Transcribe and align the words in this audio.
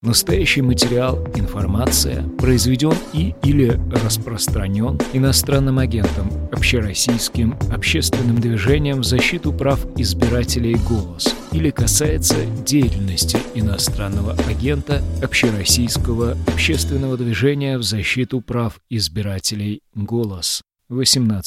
Настоящий 0.00 0.62
материал, 0.62 1.26
информация 1.34 2.22
произведен 2.38 2.94
и 3.12 3.34
или 3.42 3.70
распространен 3.90 4.96
иностранным 5.12 5.80
агентом, 5.80 6.30
общероссийским 6.52 7.58
общественным 7.72 8.40
движением 8.40 9.00
в 9.00 9.04
защиту 9.04 9.52
прав 9.52 9.84
избирателей 9.96 10.76
«Голос» 10.88 11.34
или 11.50 11.70
касается 11.70 12.36
деятельности 12.64 13.38
иностранного 13.56 14.34
агента 14.48 15.02
общероссийского 15.20 16.36
общественного 16.46 17.16
движения 17.16 17.76
в 17.76 17.82
защиту 17.82 18.40
прав 18.40 18.78
избирателей 18.88 19.82
«Голос» 19.96 20.62
18+. 20.92 21.42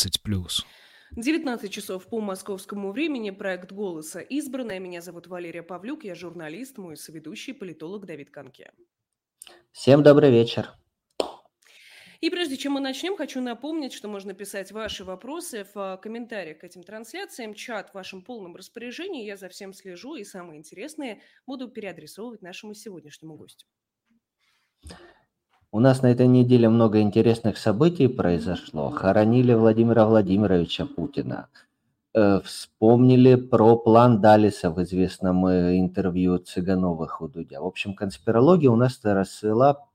19 1.17 1.69
часов 1.69 2.07
по 2.07 2.21
московскому 2.21 2.93
времени. 2.93 3.31
Проект 3.31 3.73
«Голоса» 3.73 4.21
избранная. 4.21 4.79
Меня 4.79 5.01
зовут 5.01 5.27
Валерия 5.27 5.61
Павлюк. 5.61 6.05
Я 6.05 6.15
журналист, 6.15 6.77
мой 6.77 6.95
соведущий, 6.95 7.53
политолог 7.53 8.05
Давид 8.05 8.29
Канке. 8.29 8.71
Всем 9.73 10.03
добрый 10.03 10.31
вечер. 10.31 10.71
И 12.21 12.29
прежде 12.29 12.55
чем 12.55 12.73
мы 12.73 12.79
начнем, 12.79 13.17
хочу 13.17 13.41
напомнить, 13.41 13.91
что 13.91 14.07
можно 14.07 14.33
писать 14.33 14.71
ваши 14.71 15.03
вопросы 15.03 15.67
в 15.73 15.99
комментариях 16.01 16.59
к 16.59 16.63
этим 16.63 16.81
трансляциям. 16.81 17.55
Чат 17.55 17.89
в 17.89 17.95
вашем 17.95 18.21
полном 18.21 18.55
распоряжении. 18.55 19.25
Я 19.25 19.35
за 19.35 19.49
всем 19.49 19.73
слежу 19.73 20.15
и 20.15 20.23
самые 20.23 20.59
интересные 20.59 21.21
буду 21.45 21.67
переадресовывать 21.67 22.41
нашему 22.41 22.73
сегодняшнему 22.73 23.35
гостю. 23.35 23.67
У 25.73 25.79
нас 25.79 26.01
на 26.01 26.11
этой 26.11 26.27
неделе 26.27 26.67
много 26.67 26.99
интересных 26.99 27.57
событий 27.57 28.09
произошло. 28.09 28.89
Хоронили 28.89 29.53
Владимира 29.53 30.05
Владимировича 30.05 30.85
Путина. 30.85 31.47
Э, 32.13 32.41
вспомнили 32.43 33.35
про 33.35 33.77
план 33.77 34.19
Далиса 34.19 34.69
в 34.69 34.83
известном 34.83 35.45
э, 35.45 35.79
интервью 35.79 36.39
Цыгановых 36.39 37.21
у 37.21 37.29
Дудя. 37.29 37.61
В 37.61 37.65
общем, 37.65 37.93
конспирология 37.95 38.69
у 38.69 38.75
нас 38.75 38.99
расцвела 39.01 39.87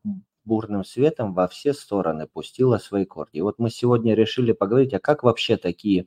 бурным 0.47 0.83
светом 0.83 1.35
во 1.35 1.47
все 1.47 1.75
стороны, 1.75 2.27
пустила 2.27 2.79
свои 2.79 3.05
корни. 3.05 3.40
И 3.40 3.43
вот 3.43 3.59
мы 3.59 3.68
сегодня 3.68 4.15
решили 4.15 4.52
поговорить, 4.52 4.95
а 4.95 4.99
как 4.99 5.24
вообще 5.24 5.59
такие 5.59 6.07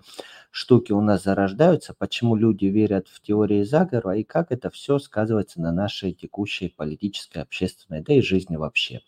штуки 0.50 0.94
у 0.94 1.02
нас 1.02 1.24
зарождаются, 1.24 1.94
почему 1.94 2.36
люди 2.36 2.66
верят 2.66 3.08
в 3.08 3.22
теории 3.22 3.64
заговора 3.64 4.18
и 4.18 4.24
как 4.24 4.52
это 4.52 4.72
все 4.72 4.98
сказывается 4.98 5.62
на 5.62 5.72
нашей 5.72 6.14
текущей 6.14 6.70
политической, 6.70 7.44
общественной, 7.44 8.02
да 8.02 8.14
и 8.14 8.22
жизни 8.22 8.56
вообще. 8.56 9.02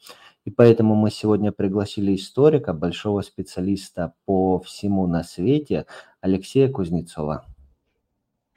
И 0.46 0.50
поэтому 0.50 0.96
мы 0.96 1.12
сегодня 1.12 1.52
пригласили 1.52 2.16
историка, 2.16 2.74
большого 2.74 3.22
специалиста 3.22 4.14
по 4.26 4.60
всему 4.60 5.06
на 5.08 5.24
свете, 5.24 5.86
Алексея 6.20 6.70
Кузнецова. 6.70 7.46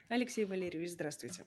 Алексей 0.09 0.45
Валерьевич, 0.45 0.91
здравствуйте. 0.91 1.45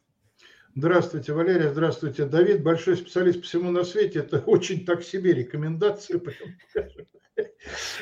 Здравствуйте, 0.75 1.33
Валерия, 1.33 1.71
здравствуйте, 1.71 2.25
Давид. 2.25 2.63
Большой 2.63 2.97
специалист 2.97 3.41
по 3.41 3.47
всему 3.47 3.71
на 3.71 3.83
свете. 3.83 4.21
Это 4.21 4.39
очень 4.39 4.85
так 4.85 5.03
себе 5.03 5.33
рекомендации. 5.33 6.21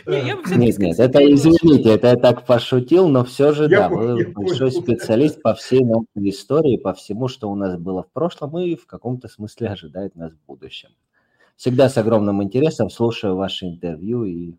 Нет, 0.06 0.78
нет, 0.78 0.98
это, 0.98 1.18
извините, 1.30 1.90
это 1.90 2.08
я 2.08 2.16
так 2.16 2.46
пошутил, 2.46 3.08
но 3.08 3.22
все 3.22 3.52
же, 3.52 3.68
да, 3.68 3.90
вы 3.90 4.26
большой 4.28 4.72
специалист 4.72 5.42
по 5.42 5.54
всей 5.54 5.84
научной 5.84 6.30
истории, 6.30 6.78
по 6.78 6.94
всему, 6.94 7.28
что 7.28 7.50
у 7.50 7.54
нас 7.54 7.76
было 7.76 8.02
в 8.02 8.10
прошлом 8.12 8.58
и 8.58 8.76
в 8.76 8.86
каком-то 8.86 9.28
смысле 9.28 9.68
ожидает 9.68 10.16
нас 10.16 10.32
в 10.32 10.46
будущем. 10.46 10.88
Всегда 11.56 11.88
с 11.88 11.96
огромным 11.96 12.42
интересом 12.42 12.90
слушаю 12.90 13.36
ваши 13.36 13.66
интервью 13.66 14.24
и 14.24 14.54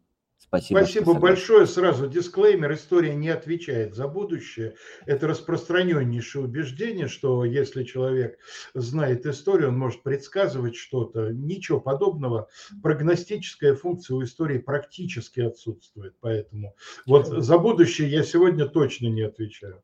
Спасибо. 0.47 0.79
Спасибо 0.79 1.13
большое. 1.13 1.67
Сразу 1.67 2.07
дисклеймер. 2.07 2.73
История 2.73 3.13
не 3.15 3.27
отвечает 3.27 3.95
за 3.95 4.07
будущее. 4.07 4.75
Это 5.05 5.27
распространеннейшее 5.27 6.45
убеждение, 6.45 7.09
что 7.09 7.43
если 7.43 7.83
человек 7.83 8.39
знает 8.73 9.25
историю, 9.25 9.69
он 9.69 9.77
может 9.77 10.03
предсказывать 10.03 10.77
что-то. 10.77 11.31
Ничего 11.33 11.81
подобного. 11.81 12.47
Прогностическая 12.81 13.75
функция 13.75 14.15
у 14.15 14.23
истории 14.23 14.57
практически 14.57 15.41
отсутствует. 15.41 16.15
Поэтому 16.21 16.75
вот 17.05 17.27
за 17.27 17.57
будущее 17.57 18.09
я 18.09 18.23
сегодня 18.23 18.67
точно 18.67 19.07
не 19.07 19.23
отвечаю. 19.23 19.83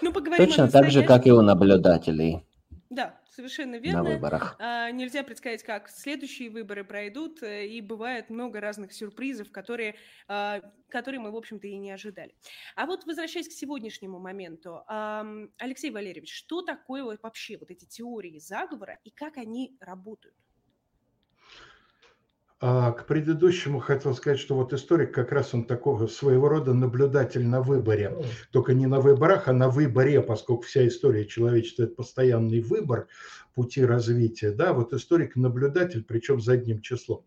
Ну, 0.00 0.14
поговорим 0.14 0.46
Точно 0.46 0.70
так 0.70 0.90
же, 0.90 1.02
как 1.02 1.26
и 1.26 1.32
у 1.32 1.42
наблюдателей. 1.42 2.42
Да, 2.88 3.19
совершенно 3.40 3.76
верно. 3.76 4.02
На 4.02 4.10
выборах. 4.10 4.56
А, 4.58 4.90
нельзя 4.90 5.22
предсказать, 5.22 5.62
как 5.62 5.88
следующие 5.88 6.50
выборы 6.50 6.84
пройдут, 6.84 7.42
э, 7.42 7.66
и 7.66 7.80
бывает 7.80 8.30
много 8.30 8.60
разных 8.60 8.92
сюрпризов, 8.92 9.50
которые, 9.50 9.96
а, 10.28 10.60
которые 10.88 11.20
мы, 11.20 11.30
в 11.30 11.36
общем-то, 11.36 11.66
и 11.66 11.76
не 11.76 11.90
ожидали. 11.90 12.34
А 12.76 12.86
вот 12.86 13.04
возвращаясь 13.06 13.48
к 13.48 13.52
сегодняшнему 13.52 14.18
моменту, 14.18 14.82
а, 14.86 15.26
Алексей 15.58 15.90
Валерьевич, 15.90 16.32
что 16.32 16.62
такое 16.62 17.18
вообще 17.22 17.56
вот 17.58 17.70
эти 17.70 17.84
теории 17.84 18.38
заговора 18.38 18.98
и 19.04 19.10
как 19.10 19.36
они 19.36 19.76
работают? 19.80 20.36
А 22.62 22.92
к 22.92 23.06
предыдущему 23.06 23.78
хотел 23.78 24.14
сказать, 24.14 24.38
что 24.38 24.54
вот 24.54 24.74
историк 24.74 25.14
как 25.14 25.32
раз 25.32 25.54
он 25.54 25.64
такого 25.64 26.06
своего 26.08 26.46
рода 26.46 26.74
наблюдатель 26.74 27.46
на 27.46 27.62
выборе. 27.62 28.14
Только 28.52 28.74
не 28.74 28.86
на 28.86 29.00
выборах, 29.00 29.48
а 29.48 29.54
на 29.54 29.70
выборе, 29.70 30.20
поскольку 30.20 30.64
вся 30.64 30.86
история 30.86 31.24
человечества– 31.24 31.82
это 31.84 31.94
постоянный 31.94 32.60
выбор 32.60 33.08
пути 33.54 33.84
развития. 33.84 34.50
Да, 34.52 34.72
вот 34.72 34.92
историк-наблюдатель, 34.92 36.04
причем 36.04 36.40
задним 36.40 36.80
числом. 36.80 37.24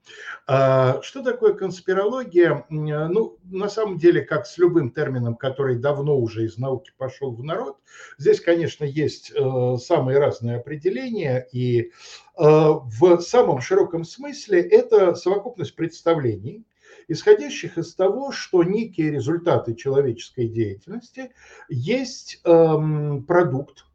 А 0.47 1.01
что 1.01 1.23
такое 1.23 1.53
конспирология? 1.53 2.66
Ну, 2.69 3.38
на 3.44 3.69
самом 3.69 3.97
деле, 3.97 4.22
как 4.22 4.45
с 4.45 4.57
любым 4.57 4.91
термином, 4.91 5.35
который 5.35 5.78
давно 5.78 6.17
уже 6.17 6.45
из 6.45 6.57
науки 6.57 6.91
пошел 6.97 7.34
в 7.34 7.44
народ, 7.44 7.78
здесь, 8.17 8.39
конечно, 8.39 8.85
есть 8.85 9.31
э, 9.31 9.78
самые 9.78 10.19
разные 10.19 10.57
определения, 10.57 11.47
и 11.51 11.81
э, 11.81 11.89
в 12.38 13.19
самом 13.22 13.61
широком 13.61 14.03
смысле 14.03 14.61
это 14.61 15.16
совокупность 15.16 15.75
представлений, 15.75 16.66
исходящих 17.07 17.78
из 17.78 17.94
того, 17.95 18.31
что 18.31 18.63
некие 18.63 19.11
результаты 19.11 19.75
человеческой 19.75 20.47
деятельности 20.47 21.31
есть 21.69 22.41
эм, 22.44 23.23
продукт 23.23 23.79
а, 23.79 23.93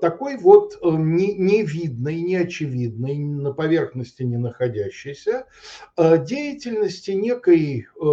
такой 0.00 0.36
вот 0.38 0.74
э, 0.82 0.88
невидной, 0.88 2.20
неочевидной, 2.20 3.16
на 3.18 3.52
поверхности 3.52 4.24
не 4.24 4.38
находящейся 4.38 5.46
а, 5.96 6.16
деятельности 6.16 7.12
некой, 7.12 7.86
э, 7.86 8.04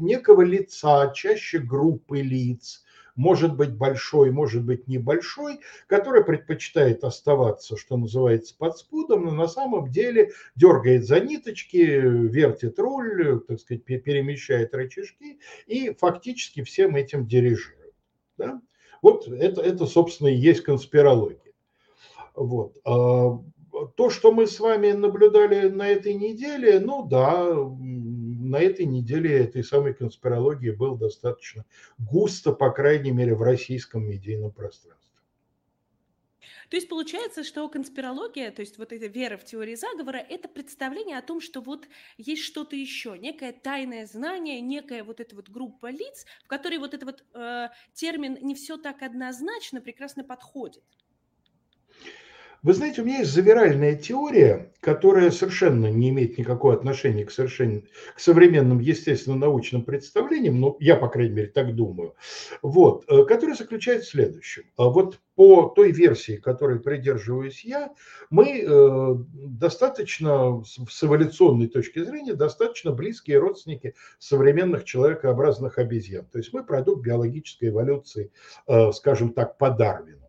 некого 0.00 0.42
лица, 0.42 1.12
чаще 1.14 1.58
группы 1.58 2.20
лиц, 2.20 2.82
может 3.14 3.56
быть 3.56 3.72
большой, 3.72 4.32
может 4.32 4.64
быть 4.64 4.88
небольшой, 4.88 5.60
который 5.86 6.24
предпочитает 6.24 7.04
оставаться, 7.04 7.76
что 7.76 7.96
называется, 7.96 8.56
под 8.58 8.76
спудом, 8.76 9.26
но 9.26 9.30
на 9.30 9.46
самом 9.46 9.92
деле 9.92 10.32
дергает 10.56 11.06
за 11.06 11.20
ниточки, 11.20 11.76
вертит 11.76 12.80
руль, 12.80 13.40
так 13.46 13.60
сказать, 13.60 13.84
перемещает 13.84 14.74
рычажки 14.74 15.38
и 15.68 15.94
фактически 15.94 16.64
всем 16.64 16.96
этим 16.96 17.28
дирижирует. 17.28 17.94
Да? 18.36 18.60
Вот 19.04 19.28
это, 19.28 19.60
это, 19.60 19.84
собственно, 19.84 20.28
и 20.28 20.34
есть 20.34 20.62
конспирология. 20.62 21.52
Вот. 22.34 22.78
А, 22.86 23.38
то, 23.96 24.08
что 24.08 24.32
мы 24.32 24.46
с 24.46 24.58
вами 24.58 24.92
наблюдали 24.92 25.68
на 25.68 25.86
этой 25.86 26.14
неделе, 26.14 26.80
ну 26.80 27.06
да, 27.06 27.52
на 27.52 28.56
этой 28.56 28.86
неделе 28.86 29.40
этой 29.40 29.62
самой 29.62 29.92
конспирологии 29.92 30.70
было 30.70 30.96
достаточно 30.96 31.66
густо, 31.98 32.52
по 32.52 32.70
крайней 32.70 33.10
мере, 33.10 33.34
в 33.34 33.42
российском 33.42 34.08
медийном 34.08 34.52
пространстве. 34.52 35.13
То 36.70 36.76
есть 36.76 36.88
получается, 36.88 37.44
что 37.44 37.68
конспирология, 37.68 38.50
то 38.50 38.60
есть 38.60 38.78
вот 38.78 38.92
эта 38.92 39.06
вера 39.06 39.36
в 39.36 39.44
теории 39.44 39.74
заговора, 39.74 40.18
это 40.18 40.48
представление 40.48 41.18
о 41.18 41.22
том, 41.22 41.40
что 41.40 41.60
вот 41.60 41.88
есть 42.16 42.42
что-то 42.42 42.76
еще, 42.76 43.16
некое 43.18 43.52
тайное 43.52 44.06
знание, 44.06 44.60
некая 44.60 45.04
вот 45.04 45.20
эта 45.20 45.34
вот 45.36 45.48
группа 45.48 45.90
лиц, 45.90 46.26
в 46.44 46.48
которой 46.48 46.78
вот 46.78 46.94
этот 46.94 47.04
вот 47.04 47.24
э, 47.34 47.68
термин 47.92 48.38
не 48.40 48.54
все 48.54 48.76
так 48.76 49.02
однозначно 49.02 49.80
прекрасно 49.80 50.24
подходит. 50.24 50.82
Вы 52.64 52.72
знаете, 52.72 53.02
у 53.02 53.04
меня 53.04 53.18
есть 53.18 53.30
завиральная 53.30 53.94
теория, 53.94 54.72
которая 54.80 55.30
совершенно 55.30 55.88
не 55.88 56.08
имеет 56.08 56.38
никакого 56.38 56.72
отношения 56.72 57.26
к, 57.26 57.30
совершенно, 57.30 57.82
к 58.16 58.18
современным 58.18 58.78
естественно-научным 58.78 59.82
представлениям, 59.82 60.58
ну, 60.58 60.74
я, 60.80 60.96
по 60.96 61.08
крайней 61.08 61.34
мере, 61.34 61.48
так 61.48 61.74
думаю, 61.74 62.14
вот, 62.62 63.04
э, 63.06 63.26
которая 63.26 63.54
заключается 63.54 64.06
в 64.06 64.10
следующем. 64.12 64.62
А 64.78 64.88
вот 64.88 65.20
по 65.34 65.68
той 65.76 65.92
версии, 65.92 66.36
которой 66.38 66.80
придерживаюсь 66.80 67.62
я, 67.66 67.92
мы 68.30 68.62
э, 68.62 69.14
достаточно, 69.34 70.64
с 70.64 71.04
эволюционной 71.04 71.68
точки 71.68 72.02
зрения, 72.02 72.32
достаточно 72.32 72.92
близкие 72.92 73.40
родственники 73.40 73.94
современных 74.18 74.84
человекообразных 74.84 75.76
обезьян. 75.76 76.24
То 76.32 76.38
есть 76.38 76.54
мы 76.54 76.64
продукт 76.64 77.02
биологической 77.02 77.68
эволюции, 77.68 78.32
э, 78.66 78.90
скажем 78.92 79.34
так, 79.34 79.58
по 79.58 79.68
Дарвину. 79.68 80.23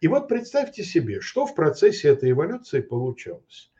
И 0.00 0.08
вот 0.08 0.28
представьте 0.28 0.84
себе, 0.84 1.20
что 1.20 1.46
в 1.46 1.54
процессе 1.54 2.08
этой 2.08 2.30
эволюции 2.30 2.80
получалось. 2.80 3.72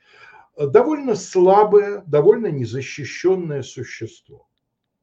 Довольно 0.56 1.14
слабое, 1.14 2.02
довольно 2.06 2.48
незащищенное 2.48 3.62
существо. 3.62 4.48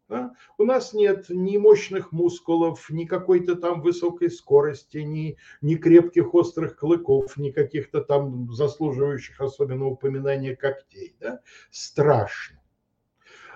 Да? 0.10 0.34
У 0.58 0.64
нас 0.64 0.94
нет 0.94 1.26
ни 1.30 1.58
мощных 1.58 2.12
мускулов, 2.12 2.90
ни 2.90 3.06
какой-то 3.06 3.56
там 3.56 3.82
высокой 3.82 4.32
скорости, 4.32 5.00
ни, 5.00 5.38
ни 5.62 5.76
крепких 5.76 6.34
острых 6.34 6.78
клыков, 6.78 7.36
ни 7.38 7.52
каких-то 7.52 8.02
там 8.02 8.52
заслуживающих 8.54 9.42
особенного 9.42 9.90
упоминания 9.90 10.56
когтей. 10.56 11.16
Да? 11.20 11.42
Страшно 11.72 12.57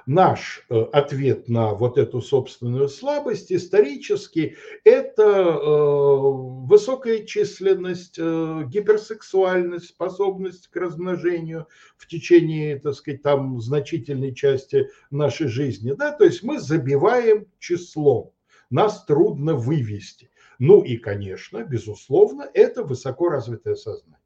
наш 0.06 0.66
э, 0.70 0.82
ответ 0.94 1.48
на 1.50 1.74
вот 1.74 1.98
эту 1.98 2.22
собственную 2.22 2.88
слабость 2.90 3.52
исторически 3.52 4.58
это 4.84 5.24
э, 5.24 6.18
высокая 6.66 7.26
численность, 7.26 8.18
э, 8.18 8.64
гиперсексуальность, 8.68 9.90
способность 9.90 10.68
к 10.68 10.76
размножению 10.76 11.68
в 11.98 12.08
течение, 12.08 12.80
так 12.80 12.96
сказать, 12.96 13.22
там 13.22 13.60
значительной 13.62 14.34
части 14.34 14.90
нашей 15.10 15.48
жизни. 15.48 15.94
Да? 15.94 16.12
То 16.12 16.26
есть 16.26 16.44
мы 16.44 16.60
забиваем 16.60 17.48
числом, 17.60 18.34
нас 18.70 19.06
трудно 19.06 19.56
вывести. 19.56 20.30
Ну 20.60 20.82
и, 20.82 20.98
конечно, 20.98 21.64
безусловно, 21.64 22.48
это 22.54 22.84
высоко 22.84 23.30
развитое 23.30 23.76
сознание. 23.76 24.21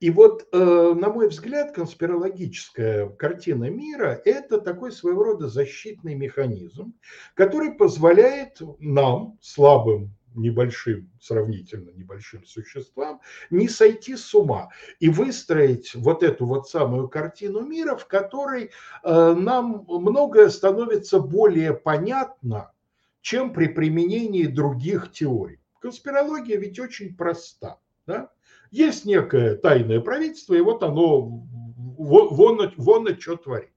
И 0.00 0.08
вот, 0.10 0.48
э, 0.50 0.94
на 0.96 1.10
мой 1.10 1.28
взгляд, 1.28 1.72
конспирологическая 1.74 3.10
картина 3.10 3.68
мира– 3.68 4.20
это 4.24 4.58
такой 4.58 4.92
своего 4.92 5.22
рода 5.24 5.48
защитный 5.48 6.14
механизм, 6.14 6.94
который 7.34 7.72
позволяет 7.72 8.62
нам, 8.78 9.38
слабым, 9.42 10.14
небольшим, 10.34 11.10
сравнительно 11.20 11.90
небольшим 11.90 12.46
существам, 12.46 13.20
не 13.50 13.68
сойти 13.68 14.16
с 14.16 14.34
ума 14.34 14.70
и 15.00 15.10
выстроить 15.10 15.94
вот 15.94 16.22
эту 16.22 16.46
вот 16.46 16.68
самую 16.68 17.08
картину 17.08 17.60
мира, 17.60 17.96
в 17.96 18.06
которой 18.06 18.70
э, 19.02 19.34
нам 19.34 19.84
многое 19.86 20.48
становится 20.48 21.20
более 21.20 21.74
понятно, 21.74 22.72
чем 23.20 23.52
при 23.52 23.66
применении 23.66 24.46
других 24.46 25.12
теорий. 25.12 25.60
Конспирология 25.80 26.56
ведь 26.56 26.78
очень 26.78 27.14
проста. 27.14 27.78
Да? 28.06 28.30
Есть 28.70 29.04
некое 29.04 29.56
тайное 29.56 30.00
правительство, 30.00 30.54
и 30.54 30.60
вот 30.60 30.82
оно 30.82 31.20
вон, 31.20 32.72
вон 32.76 33.20
что 33.20 33.36
творит. 33.36 33.70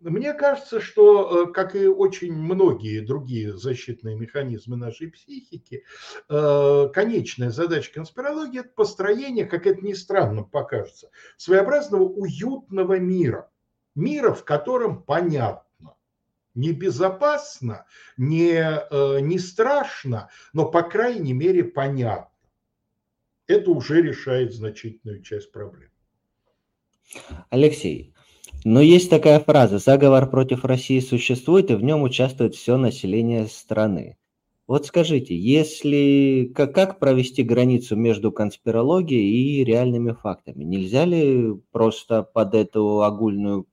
Мне 0.00 0.34
кажется, 0.34 0.80
что, 0.80 1.46
э, 1.48 1.52
как 1.52 1.74
и 1.74 1.86
очень 1.86 2.34
многие 2.34 3.00
другие 3.00 3.56
защитные 3.56 4.16
механизмы 4.16 4.76
нашей 4.76 5.10
психики, 5.10 5.84
э, 6.28 6.88
конечная 6.92 7.50
задача 7.50 7.90
конспирологии– 7.94 8.60
это 8.60 8.68
построение, 8.68 9.46
как 9.46 9.66
это 9.66 9.80
ни 9.80 9.94
странно 9.94 10.42
покажется, 10.42 11.10
своеобразного 11.38 12.02
уютного 12.02 12.98
мира. 12.98 13.50
Мира, 13.94 14.34
в 14.34 14.44
котором 14.44 15.02
понятно, 15.02 15.94
не 16.54 16.72
безопасно, 16.72 17.86
не, 18.18 18.58
э, 18.58 19.20
не 19.20 19.38
страшно, 19.38 20.28
но, 20.52 20.66
по 20.66 20.82
крайней 20.82 21.32
мере, 21.32 21.64
понятно 21.64 22.33
это 23.46 23.70
уже 23.70 24.02
решает 24.02 24.52
значительную 24.52 25.22
часть 25.22 25.52
проблем. 25.52 25.90
Алексей, 27.50 28.14
но 28.64 28.80
есть 28.80 29.10
такая 29.10 29.40
фраза 29.40 29.78
«заговор 29.78 30.30
против 30.30 30.64
России 30.64 31.00
существует, 31.00 31.70
и 31.70 31.74
в 31.74 31.82
нем 31.82 32.02
участвует 32.02 32.54
все 32.54 32.76
население 32.76 33.46
страны». 33.46 34.16
Вот 34.66 34.86
скажите, 34.86 35.36
если 35.36 36.50
как, 36.54 36.74
как 36.74 36.98
провести 36.98 37.42
границу 37.42 37.96
между 37.96 38.32
конспирологией 38.32 39.60
и 39.60 39.64
реальными 39.64 40.12
фактами? 40.12 40.64
Нельзя 40.64 41.04
ли 41.04 41.54
просто 41.70 42.22
под 42.22 42.54
эту 42.54 43.02
огульную, 43.02 43.66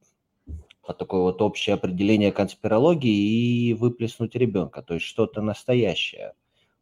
под 0.85 0.97
такое 0.97 1.21
вот 1.21 1.41
общее 1.41 1.75
определение 1.75 2.33
конспирологии 2.33 3.69
и 3.69 3.73
выплеснуть 3.73 4.35
ребенка, 4.35 4.81
то 4.81 4.95
есть 4.95 5.05
что-то 5.05 5.41
настоящее? 5.41 6.33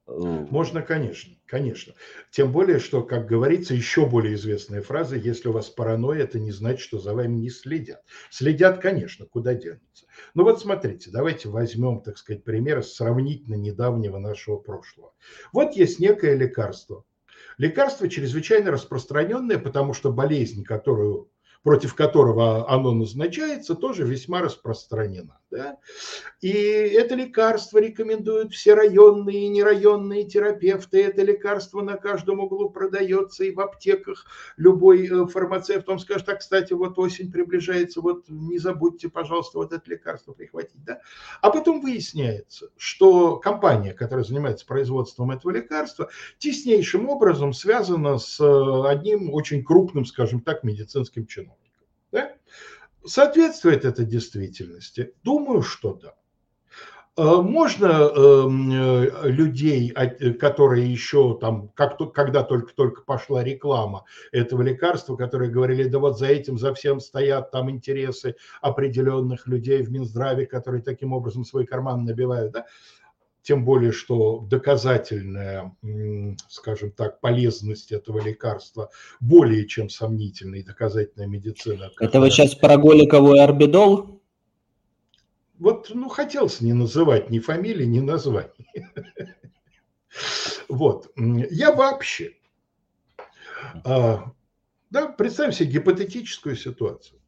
Можно, 0.10 0.82
конечно, 0.82 1.36
конечно. 1.46 1.94
Тем 2.32 2.52
более, 2.52 2.80
что, 2.80 3.04
как 3.04 3.28
говорится, 3.28 3.74
еще 3.76 4.08
более 4.08 4.36
известная 4.36 4.82
фраза, 4.82 5.16
если 5.16 5.50
у 5.50 5.52
вас 5.52 5.70
паранойя, 5.70 6.24
это 6.24 6.40
не 6.40 6.52
значит, 6.52 6.82
что 6.82 7.00
за 7.00 7.14
вами 7.14 7.38
не 7.38 7.50
следят. 7.50 8.02
Следят, 8.32 8.80
конечно, 8.80 9.26
куда 9.26 9.54
денутся. 9.54 10.08
Ну 10.34 10.44
вот 10.44 10.60
смотрите, 10.60 11.12
давайте 11.12 11.50
возьмем, 11.50 12.02
так 12.02 12.18
сказать, 12.18 12.44
пример 12.44 12.84
сравнительно 12.84 13.56
недавнего 13.56 14.18
нашего 14.18 14.58
прошлого. 14.58 15.14
Вот 15.54 15.76
есть 15.76 16.00
некое 16.00 16.36
лекарство. 16.36 17.06
Лекарство 17.58 18.10
чрезвычайно 18.10 18.72
распространенное, 18.72 19.60
потому 19.60 19.94
что 19.94 20.12
болезнь, 20.12 20.64
которую 20.64 21.30
против 21.64 21.94
которого 21.94 22.70
оно 22.72 22.92
назначается, 22.92 23.76
тоже 23.76 24.06
весьма 24.06 24.42
распространена. 24.42 25.40
Да? 25.52 25.78
И 26.42 26.52
это 26.52 27.16
лекарство 27.16 27.80
рекомендуют 27.80 28.54
все 28.54 28.76
районные 28.76 29.46
и 29.46 29.50
нерайонные 29.50 30.26
терапевты. 30.26 31.04
Это 31.04 31.24
лекарство 31.24 31.82
на 31.82 31.98
каждом 31.98 32.40
углу 32.40 32.70
продается 32.70 33.44
и 33.44 33.52
в 33.52 33.60
аптеках. 33.60 34.26
Любой 34.58 35.08
э, 35.08 35.26
фармацевт, 35.26 35.90
он 35.90 35.98
скажет, 36.00 36.30
а, 36.30 36.36
кстати, 36.36 36.74
вот 36.74 37.00
осень 37.00 37.32
приближается, 37.32 38.02
вот 38.02 38.26
не 38.30 38.60
забудьте, 38.60 39.10
пожалуйста, 39.10 39.58
вот 39.58 39.74
это 39.74 39.90
лекарство 39.90 40.34
прихватить. 40.34 40.84
Да? 40.86 41.02
А 41.42 41.50
потом 41.50 41.82
выясняется, 41.82 42.70
что 42.78 43.38
компания, 43.38 43.94
которая 43.94 44.24
занимается 44.24 44.68
производством 44.68 45.32
этого 45.32 45.52
лекарства, 45.52 46.10
теснейшим 46.38 47.10
образом 47.10 47.54
связана 47.54 48.20
с 48.20 48.40
э, 48.40 48.88
одним 48.88 49.34
очень 49.34 49.64
крупным, 49.64 50.06
скажем 50.06 50.42
так, 50.42 50.64
медицинским 50.64 51.26
чином. 51.26 51.56
Соответствует 53.06 53.86
это 53.86 54.04
действительности? 54.04 55.14
Думаю, 55.24 55.62
что 55.62 55.94
да. 55.94 56.14
Э, 57.20 57.42
можно 57.42 57.88
эм, 57.88 58.72
э, 58.72 59.30
людей, 59.30 59.90
которые 60.40 60.90
еще 60.90 61.38
там, 61.42 61.68
как, 61.76 61.98
когда 62.14 62.44
только-только 62.44 63.02
пошла 63.02 63.44
реклама 63.44 64.06
этого 64.32 64.62
лекарства, 64.62 65.18
которые 65.18 65.52
говорили, 65.52 65.84
да 65.90 66.00
вот 66.00 66.18
за 66.18 66.28
этим, 66.28 66.58
за 66.58 66.74
всем 66.74 67.02
стоят 67.02 67.52
там 67.52 67.70
интересы 67.70 68.36
определенных 68.62 69.48
людей 69.48 69.82
в 69.82 69.92
Минздраве, 69.92 70.46
которые 70.46 70.82
таким 70.82 71.12
образом 71.12 71.44
свой 71.44 71.66
карман 71.66 72.06
набивают, 72.06 72.54
да? 72.54 72.66
Тем 73.50 73.66
более, 73.66 73.92
что 73.92 74.42
доказательная, 74.42 75.76
скажем 76.50 76.92
так, 76.92 77.20
полезность 77.20 77.92
этого 77.92 78.24
лекарства 78.24 78.92
более 79.20 79.68
чем 79.68 79.90
сомнительная 79.90 80.60
и 80.60 80.64
доказательная 80.64 81.26
медицина. 81.26 81.90
Это 82.00 82.20
вы 82.20 82.30
сейчас 82.30 82.54
про 82.54 82.78
Голикову 82.78 83.32
орбидол? 83.40 84.22
Вот, 85.58 85.90
ну, 85.92 86.10
хотелось 86.10 86.62
не 86.62 86.74
называть 86.74 87.32
ни 87.32 87.40
фамилии, 87.40 87.86
ни 87.86 88.00
названий. 88.02 88.52
Вот. 90.68 91.12
Я 91.16 91.72
вообще, 91.72 92.34
а, 93.84 94.32
да, 94.92 95.08
представим 95.08 95.54
себе 95.54 95.72
гипотетическую 95.72 96.56
ситуацию. 96.56 97.20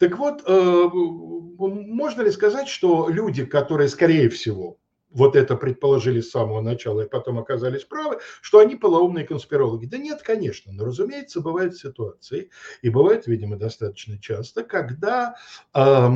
Так 0.00 0.18
вот, 0.18 0.42
э, 0.44 0.88
можно 0.92 2.22
ли 2.22 2.30
сказать, 2.32 2.68
что 2.68 3.08
люди, 3.08 3.44
которые, 3.44 3.88
скорее 3.88 4.28
всего, 4.28 4.78
вот 5.12 5.36
это 5.36 5.56
предположили 5.56 6.20
с 6.20 6.30
самого 6.30 6.60
начала 6.60 7.02
и 7.02 7.08
потом 7.08 7.38
оказались 7.38 7.84
правы, 7.84 8.18
что 8.40 8.58
они 8.58 8.76
полоумные 8.76 9.26
конспирологи. 9.26 9.86
Да 9.86 9.98
нет, 9.98 10.22
конечно, 10.22 10.72
но, 10.72 10.84
разумеется, 10.84 11.40
бывают 11.40 11.76
ситуации, 11.76 12.50
и 12.80 12.88
бывает, 12.88 13.26
видимо, 13.26 13.56
достаточно 13.56 14.18
часто, 14.18 14.64
когда 14.64 15.34
э, 15.74 16.08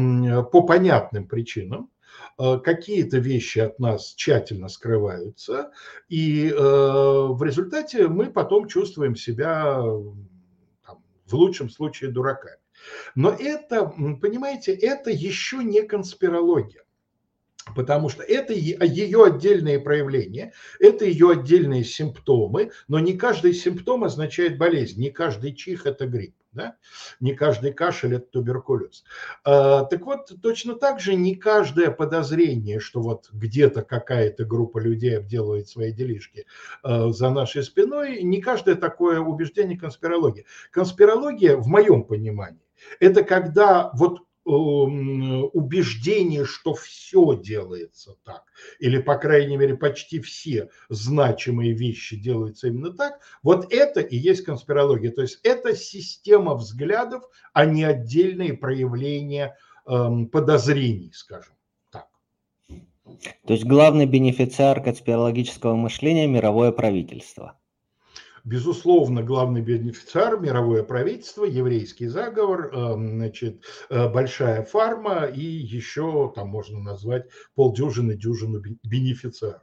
по 0.52 0.62
понятным 0.62 1.28
причинам 1.28 1.90
э, 2.38 2.58
какие-то 2.58 3.18
вещи 3.18 3.58
от 3.58 3.78
нас 3.78 4.14
тщательно 4.14 4.68
скрываются, 4.68 5.72
и 6.08 6.48
э, 6.48 6.54
в 6.56 7.42
результате 7.42 8.08
мы 8.08 8.30
потом 8.30 8.68
чувствуем 8.68 9.16
себя 9.16 9.82
там, 10.86 11.02
в 11.26 11.34
лучшем 11.34 11.68
случае 11.68 12.10
дураками. 12.10 12.56
Но 13.14 13.30
это, 13.30 13.86
понимаете, 13.86 14.72
это 14.74 15.10
еще 15.10 15.64
не 15.64 15.82
конспирология. 15.82 16.86
Потому 17.76 18.09
что 18.09 18.23
это 18.23 18.54
ее 18.54 19.25
отдельные 19.25 19.78
проявления, 19.78 20.54
это 20.80 21.04
ее 21.04 21.33
отдельные 21.33 21.85
симптомы, 21.85 22.71
но 22.88 22.99
не 22.99 23.12
каждый 23.18 23.52
симптом 23.52 24.02
означает 24.02 24.56
болезнь, 24.56 24.99
не 24.99 25.11
каждый 25.11 25.54
чих– 25.54 25.85
это 25.85 26.06
грипп, 26.06 26.35
да? 26.52 26.76
не 27.21 27.35
каждый 27.35 27.75
кашель– 27.75 28.14
это 28.16 28.28
туберкулез. 28.28 29.04
А, 29.45 29.85
так 29.85 30.06
вот, 30.06 30.33
точно 30.40 30.75
так 30.75 31.00
же 31.00 31.16
не 31.16 31.35
каждое 31.35 31.90
подозрение, 31.90 32.80
что 32.80 33.02
вот 33.02 33.28
где-то 33.30 33.83
какая-то 33.83 34.47
группа 34.47 34.78
людей 34.78 35.18
обделывает 35.18 35.68
свои 35.68 35.92
делишки 35.92 36.47
а, 36.83 37.11
за 37.11 37.28
нашей 37.28 37.62
спиной, 37.62 38.23
не 38.23 38.40
каждое 38.40 38.76
такое 38.76 39.21
убеждение 39.21 39.78
конспирология. 39.78 40.47
Конспирология, 40.71 41.59
в 41.59 41.66
моем 41.66 42.04
понимании, 42.04 42.62
это 43.00 43.23
когда 43.23 43.90
вот 43.92 44.25
убеждение, 44.46 46.44
что 46.44 46.74
все 46.74 47.34
делается 47.34 48.16
так, 48.24 48.44
или, 48.78 48.98
по 48.98 49.16
крайней 49.16 49.56
мере, 49.56 49.76
почти 49.76 50.20
все 50.20 50.70
значимые 50.88 51.72
вещи 51.72 52.16
делаются 52.16 52.68
именно 52.68 52.92
так, 52.92 53.20
вот 53.42 53.72
это 53.72 54.00
и 54.00 54.16
есть 54.16 54.44
конспирология. 54.44 55.10
То 55.10 55.22
есть 55.22 55.40
это 55.42 55.74
система 55.74 56.54
взглядов, 56.54 57.24
а 57.52 57.66
не 57.66 57.82
отдельные 57.82 58.54
проявления 58.54 59.56
эм, 59.86 60.28
подозрений, 60.28 61.10
скажем. 61.12 61.54
То 63.46 63.52
есть 63.52 63.64
главный 63.64 64.06
бенефициар 64.06 64.82
конспирологического 64.82 65.74
мышления– 65.76 66.26
мировое 66.28 66.72
правительство. 66.72 67.58
Безусловно, 68.46 69.24
главный 69.24 69.60
бенефициар– 69.60 70.38
мировое 70.40 70.84
правительство, 70.84 71.44
еврейский 71.44 72.06
заговор, 72.06 72.70
э, 72.72 72.94
значит, 72.94 73.64
э, 73.90 74.08
большая 74.08 74.62
фарма 74.62 75.24
и 75.24 75.40
еще 75.40 76.32
там 76.32 76.50
можно 76.50 76.78
назвать 76.78 77.28
полдюжины 77.56 78.14
дюжину 78.14 78.62
бенефициаров. 78.84 79.62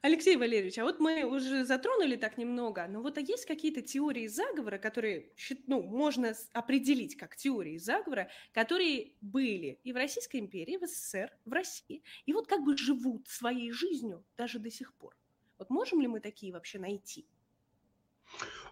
Алексей 0.00 0.38
Валерьевич, 0.38 0.78
а 0.78 0.84
вот 0.84 1.00
мы 1.00 1.24
уже 1.24 1.66
затронули 1.66 2.16
так 2.16 2.38
немного, 2.38 2.86
но 2.88 3.02
вот 3.02 3.18
а 3.18 3.20
есть 3.20 3.44
какие-то 3.44 3.82
теории 3.82 4.26
заговора, 4.26 4.78
которые 4.78 5.32
ну, 5.66 5.82
можно 5.82 6.32
определить 6.54 7.18
как 7.18 7.36
теории 7.36 7.76
заговора, 7.76 8.30
которые 8.54 9.12
были 9.20 9.80
и 9.84 9.92
в 9.92 9.96
Российской 9.96 10.38
империи, 10.38 10.76
и 10.76 10.78
в 10.78 10.86
СССР, 10.86 11.30
в 11.44 11.52
России, 11.52 12.02
и 12.24 12.32
вот 12.32 12.46
как 12.46 12.64
бы 12.64 12.74
живут 12.78 13.28
своей 13.28 13.70
жизнью 13.70 14.24
даже 14.38 14.58
до 14.58 14.70
сих 14.70 14.94
пор. 14.94 15.17
Вот 15.58 15.70
можем 15.70 16.00
ли 16.00 16.06
мы 16.06 16.20
такие 16.20 16.52
вообще 16.52 16.78
найти? 16.78 17.26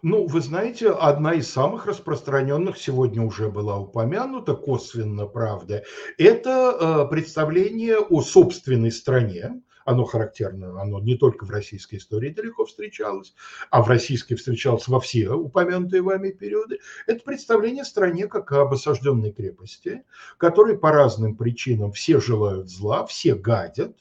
Ну, 0.03 0.27
вы 0.27 0.41
знаете, 0.41 0.91
одна 0.91 1.33
из 1.33 1.49
самых 1.49 1.85
распространенных 1.85 2.77
сегодня 2.77 3.23
уже 3.23 3.49
была 3.49 3.79
упомянута, 3.79 4.53
косвенно, 4.53 5.25
правда, 5.25 5.83
это 6.17 6.77
э, 6.79 7.09
представление 7.09 7.97
о 7.97 8.21
собственной 8.21 8.91
стране, 8.91 9.61
оно 9.85 10.05
характерно, 10.05 10.79
оно 10.79 10.99
не 10.99 11.17
только 11.17 11.45
в 11.45 11.49
российской 11.49 11.95
истории 11.95 12.29
далеко 12.29 12.65
встречалось, 12.65 13.33
а 13.71 13.81
в 13.81 13.87
российской 13.87 14.35
встречалось 14.35 14.87
во 14.87 14.99
все 14.99 15.31
упомянутые 15.31 16.03
вами 16.03 16.29
периоды, 16.29 16.79
это 17.07 17.23
представление 17.23 17.81
о 17.81 17.85
стране 17.85 18.27
как 18.27 18.51
об 18.51 18.73
осажденной 18.73 19.31
крепости, 19.31 20.03
которой 20.37 20.77
по 20.77 20.91
разным 20.91 21.35
причинам 21.35 21.91
все 21.91 22.19
желают 22.21 22.69
зла, 22.69 23.05
все 23.07 23.33
гадят, 23.33 23.97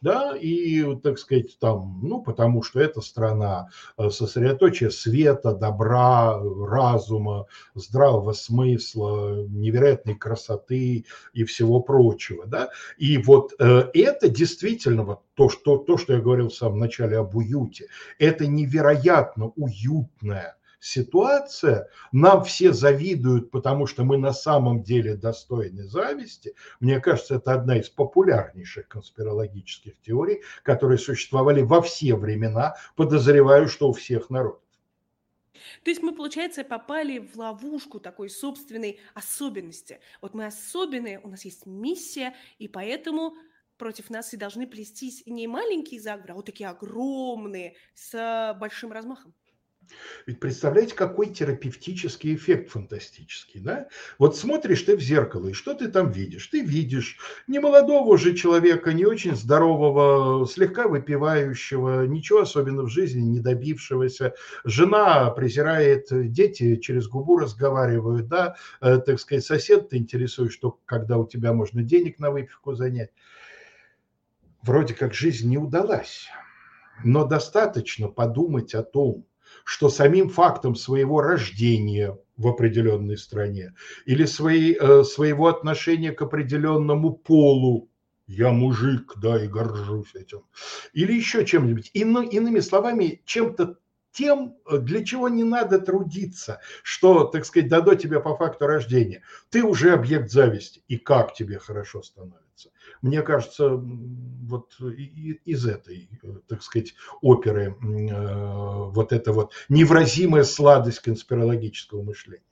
да, 0.00 0.36
и, 0.36 0.96
так 0.96 1.18
сказать, 1.18 1.58
там, 1.58 2.00
ну, 2.02 2.22
потому 2.22 2.62
что 2.62 2.80
это 2.80 3.00
страна 3.00 3.68
э, 3.98 4.08
сосредоточия 4.10 4.90
света, 4.90 5.54
добра, 5.54 6.38
разума, 6.38 7.46
здравого 7.74 8.32
смысла, 8.32 9.46
невероятной 9.48 10.14
красоты 10.14 11.04
и 11.32 11.44
всего 11.44 11.80
прочего, 11.80 12.46
да, 12.46 12.70
и 12.96 13.18
вот 13.18 13.52
э, 13.58 13.90
это 13.92 14.28
действительно 14.28 15.04
вот 15.04 15.20
то, 15.34 15.48
что, 15.48 15.78
то, 15.78 15.96
что 15.98 16.14
я 16.14 16.20
говорил 16.20 16.48
в 16.48 16.54
самом 16.54 16.78
начале 16.78 17.18
об 17.18 17.34
уюте, 17.36 17.86
это 18.18 18.46
невероятно 18.46 19.52
уютная 19.56 20.56
ситуация, 20.80 21.88
нам 22.10 22.42
все 22.44 22.72
завидуют, 22.72 23.50
потому 23.50 23.86
что 23.86 24.02
мы 24.02 24.18
на 24.18 24.32
самом 24.32 24.82
деле 24.82 25.14
достойны 25.14 25.84
зависти. 25.84 26.54
Мне 26.80 27.00
кажется, 27.00 27.36
это 27.36 27.52
одна 27.52 27.78
из 27.78 27.88
популярнейших 27.88 28.88
конспирологических 28.88 30.00
теорий, 30.00 30.42
которые 30.62 30.98
существовали 30.98 31.62
во 31.62 31.82
все 31.82 32.16
времена, 32.16 32.74
подозреваю, 32.96 33.68
что 33.68 33.90
у 33.90 33.92
всех 33.92 34.30
народов. 34.30 34.60
То 35.84 35.90
есть 35.90 36.02
мы, 36.02 36.14
получается, 36.14 36.64
попали 36.64 37.18
в 37.18 37.36
ловушку 37.36 38.00
такой 38.00 38.30
собственной 38.30 38.98
особенности. 39.14 40.00
Вот 40.22 40.34
мы 40.34 40.46
особенные, 40.46 41.20
у 41.20 41.28
нас 41.28 41.44
есть 41.44 41.66
миссия, 41.66 42.34
и 42.58 42.66
поэтому 42.66 43.34
против 43.76 44.10
нас 44.10 44.32
и 44.32 44.36
должны 44.36 44.66
плестись 44.66 45.22
не 45.26 45.46
маленькие 45.46 46.00
заговоры, 46.00 46.32
а 46.32 46.36
вот 46.36 46.46
такие 46.46 46.68
огромные, 46.68 47.76
с 47.94 48.56
большим 48.58 48.92
размахом. 48.92 49.34
Ведь 50.26 50.40
представляете, 50.40 50.94
какой 50.94 51.30
терапевтический 51.30 52.34
эффект 52.34 52.70
фантастический, 52.70 53.60
да? 53.60 53.88
Вот 54.18 54.36
смотришь 54.36 54.82
ты 54.82 54.96
в 54.96 55.00
зеркало, 55.00 55.48
и 55.48 55.52
что 55.52 55.74
ты 55.74 55.88
там 55.88 56.10
видишь? 56.10 56.46
Ты 56.48 56.60
видишь 56.60 57.18
не 57.46 57.58
молодого 57.58 58.18
же 58.18 58.34
человека, 58.34 58.92
не 58.92 59.04
очень 59.04 59.36
здорового, 59.36 60.46
слегка 60.46 60.88
выпивающего, 60.88 62.06
ничего 62.06 62.40
особенного 62.40 62.86
в 62.86 62.90
жизни 62.90 63.20
не 63.20 63.40
добившегося. 63.40 64.34
Жена 64.64 65.30
презирает, 65.30 66.08
дети 66.10 66.76
через 66.76 67.08
губу 67.08 67.38
разговаривают, 67.38 68.28
да? 68.28 68.56
Э, 68.80 68.98
так 68.98 69.20
сказать, 69.20 69.44
сосед 69.44 69.88
ты 69.88 69.96
интересует, 69.96 70.52
что 70.52 70.78
когда 70.84 71.18
у 71.18 71.26
тебя 71.26 71.52
можно 71.52 71.82
денег 71.82 72.18
на 72.18 72.30
выпивку 72.30 72.74
занять. 72.74 73.10
Вроде 74.62 74.94
как 74.94 75.14
жизнь 75.14 75.48
не 75.48 75.58
удалась. 75.58 76.28
Но 77.02 77.24
достаточно 77.24 78.08
подумать 78.08 78.74
о 78.74 78.82
том, 78.82 79.24
что 79.64 79.88
самим 79.88 80.28
фактом 80.28 80.74
своего 80.74 81.20
рождения 81.20 82.16
в 82.36 82.48
определенной 82.48 83.18
стране 83.18 83.74
или 84.06 84.24
своей, 84.24 84.76
э, 84.80 85.04
своего 85.04 85.48
отношения 85.48 86.12
к 86.12 86.22
определенному 86.22 87.12
полу, 87.12 87.90
я 88.26 88.50
мужик, 88.50 89.14
да, 89.16 89.42
и 89.42 89.48
горжусь 89.48 90.14
этим, 90.14 90.42
или 90.92 91.12
еще 91.12 91.44
чем-нибудь. 91.44 91.90
Ино, 91.94 92.22
иными 92.22 92.60
словами, 92.60 93.22
чем-то 93.24 93.76
тем, 94.12 94.56
для 94.70 95.04
чего 95.04 95.28
не 95.28 95.44
надо 95.44 95.80
трудиться, 95.80 96.60
что, 96.82 97.24
так 97.24 97.44
сказать, 97.44 97.68
дано 97.68 97.94
тебе 97.94 98.20
по 98.20 98.36
факту 98.36 98.66
рождения. 98.66 99.22
Ты 99.50 99.62
уже 99.62 99.92
объект 99.92 100.30
зависти, 100.30 100.82
и 100.88 100.96
как 100.96 101.34
тебе 101.34 101.58
хорошо 101.58 102.02
становится. 102.02 102.49
Мне 103.02 103.22
кажется, 103.22 103.70
вот 103.70 104.78
из 104.80 105.66
этой, 105.66 106.08
так 106.48 106.62
сказать, 106.62 106.94
оперы 107.22 107.76
э, 107.80 108.90
вот 108.90 109.12
эта 109.12 109.32
вот 109.32 109.52
невразимая 109.68 110.44
сладость 110.44 111.00
конспирологического 111.00 112.02
мышления. 112.02 112.44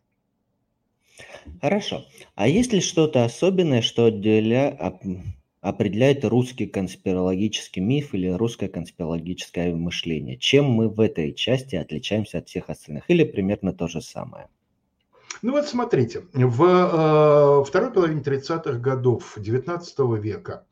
Хорошо. 1.60 2.06
А 2.34 2.48
есть 2.48 2.72
ли 2.72 2.80
что-то 2.80 3.24
особенное, 3.24 3.82
что 3.82 4.06
отделя... 4.06 4.98
определяет 5.60 6.24
русский 6.24 6.66
конспирологический 6.66 7.82
миф 7.82 8.14
или 8.14 8.28
русское 8.28 8.68
конспирологическое 8.68 9.74
мышление? 9.74 10.38
Чем 10.38 10.66
мы 10.66 10.88
в 10.88 11.00
этой 11.00 11.34
части 11.34 11.74
отличаемся 11.74 12.38
от 12.38 12.48
всех 12.48 12.70
остальных? 12.70 13.04
Или 13.08 13.24
примерно 13.24 13.72
то 13.72 13.88
же 13.88 14.00
самое? 14.00 14.48
Ну 15.40 15.52
вот 15.52 15.68
смотрите, 15.68 16.24
в 16.32 16.64
э, 16.64 17.64
второй 17.64 17.92
половине 17.92 18.22
30-х 18.22 18.78
годов 18.78 19.34
19 19.36 19.98
века 20.20 20.66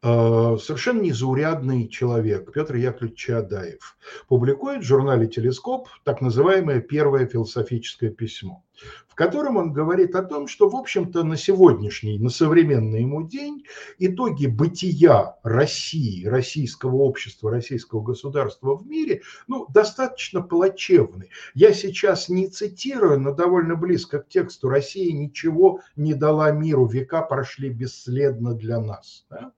э, 0.00 0.56
совершенно 0.62 1.00
незаурядный 1.00 1.88
человек 1.88 2.52
Петр 2.52 2.76
Яковлевич 2.76 3.18
Чадаев 3.18 3.96
публикует 4.28 4.82
в 4.82 4.86
журнале 4.86 5.26
«Телескоп» 5.26 5.88
так 6.04 6.20
называемое 6.20 6.80
первое 6.80 7.26
философическое 7.26 8.10
письмо 8.10 8.62
в 9.08 9.14
котором 9.14 9.58
он 9.58 9.72
говорит 9.72 10.14
о 10.14 10.22
том, 10.22 10.48
что, 10.48 10.68
в 10.68 10.74
общем-то, 10.74 11.22
на 11.22 11.36
сегодняшний, 11.36 12.18
на 12.18 12.30
современный 12.30 13.02
ему 13.02 13.22
день 13.22 13.64
итоги 13.98 14.46
бытия 14.46 15.36
России, 15.42 16.24
российского 16.24 16.96
общества, 16.96 17.50
российского 17.50 18.00
государства 18.00 18.74
в 18.74 18.86
мире, 18.86 19.20
ну, 19.48 19.66
достаточно 19.68 20.40
плачевны. 20.40 21.28
Я 21.54 21.74
сейчас 21.74 22.30
не 22.30 22.48
цитирую, 22.48 23.20
но 23.20 23.34
довольно 23.34 23.76
близко 23.76 24.20
к 24.20 24.28
тексту 24.28 24.70
«Россия 24.70 25.12
ничего 25.12 25.80
не 25.94 26.14
дала 26.14 26.50
миру, 26.50 26.86
века 26.86 27.20
прошли 27.22 27.68
бесследно 27.68 28.54
для 28.54 28.80
нас». 28.80 29.26
Да? 29.28 29.52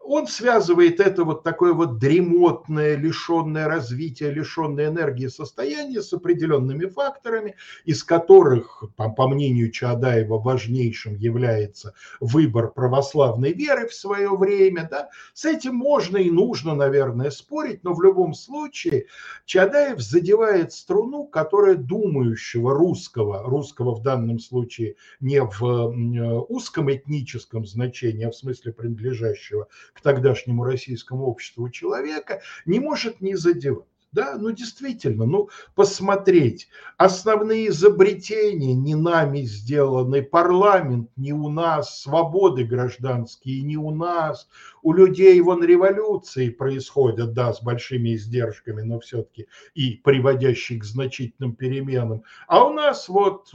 Он 0.00 0.26
связывает 0.26 1.00
это 1.00 1.24
вот 1.24 1.42
такое 1.42 1.74
вот 1.74 1.98
дремотное, 1.98 2.96
лишенное 2.96 3.68
развития, 3.68 4.30
лишенное 4.30 4.88
энергии 4.88 5.26
состояние 5.26 6.00
с 6.00 6.12
определенными 6.12 6.86
факторами, 6.86 7.56
из 7.84 8.04
которых, 8.04 8.84
по, 8.96 9.10
по 9.10 9.28
мнению 9.28 9.70
Чадаева, 9.70 10.38
важнейшим 10.38 11.16
является 11.16 11.94
выбор 12.20 12.68
православной 12.68 13.52
веры 13.52 13.86
в 13.86 13.92
свое 13.92 14.30
время. 14.34 14.88
Да? 14.90 15.10
С 15.34 15.44
этим 15.44 15.74
можно 15.74 16.16
и 16.16 16.30
нужно, 16.30 16.74
наверное, 16.74 17.30
спорить, 17.30 17.84
но 17.84 17.92
в 17.92 18.00
любом 18.00 18.32
случае 18.34 19.06
Чадаев 19.44 20.00
задевает 20.00 20.72
струну, 20.72 21.24
которая 21.24 21.74
думающего 21.74 22.72
русского, 22.72 23.42
русского 23.42 23.94
в 23.94 24.02
данном 24.02 24.38
случае 24.38 24.94
не 25.20 25.42
в 25.42 26.46
узком 26.48 26.90
этническом 26.90 27.66
значении, 27.66 28.24
а 28.24 28.30
в 28.30 28.36
смысле 28.36 28.72
принадлежащего 28.72 29.47
к 29.94 30.00
тогдашнему 30.00 30.64
российскому 30.64 31.26
обществу 31.26 31.68
человека, 31.70 32.40
не 32.66 32.80
может 32.80 33.20
не 33.20 33.34
задевать. 33.34 33.86
Да, 34.10 34.38
ну 34.38 34.52
действительно, 34.52 35.26
ну 35.26 35.50
посмотреть, 35.74 36.68
основные 36.96 37.68
изобретения 37.68 38.72
не 38.72 38.94
нами 38.94 39.42
сделаны, 39.42 40.22
парламент 40.22 41.10
не 41.16 41.34
у 41.34 41.50
нас, 41.50 42.00
свободы 42.00 42.64
гражданские 42.64 43.62
не 43.62 43.76
у 43.76 43.90
нас, 43.90 44.48
у 44.82 44.94
людей 44.94 45.38
вон 45.42 45.62
революции 45.62 46.48
происходят, 46.48 47.34
да, 47.34 47.52
с 47.52 47.62
большими 47.62 48.14
издержками, 48.14 48.80
но 48.80 48.98
все-таки 48.98 49.46
и 49.74 49.96
приводящие 49.96 50.80
к 50.80 50.84
значительным 50.84 51.54
переменам, 51.54 52.22
а 52.46 52.64
у 52.64 52.72
нас 52.72 53.10
вот, 53.10 53.52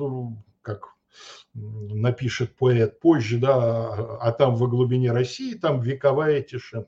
как 0.62 0.93
напишет 1.54 2.56
поэт 2.56 3.00
позже, 3.00 3.38
да, 3.38 4.18
а 4.20 4.32
там 4.32 4.56
во 4.56 4.68
глубине 4.68 5.12
России, 5.12 5.54
там 5.54 5.82
вековая 5.82 6.42
тишина. 6.42 6.86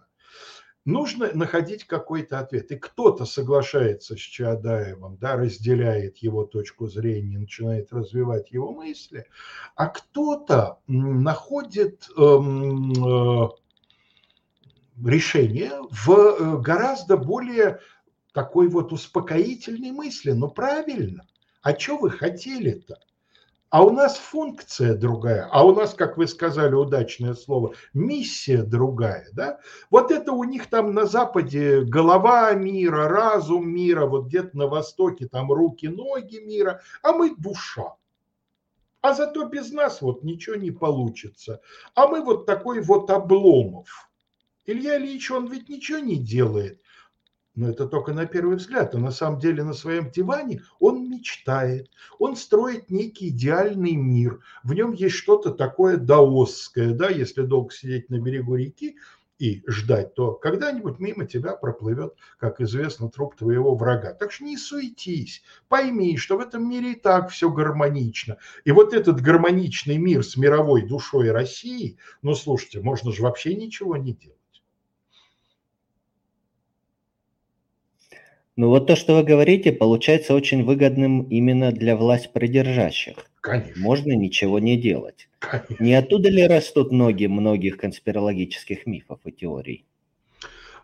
Нужно 0.85 1.31
находить 1.33 1.85
какой-то 1.85 2.37
ответ. 2.37 2.71
И 2.71 2.75
кто-то 2.75 3.25
соглашается 3.25 4.15
с 4.15 4.19
Чаадаевым, 4.19 5.17
да, 5.17 5.35
разделяет 5.35 6.17
его 6.17 6.45
точку 6.45 6.87
зрения, 6.87 7.39
начинает 7.39 7.91
развивать 7.91 8.51
его 8.51 8.71
мысли, 8.71 9.25
а 9.75 9.87
кто-то 9.87 10.77
находит 10.85 12.07
эм, 12.15 12.91
э, 12.91 13.49
решение 15.03 15.71
в 15.89 16.11
э, 16.11 16.57
гораздо 16.61 17.17
более 17.17 17.79
такой 18.31 18.67
вот 18.67 18.93
успокоительной 18.93 19.91
мысли. 19.91 20.31
Ну 20.31 20.49
правильно, 20.49 21.25
а 21.63 21.77
что 21.77 21.97
вы 21.97 22.11
хотели-то? 22.11 22.99
А 23.75 23.83
у 23.83 23.89
нас 23.89 24.15
функция 24.15 24.95
другая, 24.95 25.49
а 25.51 25.65
у 25.65 25.75
нас, 25.75 25.93
как 25.93 26.15
вы 26.15 26.27
сказали, 26.27 26.73
удачное 26.73 27.33
слово, 27.33 27.73
миссия 27.93 28.63
другая, 28.63 29.27
да? 29.33 29.59
Вот 29.89 30.11
это 30.11 30.31
у 30.31 30.45
них 30.45 30.69
там 30.69 30.93
на 30.93 31.05
Западе 31.05 31.81
голова 31.81 32.53
мира, 32.53 33.09
разум 33.09 33.67
мира, 33.67 34.05
вот 34.05 34.27
где-то 34.27 34.57
на 34.57 34.67
Востоке 34.67 35.27
там 35.27 35.51
руки, 35.51 35.87
ноги 35.87 36.37
мира, 36.37 36.79
а 37.03 37.11
мы 37.11 37.35
душа. 37.35 37.97
А 39.01 39.13
зато 39.13 39.45
без 39.49 39.73
нас 39.73 40.01
вот 40.01 40.23
ничего 40.23 40.55
не 40.55 40.71
получится. 40.71 41.59
А 41.95 42.07
мы 42.07 42.23
вот 42.23 42.45
такой 42.45 42.79
вот 42.79 43.09
Обломов. 43.09 44.09
Илья 44.65 44.95
Ильич, 44.95 45.29
он 45.31 45.47
ведь 45.47 45.67
ничего 45.67 45.99
не 45.99 46.15
делает. 46.15 46.79
Но 47.55 47.69
это 47.69 47.87
только 47.87 48.13
на 48.13 48.25
первый 48.25 48.57
взгляд. 48.57 48.95
А 48.95 48.97
на 48.97 49.11
самом 49.11 49.39
деле 49.39 49.63
на 49.63 49.73
своем 49.73 50.11
диване 50.11 50.61
он 50.79 51.09
мечтает. 51.09 51.89
Он 52.19 52.35
строит 52.35 52.89
некий 52.89 53.29
идеальный 53.29 53.95
мир. 53.95 54.41
В 54.63 54.73
нем 54.73 54.91
есть 54.91 55.15
что-то 55.15 55.51
такое 55.51 55.97
даосское. 55.97 56.93
Да? 56.93 57.09
Если 57.09 57.43
долго 57.43 57.73
сидеть 57.73 58.09
на 58.09 58.19
берегу 58.19 58.55
реки 58.55 58.97
и 59.39 59.63
ждать, 59.67 60.13
то 60.15 60.33
когда-нибудь 60.33 60.99
мимо 60.99 61.25
тебя 61.25 61.55
проплывет, 61.55 62.13
как 62.37 62.61
известно, 62.61 63.09
труп 63.09 63.35
твоего 63.35 63.75
врага. 63.75 64.13
Так 64.13 64.31
что 64.31 64.43
не 64.43 64.57
суетись. 64.57 65.41
Пойми, 65.69 66.17
что 66.17 66.37
в 66.37 66.41
этом 66.41 66.69
мире 66.69 66.93
и 66.93 66.99
так 66.99 67.29
все 67.29 67.49
гармонично. 67.49 68.37
И 68.65 68.71
вот 68.71 68.93
этот 68.93 69.21
гармоничный 69.21 69.97
мир 69.97 70.25
с 70.25 70.35
мировой 70.35 70.85
душой 70.85 71.31
России, 71.31 71.97
ну 72.21 72.35
слушайте, 72.35 72.81
можно 72.81 73.13
же 73.13 73.23
вообще 73.23 73.55
ничего 73.55 73.95
не 73.95 74.13
делать. 74.13 74.39
Ну 78.57 78.69
вот 78.69 78.87
то, 78.87 78.95
что 78.95 79.15
вы 79.15 79.23
говорите, 79.23 79.73
получается 79.73 80.33
очень 80.33 80.63
выгодным 80.63 81.23
именно 81.23 81.71
для 81.73 81.97
власть 81.97 82.31
придержащих. 82.31 83.29
Конечно. 83.41 83.81
Можно 83.81 84.13
ничего 84.13 84.59
не 84.59 84.77
делать. 84.77 85.27
Конечно. 85.39 85.75
Не 85.79 85.93
оттуда 85.93 86.29
ли 86.29 86.47
растут 86.47 86.91
ноги 86.91 87.25
многих 87.25 87.77
конспирологических 87.77 88.85
мифов 88.85 89.19
и 89.25 89.31
теорий? 89.33 89.85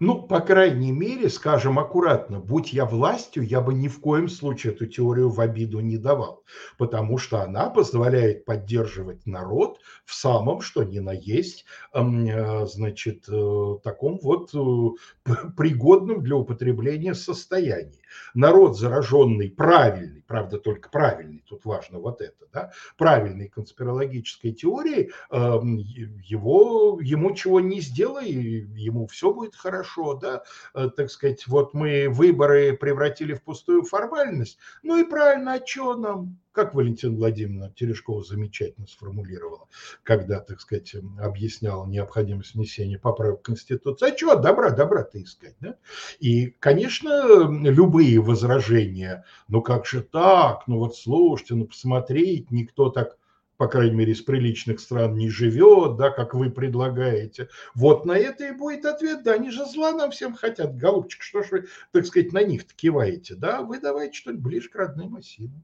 Ну, 0.03 0.23
по 0.23 0.39
крайней 0.39 0.91
мере, 0.91 1.29
скажем 1.29 1.77
аккуратно, 1.77 2.39
будь 2.39 2.73
я 2.73 2.85
властью, 2.85 3.43
я 3.43 3.61
бы 3.61 3.71
ни 3.75 3.87
в 3.87 3.99
коем 3.99 4.29
случае 4.29 4.73
эту 4.73 4.87
теорию 4.87 5.29
в 5.29 5.39
обиду 5.39 5.79
не 5.79 5.99
давал, 5.99 6.43
потому 6.79 7.19
что 7.19 7.43
она 7.43 7.69
позволяет 7.69 8.43
поддерживать 8.43 9.27
народ 9.27 9.77
в 10.03 10.15
самом, 10.15 10.61
что 10.61 10.83
ни 10.83 10.97
на 10.97 11.11
есть, 11.11 11.65
э, 11.93 12.65
значит, 12.65 13.29
э, 13.29 13.75
таком 13.83 14.17
вот 14.23 14.49
э, 14.55 15.31
пригодном 15.55 16.23
для 16.23 16.35
употребления 16.35 17.13
состоянии. 17.13 18.00
Народ 18.33 18.77
зараженный, 18.77 19.49
правильный, 19.49 20.23
правда, 20.27 20.57
только 20.57 20.89
правильный, 20.89 21.43
тут 21.47 21.65
важно 21.65 21.99
вот 21.99 22.21
это, 22.21 22.47
да, 22.53 22.71
правильной 22.97 23.49
конспирологической 23.49 24.51
теорией, 24.51 25.11
его, 25.29 26.99
ему 27.01 27.33
чего 27.35 27.59
не 27.59 27.81
сделай, 27.81 28.29
ему 28.31 29.07
все 29.07 29.33
будет 29.33 29.55
хорошо 29.55 29.81
хорошо, 29.81 30.15
да, 30.15 30.43
э, 30.73 30.89
так 30.95 31.09
сказать, 31.09 31.47
вот 31.47 31.73
мы 31.73 32.07
выборы 32.09 32.73
превратили 32.73 33.33
в 33.33 33.43
пустую 33.43 33.83
формальность, 33.83 34.57
ну 34.83 34.97
и 34.97 35.03
правильно, 35.03 35.53
а 35.53 35.65
что 35.65 35.95
нам, 35.95 36.37
как 36.51 36.73
Валентина 36.73 37.15
Владимировна 37.15 37.71
Терешкова 37.75 38.23
замечательно 38.23 38.87
сформулировала, 38.87 39.67
когда, 40.03 40.39
так 40.39 40.61
сказать, 40.61 40.95
объясняла 41.19 41.85
необходимость 41.85 42.55
внесения 42.55 42.99
поправок 42.99 43.39
в 43.39 43.43
Конституцию. 43.43 44.09
А 44.09 44.15
чего 44.15 44.35
добра, 44.35 44.71
добра-то 44.71 45.21
искать, 45.21 45.55
да? 45.59 45.75
И, 46.19 46.47
конечно, 46.59 47.49
любые 47.49 48.19
возражения, 48.19 49.23
ну 49.47 49.61
как 49.61 49.85
же 49.85 50.01
так, 50.01 50.63
ну 50.67 50.77
вот 50.77 50.95
слушайте, 50.95 51.55
ну 51.55 51.65
посмотрите, 51.65 52.47
никто 52.49 52.89
так 52.89 53.17
по 53.61 53.67
крайней 53.67 53.95
мере, 53.95 54.13
из 54.13 54.21
приличных 54.23 54.79
стран 54.79 55.13
не 55.13 55.29
живет, 55.29 55.95
да, 55.95 56.09
как 56.09 56.33
вы 56.33 56.49
предлагаете. 56.49 57.47
Вот 57.75 58.07
на 58.07 58.17
это 58.17 58.47
и 58.47 58.53
будет 58.53 58.85
ответ, 58.85 59.21
да, 59.21 59.33
они 59.33 59.51
же 59.51 59.67
зла 59.67 59.91
нам 59.91 60.09
всем 60.09 60.33
хотят, 60.33 60.77
голубчик, 60.77 61.21
что 61.21 61.43
ж 61.43 61.51
вы, 61.51 61.67
так 61.91 62.07
сказать, 62.07 62.33
на 62.33 62.41
них-то 62.41 62.73
киваете, 62.73 63.35
да, 63.35 63.61
вы 63.61 63.79
давайте 63.79 64.17
что-нибудь 64.17 64.43
ближе 64.43 64.69
к 64.69 64.75
родным 64.75 65.15
осинам. 65.15 65.63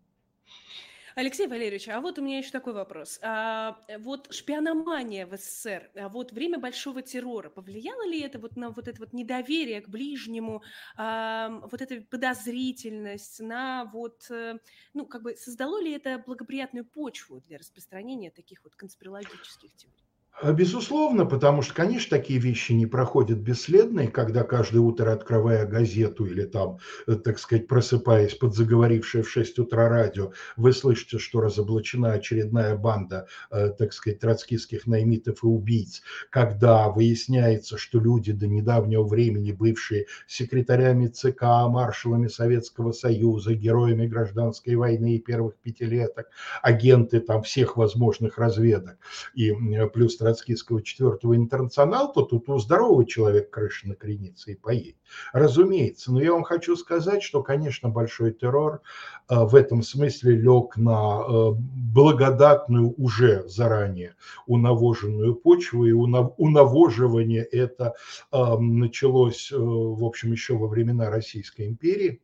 Алексей 1.18 1.48
Валерьевич, 1.48 1.90
а 1.90 2.00
вот 2.00 2.20
у 2.20 2.22
меня 2.22 2.38
еще 2.38 2.52
такой 2.52 2.74
вопрос. 2.74 3.18
А, 3.24 3.84
вот 3.98 4.32
шпиономания 4.32 5.26
в 5.26 5.36
СССР, 5.36 5.90
а 5.96 6.10
вот 6.10 6.32
время 6.32 6.60
большого 6.60 7.02
террора, 7.02 7.50
повлияло 7.50 8.08
ли 8.08 8.22
это 8.22 8.38
вот 8.38 8.56
на 8.56 8.70
вот 8.70 8.88
это 8.88 9.00
вот 9.00 9.14
недоверие 9.14 9.82
к 9.82 9.90
ближнему, 9.90 10.62
а, 10.96 11.60
вот 11.72 11.82
эта 11.82 12.02
подозрительность, 12.02 13.40
на 13.40 13.86
вот, 13.86 14.30
э, 14.30 14.60
ну, 14.94 15.08
как 15.08 15.24
бы 15.24 15.36
создало 15.36 15.82
ли 15.82 15.92
это 15.92 16.20
благоприятную 16.20 16.86
почву 16.86 17.42
для 17.42 17.58
распространения 17.58 18.30
таких 18.30 18.64
вот 18.64 18.76
конспирологических 18.76 19.76
теорий? 19.76 20.07
А, 20.40 20.52
безусловно, 20.54 21.26
потому 21.26 21.64
что, 21.64 21.74
конечно, 21.74 22.16
такие 22.16 22.40
вещи 22.40 22.72
не 22.72 22.86
проходят 22.86 23.40
бесследно, 23.40 24.02
и 24.02 24.08
когда 24.08 24.44
каждое 24.44 24.82
утро, 24.82 25.12
открывая 25.12 25.66
газету 25.66 26.26
или 26.28 26.44
там, 26.44 26.78
э, 27.08 27.16
так 27.16 27.40
сказать, 27.40 27.68
просыпаясь 27.68 28.36
под 28.36 28.54
заговорившее 28.54 29.24
в 29.24 29.32
6 29.32 29.58
утра 29.58 29.90
радио, 29.90 30.32
вы 30.56 30.74
слышите, 30.74 31.18
что 31.18 31.42
разоблачена 31.42 32.12
очередная 32.12 32.76
банда, 32.76 33.26
э, 33.50 33.70
так 33.70 33.94
сказать, 33.94 34.20
троцкистских 34.20 34.86
наймитов 34.86 35.44
и 35.44 35.48
убийц, 35.48 36.04
когда 36.30 36.90
выясняется, 36.90 37.80
что 37.80 38.00
люди 38.00 38.32
до 38.32 38.46
недавнего 38.46 39.04
времени, 39.04 39.52
бывшие 39.52 40.06
секретарями 40.28 41.08
ЦК, 41.08 41.42
маршалами 41.68 42.28
Советского 42.28 42.92
Союза, 42.92 43.56
героями 43.56 44.06
гражданской 44.06 44.76
войны 44.76 45.16
и 45.16 45.20
первых 45.20 45.56
пятилеток, 45.56 46.28
агенты 46.62 47.22
там 47.22 47.42
всех 47.42 47.76
возможных 47.76 48.38
разведок, 48.38 48.98
и 49.34 49.52
плюс 49.94 50.16
троцкистского 50.28 50.84
четвертого 50.84 51.36
интернационала, 51.38 52.12
то 52.14 52.22
тут 52.22 52.50
у 52.50 52.60
здорового 52.60 53.06
человека 53.06 53.50
крыша 53.50 53.88
накренится 53.88 54.52
и 54.52 54.56
поедет. 54.56 54.98
Разумеется. 55.32 56.12
Но 56.12 56.22
я 56.22 56.34
вам 56.34 56.44
хочу 56.44 56.76
сказать, 56.76 57.24
что, 57.24 57.42
конечно, 57.42 57.88
большой 57.88 58.34
террор 58.34 58.82
э, 59.30 59.36
в 59.36 59.56
этом 59.56 59.82
смысле 59.84 60.36
лег 60.36 60.76
на 60.76 61.22
э, 61.22 61.52
благодатную 61.56 62.94
уже 62.98 63.48
заранее 63.48 64.16
унавоженную 64.48 65.36
почву, 65.36 65.86
и 65.86 65.92
унавоживание 65.94 67.44
это 67.44 67.94
э, 68.34 68.58
началось, 68.60 69.52
в 69.52 70.04
общем, 70.04 70.34
еще 70.34 70.58
во 70.58 70.68
времена 70.68 71.10
Российской 71.10 71.68
империи 71.68 72.22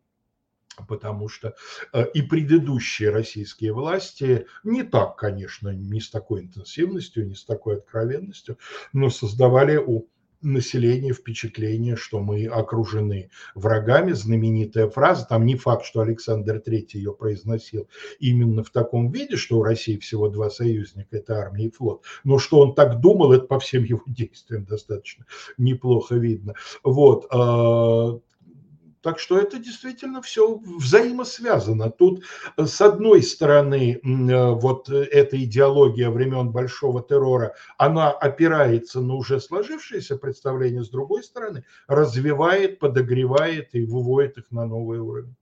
потому 0.87 1.29
что 1.29 1.55
э, 1.93 2.05
и 2.13 2.21
предыдущие 2.21 3.09
российские 3.09 3.73
власти 3.73 4.47
не 4.63 4.83
так, 4.83 5.15
конечно, 5.15 5.69
не 5.69 5.99
с 5.99 6.09
такой 6.09 6.41
интенсивностью, 6.41 7.27
не 7.27 7.35
с 7.35 7.45
такой 7.45 7.77
откровенностью, 7.77 8.57
но 8.91 9.09
создавали 9.09 9.77
у 9.77 10.07
населения 10.43 11.13
впечатление, 11.13 11.95
что 11.95 12.19
мы 12.19 12.45
окружены 12.45 13.29
врагами. 13.55 14.11
Знаменитая 14.11 14.89
фраза, 14.89 15.25
там 15.27 15.45
не 15.45 15.55
факт, 15.55 15.85
что 15.85 16.01
Александр 16.01 16.57
III 16.57 16.87
ее 16.93 17.13
произносил 17.13 17.87
именно 18.19 18.63
в 18.63 18.69
таком 18.69 19.11
виде, 19.11 19.37
что 19.37 19.57
у 19.57 19.63
России 19.63 19.97
всего 19.97 20.27
два 20.27 20.49
союзника, 20.49 21.17
это 21.17 21.37
армия 21.37 21.65
и 21.65 21.71
флот, 21.71 22.03
но 22.23 22.37
что 22.37 22.59
он 22.59 22.75
так 22.75 22.99
думал, 22.99 23.33
это 23.33 23.45
по 23.45 23.59
всем 23.59 23.83
его 23.83 24.03
действиям 24.07 24.65
достаточно 24.65 25.25
неплохо 25.57 26.15
видно. 26.15 26.53
Вот, 26.83 27.25
э, 27.31 28.19
так 29.03 29.19
что 29.19 29.37
это 29.37 29.59
действительно 29.59 30.21
все 30.21 30.55
взаимосвязано. 30.55 31.91
Тут 31.91 32.23
э, 32.57 32.65
с 32.65 32.81
одной 32.81 33.21
стороны 33.21 33.99
э, 34.01 34.51
вот 34.53 34.89
эта 34.89 35.43
идеология 35.43 36.09
времен 36.09 36.49
большого 36.51 37.03
террора, 37.03 37.53
она 37.77 38.11
опирается 38.11 39.01
на 39.01 39.15
уже 39.15 39.41
сложившееся 39.41 40.15
представление, 40.15 40.83
с 40.83 40.89
другой 40.89 41.23
стороны 41.23 41.65
развивает, 41.87 42.79
подогревает 42.79 43.75
и 43.75 43.85
выводит 43.85 44.37
их 44.37 44.51
на 44.51 44.65
новый 44.65 44.99
уровень. 44.99 45.35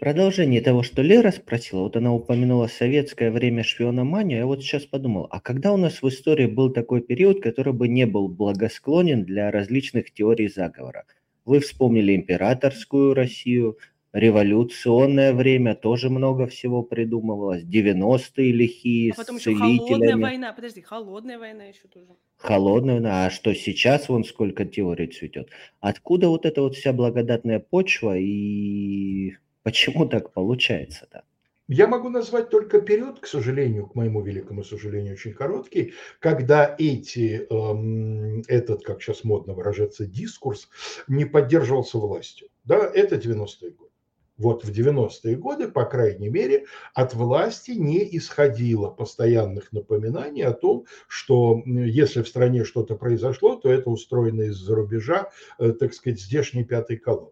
Продолжение 0.00 0.62
того, 0.62 0.82
что 0.82 1.02
Лера 1.02 1.30
спросила, 1.30 1.80
вот 1.80 1.96
она 1.96 2.12
упомянула 2.14 2.68
советское 2.68 3.30
время 3.30 3.62
шпиономанию, 3.62 4.38
я 4.38 4.46
вот 4.46 4.62
сейчас 4.62 4.86
подумал, 4.86 5.28
а 5.30 5.40
когда 5.40 5.72
у 5.72 5.76
нас 5.76 6.00
в 6.00 6.08
истории 6.08 6.46
был 6.46 6.72
такой 6.72 7.02
период, 7.02 7.42
который 7.42 7.74
бы 7.74 7.86
не 7.86 8.06
был 8.06 8.28
благосклонен 8.28 9.24
для 9.24 9.50
различных 9.50 10.10
теорий 10.10 10.48
заговора? 10.48 11.04
Вы 11.50 11.58
вспомнили 11.58 12.14
императорскую 12.14 13.12
Россию, 13.12 13.76
революционное 14.12 15.32
время, 15.32 15.74
тоже 15.74 16.08
много 16.08 16.46
всего 16.46 16.84
придумывалось, 16.84 17.64
90-е 17.64 18.52
лихие, 18.52 19.10
а 19.10 19.16
потом 19.16 19.34
еще 19.34 19.56
холодная 19.56 20.16
война, 20.16 20.52
подожди, 20.52 20.80
холодная 20.80 21.40
война 21.40 21.64
еще 21.64 21.88
тоже. 21.88 22.06
Холодная 22.36 22.94
война, 22.94 23.26
а 23.26 23.30
что 23.30 23.52
сейчас 23.52 24.08
вон 24.08 24.22
сколько 24.22 24.64
теорий 24.64 25.08
цветет. 25.08 25.50
Откуда 25.80 26.28
вот 26.28 26.46
эта 26.46 26.62
вот 26.62 26.76
вся 26.76 26.92
благодатная 26.92 27.58
почва 27.58 28.16
и 28.16 29.32
почему 29.64 30.06
так 30.06 30.32
получается-то? 30.32 31.24
Я 31.72 31.86
могу 31.86 32.08
назвать 32.08 32.50
только 32.50 32.80
период, 32.80 33.20
к 33.20 33.28
сожалению, 33.28 33.86
к 33.86 33.94
моему 33.94 34.22
великому 34.22 34.64
сожалению, 34.64 35.12
очень 35.12 35.32
короткий, 35.32 35.94
когда 36.18 36.74
эти, 36.76 37.46
эм, 37.48 38.42
этот, 38.48 38.82
как 38.82 39.00
сейчас 39.00 39.22
модно 39.22 39.54
выражаться, 39.54 40.04
дискурс 40.04 40.68
не 41.06 41.26
поддерживался 41.26 41.98
властью. 41.98 42.48
Да, 42.64 42.90
это 42.92 43.18
90-е 43.18 43.70
годы. 43.70 43.92
Вот 44.36 44.64
в 44.64 44.72
90-е 44.72 45.36
годы, 45.36 45.68
по 45.68 45.84
крайней 45.84 46.28
мере, 46.28 46.64
от 46.92 47.14
власти 47.14 47.70
не 47.70 48.16
исходило 48.16 48.90
постоянных 48.90 49.70
напоминаний 49.70 50.42
о 50.42 50.52
том, 50.52 50.86
что 51.06 51.62
если 51.64 52.22
в 52.22 52.28
стране 52.28 52.64
что-то 52.64 52.96
произошло, 52.96 53.54
то 53.54 53.70
это 53.70 53.90
устроено 53.90 54.42
из-за 54.42 54.74
рубежа, 54.74 55.30
э, 55.60 55.70
так 55.70 55.94
сказать, 55.94 56.20
здешней 56.20 56.64
пятой 56.64 56.96
колонны. 56.96 57.30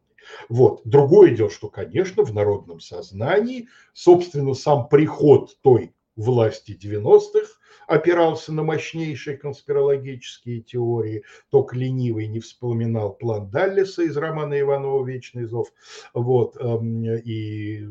Вот. 0.49 0.83
Другое 0.85 1.31
дело, 1.35 1.51
что, 1.51 1.69
конечно, 1.69 2.23
в 2.23 2.35
народном 2.35 2.81
сознании, 2.81 3.69
собственно, 3.93 4.55
сам 4.55 4.89
приход 4.89 5.57
той 5.63 5.95
власти 6.17 6.77
90-х 6.81 7.59
опирался 7.87 8.53
на 8.53 8.63
мощнейшие 8.63 9.39
конспирологические 9.39 10.61
теории. 10.61 11.25
Только 11.51 11.77
ленивый 11.77 12.29
не 12.29 12.41
вспоминал 12.41 13.15
план 13.15 13.51
Даллеса 13.51 14.03
из 14.03 14.17
романа 14.17 14.61
Иванова 14.61 15.05
«Вечный 15.07 15.47
зов» 15.47 15.73
вот, 16.13 16.57
эм, 16.57 17.05
и 17.05 17.87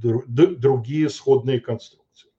другие 0.00 1.10
сходные 1.10 1.60
конструкции. 1.60 2.30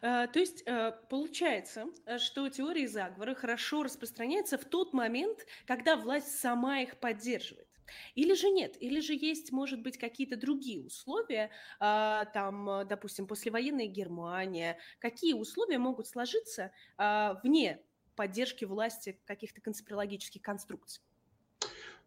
Э, 0.00 0.26
то 0.32 0.38
есть 0.38 0.62
э, 0.66 0.92
получается, 1.08 1.86
что 2.18 2.48
теории 2.48 2.86
заговора 2.86 3.34
хорошо 3.34 3.82
распространяются 3.82 4.58
в 4.58 4.64
тот 4.64 4.92
момент, 4.92 5.46
когда 5.66 5.96
власть 5.96 6.38
сама 6.38 6.80
их 6.80 6.98
поддерживает. 6.98 7.66
Или 8.14 8.34
же 8.34 8.50
нет, 8.50 8.76
или 8.80 9.00
же 9.00 9.14
есть, 9.14 9.52
может 9.52 9.82
быть, 9.82 9.98
какие-то 9.98 10.36
другие 10.36 10.82
условия, 10.82 11.50
а, 11.80 12.24
там, 12.26 12.86
допустим, 12.88 13.26
послевоенная 13.26 13.86
Германия, 13.86 14.78
какие 14.98 15.34
условия 15.34 15.78
могут 15.78 16.06
сложиться 16.06 16.72
а, 16.96 17.40
вне 17.42 17.80
поддержки 18.16 18.64
власти 18.64 19.20
каких-то 19.24 19.60
конспирологических 19.60 20.42
конструкций? 20.42 21.02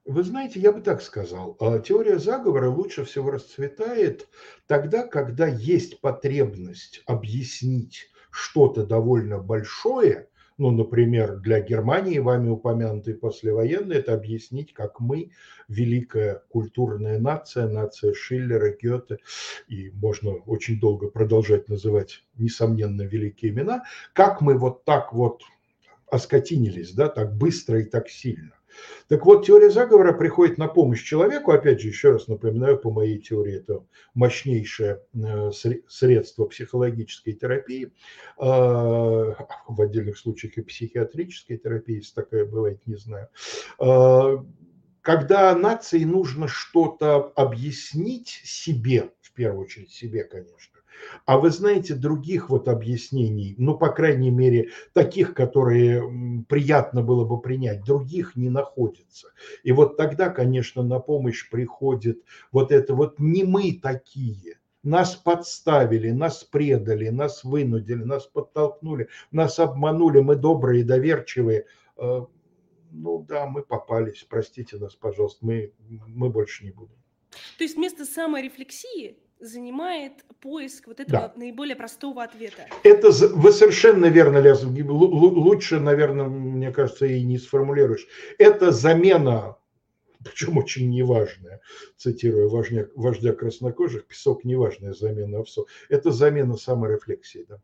Вы 0.05 0.23
знаете, 0.23 0.59
я 0.59 0.71
бы 0.71 0.81
так 0.81 1.01
сказал, 1.01 1.57
а, 1.59 1.79
теория 1.79 2.19
заговора 2.19 2.69
лучше 2.69 3.05
всего 3.05 3.31
расцветает 3.31 4.27
тогда, 4.67 5.07
когда 5.07 5.47
есть 5.47 5.99
потребность 5.99 7.01
объяснить 7.07 8.11
что-то 8.29 8.85
довольно 8.85 9.39
большое 9.39 10.29
ну, 10.57 10.71
например, 10.71 11.37
для 11.37 11.59
Германии, 11.59 12.19
вами 12.19 12.49
упомянутой 12.49 13.13
послевоенной, 13.15 13.97
это 13.97 14.13
объяснить, 14.13 14.73
как 14.73 14.99
мы, 14.99 15.31
великая 15.67 16.43
культурная 16.49 17.19
нация, 17.19 17.67
нация 17.67 18.13
Шиллера, 18.13 18.71
Гёте, 18.71 19.17
и 19.67 19.91
можно 19.91 20.31
очень 20.31 20.79
долго 20.79 21.07
продолжать 21.07 21.67
называть, 21.67 22.23
несомненно, 22.37 23.01
великие 23.01 23.51
имена, 23.51 23.83
как 24.13 24.41
мы 24.41 24.57
вот 24.57 24.85
так 24.85 25.13
вот 25.13 25.41
оскотинились, 26.09 26.93
да, 26.93 27.09
так 27.09 27.35
быстро 27.35 27.81
и 27.81 27.83
так 27.83 28.09
сильно. 28.09 28.53
Так 29.07 29.25
вот, 29.25 29.45
теория 29.45 29.69
заговора 29.69 30.13
приходит 30.13 30.57
на 30.57 30.67
помощь 30.67 31.03
человеку, 31.03 31.51
опять 31.51 31.81
же, 31.81 31.89
еще 31.89 32.11
раз 32.11 32.27
напоминаю, 32.27 32.77
по 32.77 32.91
моей 32.91 33.19
теории, 33.19 33.57
это 33.57 33.85
мощнейшее 34.13 35.01
э, 35.13 35.51
средство 35.87 36.45
психологической 36.45 37.33
терапии, 37.33 37.93
а, 38.37 39.47
в 39.67 39.81
отдельных 39.81 40.17
случаях 40.17 40.57
и 40.57 40.61
психиатрической 40.61 41.57
терапии, 41.57 41.97
если 41.97 42.13
такая 42.13 42.45
бывает, 42.45 42.85
не 42.87 42.95
знаю. 42.95 43.29
А, 43.79 44.43
когда 45.01 45.55
нации 45.55 46.03
нужно 46.03 46.47
что-то 46.47 47.31
объяснить 47.35 48.41
себе, 48.43 49.11
в 49.21 49.33
первую 49.33 49.65
очередь 49.65 49.91
себе, 49.91 50.23
конечно, 50.23 50.74
а 51.25 51.37
вы 51.37 51.49
знаете 51.49 51.95
других 51.95 52.49
вот 52.49 52.67
объяснений, 52.67 53.55
ну, 53.57 53.77
по 53.77 53.89
крайней 53.89 54.31
мере, 54.31 54.69
таких, 54.93 55.33
которые 55.33 56.45
приятно 56.47 57.01
было 57.01 57.25
бы 57.25 57.39
принять, 57.41 57.83
других 57.83 58.35
не 58.35 58.49
находится. 58.49 59.29
И 59.63 59.71
вот 59.71 59.97
тогда, 59.97 60.29
конечно, 60.29 60.83
на 60.83 60.99
помощь 60.99 61.49
приходит 61.49 62.21
вот 62.51 62.71
это 62.71 62.93
вот 62.93 63.19
не 63.19 63.43
мы 63.43 63.79
такие, 63.81 64.59
нас 64.83 65.15
подставили, 65.15 66.11
нас 66.11 66.43
предали, 66.43 67.09
нас 67.09 67.43
вынудили, 67.43 68.03
нас 68.03 68.27
подтолкнули, 68.27 69.09
нас 69.31 69.59
обманули, 69.59 70.19
мы 70.19 70.35
добрые, 70.35 70.83
доверчивые. 70.83 71.65
Э, 71.97 72.21
ну 72.91 73.25
да, 73.27 73.47
мы 73.47 73.63
попались, 73.63 74.25
простите 74.29 74.77
нас, 74.77 74.95
пожалуйста, 74.95 75.45
мы, 75.45 75.73
мы 75.89 76.29
больше 76.29 76.63
не 76.63 76.71
будем. 76.71 76.95
То 77.57 77.63
есть 77.63 77.75
вместо 77.75 78.05
саморефлексии 78.05 79.17
занимает 79.39 80.13
поиск 80.41 80.87
вот 80.87 80.99
этого 80.99 81.27
да. 81.27 81.33
наиболее 81.35 81.75
простого 81.75 82.23
ответа. 82.23 82.67
Это 82.83 83.11
вы 83.11 83.51
совершенно 83.51 84.05
верно, 84.05 84.37
Лез, 84.39 84.63
лучше, 84.63 85.79
наверное, 85.79 86.25
мне 86.25 86.71
кажется, 86.71 87.05
и 87.05 87.21
не 87.23 87.37
сформулируешь. 87.37 88.07
Это 88.37 88.71
замена, 88.71 89.57
причем 90.23 90.57
очень 90.57 90.89
неважная, 90.89 91.61
цитируя 91.97 92.47
вождя, 92.47 92.87
вождя 92.95 93.33
краснокожих, 93.33 94.05
песок 94.05 94.43
неважная 94.43 94.93
замена 94.93 95.39
овсов. 95.39 95.67
Это 95.89 96.11
замена 96.11 96.55
саморефлексии, 96.55 97.45
да. 97.47 97.59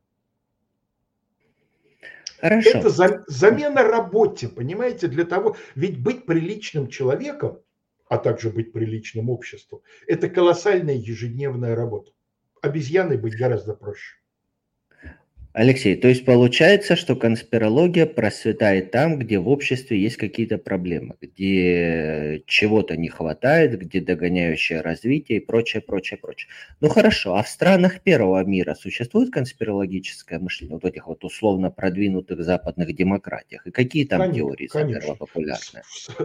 Хорошо. 2.40 2.70
Это 2.70 2.90
за, 2.90 3.24
замена 3.28 3.84
работе, 3.84 4.48
понимаете, 4.48 5.08
для 5.08 5.26
того, 5.26 5.58
ведь 5.76 6.02
быть 6.02 6.26
приличным 6.26 6.88
человеком– 6.88 7.60
а 8.12 8.18
также 8.18 8.50
быть 8.50 8.74
приличным 8.74 9.30
обществом. 9.30 9.80
Это 10.06 10.28
колоссальная 10.30 10.96
ежедневная 10.96 11.76
работа. 11.76 12.12
Обезьяной 12.62 13.16
быть 13.16 13.38
гораздо 13.38 13.74
проще. 13.74 14.21
Алексей, 15.54 15.98
то 15.98 16.08
есть 16.08 16.24
получается, 16.24 16.96
что 16.96 17.18
конспирология 17.18 18.06
процветает 18.06 18.92
там, 18.92 19.20
где 19.20 19.38
в 19.38 19.50
обществе 19.50 20.02
есть 20.02 20.16
какие-то 20.16 20.58
проблемы, 20.58 21.16
где 21.20 22.44
чего-то 22.48 22.96
не 22.96 23.10
хватает, 23.10 23.78
где 23.78 24.00
догоняющее 24.00 24.80
развитие 24.80 25.40
и 25.40 25.46
прочее, 25.46 25.82
прочее, 25.82 26.18
прочее. 26.18 26.50
Ну 26.80 26.88
хорошо, 26.88 27.36
а 27.36 27.44
в 27.44 27.50
странах 27.50 28.00
первого 28.00 28.46
мира 28.46 28.76
существует 28.76 29.34
конспирологическое 29.34 30.40
мышление, 30.40 30.76
вот 30.76 30.86
этих 30.86 31.08
вот 31.08 31.24
условно 31.26 31.70
продвинутых 31.70 32.44
западных 32.44 32.96
демократиях? 32.96 33.68
И 33.68 33.72
какие 33.72 34.06
там 34.06 34.22
конечно, 34.22 34.40
теории 34.40 34.68
конечно. 34.68 35.16
популярны? 35.16 35.82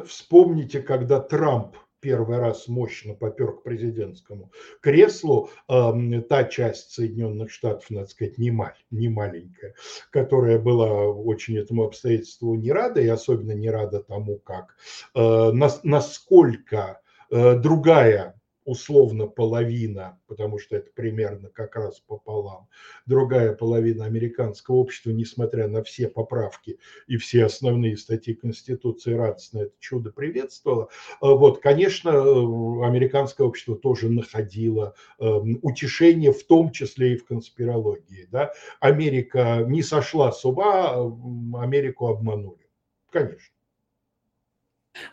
Вспомните, 0.07 0.81
когда 0.81 1.19
Трамп 1.19 1.77
первый 2.01 2.39
раз 2.39 2.69
мощно 2.69 3.15
попер 3.15 3.53
к 3.53 3.63
президентскому 3.63 4.53
креслу, 4.81 5.51
та 5.67 6.45
часть 6.45 6.93
Соединенных 6.93 7.51
Штатов, 7.51 7.91
надо 7.91 8.07
сказать, 8.09 8.39
не, 8.39 8.51
маль, 8.51 8.77
не 8.91 9.09
маленькая, 9.09 9.75
которая 10.11 10.59
была 10.59 11.09
очень 11.09 11.59
этому 11.59 11.85
обстоятельству 11.85 12.55
не 12.55 12.73
рада, 12.73 13.01
и 13.01 13.09
особенно 13.09 13.53
не 13.53 13.71
рада 13.71 14.01
тому, 14.03 14.39
как, 14.39 14.77
э, 15.15 15.51
насколько 15.83 17.01
э, 17.31 17.57
другая 17.59 18.36
условно 18.67 19.27
половина, 19.27 20.21
потому 20.27 20.59
что 20.59 20.77
это 20.77 20.91
примерно 20.95 21.49
как 21.49 21.77
раз 21.77 22.01
пополам, 22.01 22.69
другая 23.07 23.55
половина 23.55 24.05
американского 24.05 24.77
общества, 24.77 25.11
несмотря 25.11 25.69
на 25.69 25.83
все 25.83 26.09
поправки 26.09 26.79
и 27.07 27.17
все 27.17 27.45
основные 27.45 27.97
статьи 27.97 28.35
Конституции, 28.35 29.15
радостно 29.15 29.61
это 29.61 29.73
чудо 29.79 30.11
приветствовала. 30.11 30.89
А 31.21 31.31
вот, 31.31 31.61
конечно, 31.61 32.11
американское 32.11 33.47
общество 33.47 33.77
тоже 33.77 34.11
находило 34.11 34.95
эм, 35.19 35.59
утешение, 35.63 36.33
в 36.33 36.45
том 36.45 36.73
числе 36.73 37.15
и 37.15 37.17
в 37.17 37.25
конспирологии. 37.25 38.29
Да? 38.31 38.53
Америка 38.81 39.65
не 39.67 39.83
сошла 39.83 40.33
с 40.33 40.45
ума, 40.45 40.91
а, 40.91 41.63
Америку 41.63 42.09
обманули. 42.09 42.67
Конечно. 43.11 43.56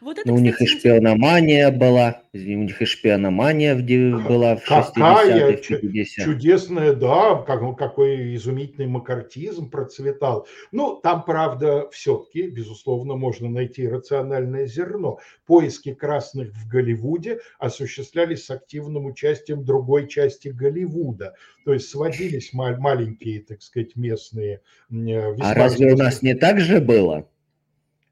Вот 0.01 0.17
это, 0.17 0.27
Но 0.27 0.35
ну, 0.35 0.39
у 0.39 0.43
них 0.43 0.61
и 0.61 0.65
шпиономания 0.65 1.71
была, 1.71 2.21
у 2.33 2.37
них 2.37 2.81
и 2.81 2.85
шпиономания 2.85 3.75
была 3.75 4.55
в 4.55 4.69
60-х, 4.69 5.77
50 5.79 6.25
Чудесная, 6.25 6.93
да, 6.93 7.35
как, 7.35 7.77
какой 7.77 8.35
изумительный 8.35 8.87
макартизм 8.87 9.69
процветал. 9.69 10.47
Ну, 10.71 10.99
там, 11.01 11.23
правда, 11.23 11.89
все-таки, 11.91 12.49
безусловно, 12.49 13.15
можно 13.15 13.49
найти 13.49 13.87
рациональное 13.87 14.67
зерно. 14.67 15.19
Поиски 15.45 15.93
красных 15.93 16.53
в 16.53 16.67
Голливуде 16.67 17.39
осуществлялись 17.59 18.45
с 18.45 18.49
активным 18.49 19.05
участием 19.05 19.63
другой 19.63 20.07
части 20.07 20.49
Голливуда. 20.49 21.35
То 21.65 21.73
есть 21.73 21.89
сводились 21.89 22.51
маленькие, 22.53 23.41
так 23.41 23.61
сказать, 23.61 23.95
местные... 23.95 24.61
Э, 24.91 25.35
а 25.39 25.53
разве 25.53 25.93
у 25.93 25.97
нас 25.97 26.21
не 26.21 26.33
так 26.33 26.59
же 26.59 26.81
было? 26.81 27.27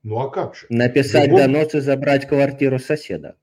Ну 0.04 0.20
а 0.20 0.30
как 0.30 0.56
же? 0.56 0.66
Написать 0.70 1.28
Любовь... 1.28 1.42
донос 1.42 1.76
и 1.76 1.80
забрать 1.80 2.28
квартиру 2.28 2.80
соседа. 2.80 3.36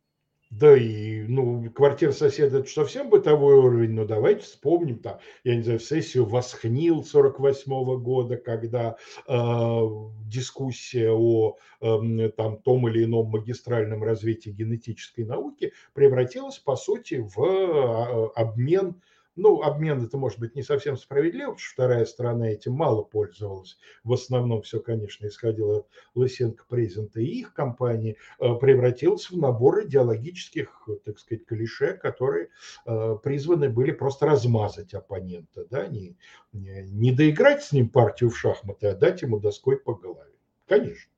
Да 0.50 0.74
и, 0.74 1.24
ну, 1.24 1.70
квартира 1.70 2.10
соседа 2.10 2.60
это 2.60 2.70
совсем 2.70 3.10
бытовой 3.10 3.56
уровень, 3.56 3.90
но 3.90 4.06
давайте 4.06 4.44
вспомним 4.44 4.98
там, 4.98 5.18
я 5.44 5.54
не 5.54 5.62
знаю, 5.62 5.78
сессию 5.78 6.24
Восхнил 6.24 7.04
48 7.04 7.70
-го 7.70 7.98
года, 7.98 8.38
когда 8.38 8.96
э, 9.26 9.80
дискуссия 10.24 11.10
о 11.10 11.58
э, 11.82 12.30
там, 12.34 12.62
том 12.62 12.88
или 12.88 13.04
ином 13.04 13.26
магистральном 13.26 14.02
развитии 14.02 14.48
генетической 14.48 15.26
науки 15.26 15.74
превратилась, 15.92 16.58
по 16.58 16.76
сути, 16.76 17.16
в 17.16 17.44
э, 17.44 18.30
обмен 18.34 19.02
Ну, 19.40 19.62
обмен 19.62 20.04
это 20.04 20.18
может 20.18 20.40
быть 20.40 20.56
не 20.56 20.64
совсем 20.64 20.96
справедливо, 20.96 21.50
потому 21.52 21.58
что 21.58 21.72
вторая 21.72 22.04
сторона 22.06 22.50
этим 22.50 22.72
мало 22.72 23.02
пользовалась. 23.02 23.78
В 24.02 24.12
основном 24.12 24.62
все, 24.62 24.80
конечно, 24.80 25.28
исходило 25.28 25.78
от 25.78 25.86
Лысенко 26.16 26.64
Презента 26.68 27.20
и 27.20 27.26
их 27.26 27.54
компании, 27.54 28.16
э, 28.40 28.54
превратился 28.56 29.34
в 29.34 29.38
набор 29.38 29.84
идеологических, 29.84 30.88
так 31.04 31.20
сказать, 31.20 31.46
клише, 31.46 31.92
которые 31.92 32.48
э, 32.84 33.16
призваны 33.22 33.68
были 33.68 33.92
просто 33.92 34.26
размазать 34.26 34.92
оппонента, 34.92 35.64
да, 35.70 35.86
не, 35.86 36.16
не, 36.52 37.12
доиграть 37.12 37.62
с 37.62 37.70
ним 37.70 37.90
партию 37.90 38.30
в 38.30 38.36
шахматы, 38.36 38.88
а 38.88 38.96
дать 38.96 39.22
ему 39.22 39.38
доской 39.38 39.78
по 39.78 39.94
голове. 39.94 40.34
Конечно. 40.66 41.12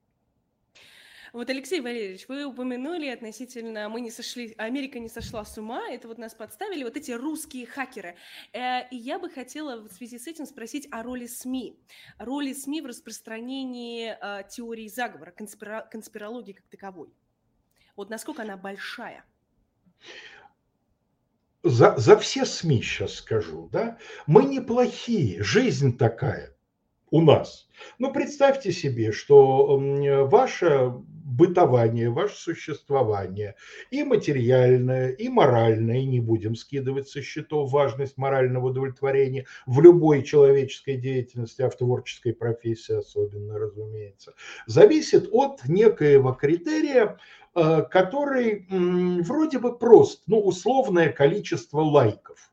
Вот, 1.33 1.49
Алексей 1.49 1.81
Валерьевич, 1.81 2.27
вы 2.29 2.45
упомянули 2.45 3.07
относительно 3.07 3.89
«мы 3.89 4.01
не 4.01 4.11
сошли, 4.11 4.55
Америка 4.59 4.99
не 4.99 5.09
сошла 5.09 5.45
с 5.45 5.57
ума», 5.59 5.89
это 5.89 6.09
вот 6.09 6.19
нас 6.19 6.35
подставили, 6.35 6.83
вот 6.83 6.97
эти 6.97 7.13
русские 7.13 7.67
хакеры. 7.67 8.17
Э, 8.53 8.89
и 8.91 8.97
я 8.97 9.19
бы 9.19 9.31
хотела 9.31 9.77
в 9.81 9.93
связи 9.93 10.19
с 10.19 10.27
этим 10.27 10.45
спросить 10.45 10.89
о 10.91 11.03
роли 11.03 11.27
СМИ. 11.27 11.79
Роли 12.19 12.53
СМИ 12.53 12.81
в 12.81 12.87
распространении 12.87 14.17
э, 14.21 14.43
теории 14.49 14.89
заговора, 14.89 15.31
конспира... 15.31 15.89
конспирологии 15.91 16.53
как 16.53 16.67
таковой. 16.67 17.11
Вот 17.95 18.11
насколько 18.11 18.43
она 18.43 18.57
большая? 18.57 19.25
За, 21.63 21.97
за 21.97 22.19
все 22.19 22.45
СМИ 22.45 22.83
сейчас 22.83 23.15
скажу, 23.15 23.69
да, 23.71 23.99
мы 24.27 24.45
неплохие, 24.45 25.43
жизнь 25.43 25.97
такая 25.97 26.57
у 27.11 27.21
нас. 27.21 27.69
Ну, 27.99 28.13
представьте 28.13 28.73
себе, 28.73 29.13
что 29.13 29.81
ваше 30.27 30.93
бытование, 31.31 32.11
ваше 32.11 32.37
существование 32.37 33.55
и 33.91 34.03
материальное, 34.03 35.11
и 35.11 35.29
моральное, 35.29 36.05
не 36.05 36.21
будем 36.21 36.55
скидывать 36.55 37.09
со 37.09 37.23
счетов 37.23 37.71
важность 37.71 38.19
морального 38.19 38.69
удовлетворения 38.69 39.47
в 39.67 39.81
любой 39.81 40.23
человеческой 40.23 40.97
деятельности, 40.97 41.63
а 41.63 41.71
в 41.71 41.77
творческой 41.77 42.35
профессии 42.35 42.97
особенно, 42.97 43.59
разумеется, 43.59 44.35
зависит 44.67 45.29
от 45.33 45.65
некоего 45.67 46.33
критерия, 46.33 47.19
э, 47.55 47.83
который 47.91 48.67
вроде 49.23 49.59
бы 49.59 49.79
прост, 49.79 50.23
ну, 50.27 50.41
условное 50.41 51.11
количество 51.11 51.81
лайков, 51.81 52.50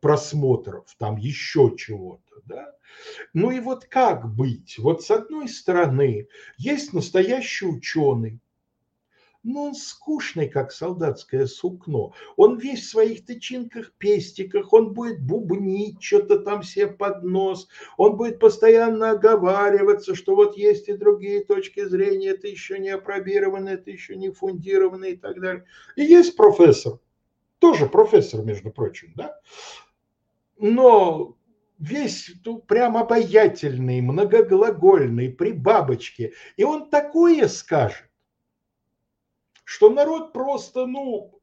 просмотров, 0.00 0.86
там 0.98 1.16
еще 1.16 1.74
чего-то, 1.76 2.42
да, 2.44 2.74
ну 3.32 3.50
и 3.50 3.60
вот 3.60 3.84
как 3.84 4.34
быть? 4.34 4.78
Вот 4.78 5.02
с 5.02 5.10
одной 5.10 5.48
стороны, 5.48 6.28
есть 6.58 6.92
настоящий 6.92 7.66
ученый, 7.66 8.40
но 9.42 9.64
он 9.64 9.74
скучный, 9.74 10.48
как 10.48 10.72
солдатское 10.72 11.46
сукно. 11.46 12.12
Он 12.36 12.58
весь 12.58 12.82
в 12.82 12.90
своих 12.90 13.24
тычинках, 13.24 13.92
пестиках, 13.96 14.72
он 14.72 14.92
будет 14.92 15.22
бубнить 15.22 16.02
что-то 16.02 16.40
там 16.40 16.62
себе 16.62 16.88
под 16.88 17.22
нос, 17.22 17.68
он 17.96 18.16
будет 18.16 18.38
постоянно 18.38 19.12
оговариваться, 19.12 20.14
что 20.14 20.34
вот 20.34 20.56
есть 20.56 20.88
и 20.88 20.92
другие 20.92 21.44
точки 21.44 21.84
зрения, 21.84 22.30
это 22.30 22.48
еще 22.48 22.78
не 22.78 22.90
опробировано, 22.90 23.70
это 23.70 23.90
еще 23.90 24.16
не 24.16 24.30
фундировано 24.30 25.06
и 25.06 25.16
так 25.16 25.40
далее. 25.40 25.64
И 25.96 26.02
есть 26.02 26.36
профессор, 26.36 26.98
тоже 27.58 27.86
профессор, 27.86 28.42
между 28.42 28.70
прочим, 28.70 29.12
да, 29.16 29.40
но 30.60 31.36
весь 31.78 32.30
ну, 32.44 32.58
прям 32.58 32.96
обаятельный, 32.96 34.00
многоглагольный, 34.00 35.30
при 35.30 35.52
бабочке. 35.52 36.34
И 36.56 36.64
он 36.64 36.90
такое 36.90 37.48
скажет, 37.48 38.08
что 39.64 39.88
народ 39.88 40.32
просто, 40.32 40.86
ну, 40.86 41.40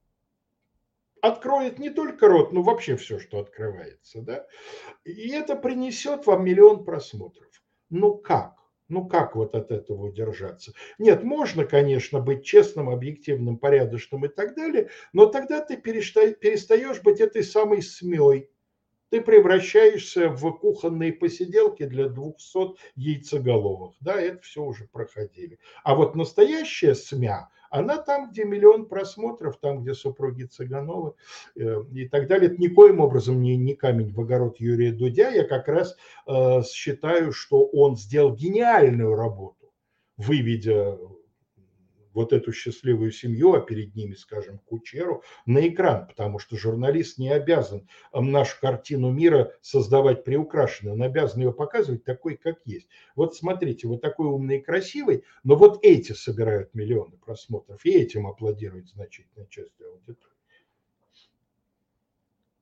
откроет 1.21 1.79
не 1.79 1.89
только 1.89 2.27
рот, 2.27 2.53
но 2.53 2.61
вообще 2.61 2.95
все, 2.95 3.19
что 3.19 3.39
открывается, 3.39 4.21
да, 4.21 4.45
и 5.03 5.29
это 5.29 5.55
принесет 5.55 6.27
вам 6.27 6.45
миллион 6.45 6.85
просмотров. 6.85 7.47
Ну 7.89 8.15
как? 8.15 8.53
Ну 8.89 9.07
как 9.07 9.35
вот 9.35 9.55
от 9.55 9.71
этого 9.71 10.07
удержаться? 10.07 10.73
Нет, 10.97 11.23
можно, 11.23 11.65
конечно, 11.65 12.19
быть 12.19 12.45
честным, 12.45 12.89
объективным, 12.89 13.57
порядочным 13.57 14.25
и 14.25 14.27
так 14.27 14.55
далее, 14.55 14.89
но 15.11 15.25
тогда 15.25 15.61
ты 15.61 15.75
перестаешь 15.75 17.01
быть 17.01 17.19
этой 17.19 17.43
самой 17.43 17.81
смелой, 17.81 18.49
ты 19.09 19.21
превращаешься 19.21 20.29
в 20.29 20.51
кухонные 20.57 21.13
посиделки 21.13 21.85
для 21.85 22.09
200 22.09 22.75
яйцеголовых. 22.95 23.95
Да, 24.01 24.19
это 24.19 24.41
все 24.41 24.63
уже 24.63 24.85
проходили. 24.85 25.59
А 25.83 25.95
вот 25.95 26.15
настоящая 26.15 26.95
СМЯ, 26.95 27.49
она 27.69 27.97
там, 27.97 28.31
где 28.31 28.45
миллион 28.45 28.85
просмотров, 28.87 29.57
там, 29.57 29.81
где 29.81 29.93
супруги 29.93 30.43
Цыгановы 30.43 31.13
э, 31.55 31.83
и 31.93 32.07
так 32.07 32.27
далее. 32.27 32.51
Это 32.51 32.61
никоим 32.61 32.99
образом 32.99 33.41
не, 33.41 33.57
не 33.57 33.75
камень 33.75 34.13
в 34.13 34.19
огород 34.21 34.59
Юрия 34.59 34.91
Дудя. 34.91 35.29
Я 35.29 35.43
как 35.43 35.67
раз 35.67 35.95
э, 36.27 36.61
считаю, 36.63 37.31
что 37.31 37.65
он 37.65 37.97
сделал 37.97 38.33
гениальную 38.33 39.15
работу, 39.15 39.73
выведя 40.17 40.97
вот 42.17 42.33
эту 42.33 42.51
счастливую 42.51 43.11
семью, 43.11 43.53
а 43.53 43.61
перед 43.61 43.95
ними, 43.95 44.15
скажем, 44.15 44.57
кучеру, 44.65 45.21
на 45.45 45.67
экран, 45.67 46.07
потому 46.07 46.39
что 46.39 46.57
журналист 46.57 47.19
не 47.19 47.29
обязан 47.29 47.87
нашу 48.11 48.59
картину 48.59 49.11
мира 49.11 49.53
создавать 49.61 50.23
приукрашенную, 50.23 50.95
он 50.95 51.03
обязан 51.03 51.41
ее 51.41 51.53
показывать 51.53 52.03
такой, 52.03 52.35
как 52.35 52.55
есть. 52.65 52.87
Вот 53.15 53.35
смотрите, 53.35 53.87
вот 53.87 54.01
такой 54.01 54.25
умный 54.25 54.57
и 54.57 54.61
красивый, 54.63 55.25
но 55.43 55.55
вот 55.55 55.77
эти 55.83 56.13
собирают 56.13 56.73
миллионы 56.73 57.17
просмотров, 57.17 57.85
и 57.85 57.91
этим 57.91 58.25
аплодирует 58.25 58.87
значительная 58.89 59.45
часть 59.45 59.79
аудитории. 59.79 60.36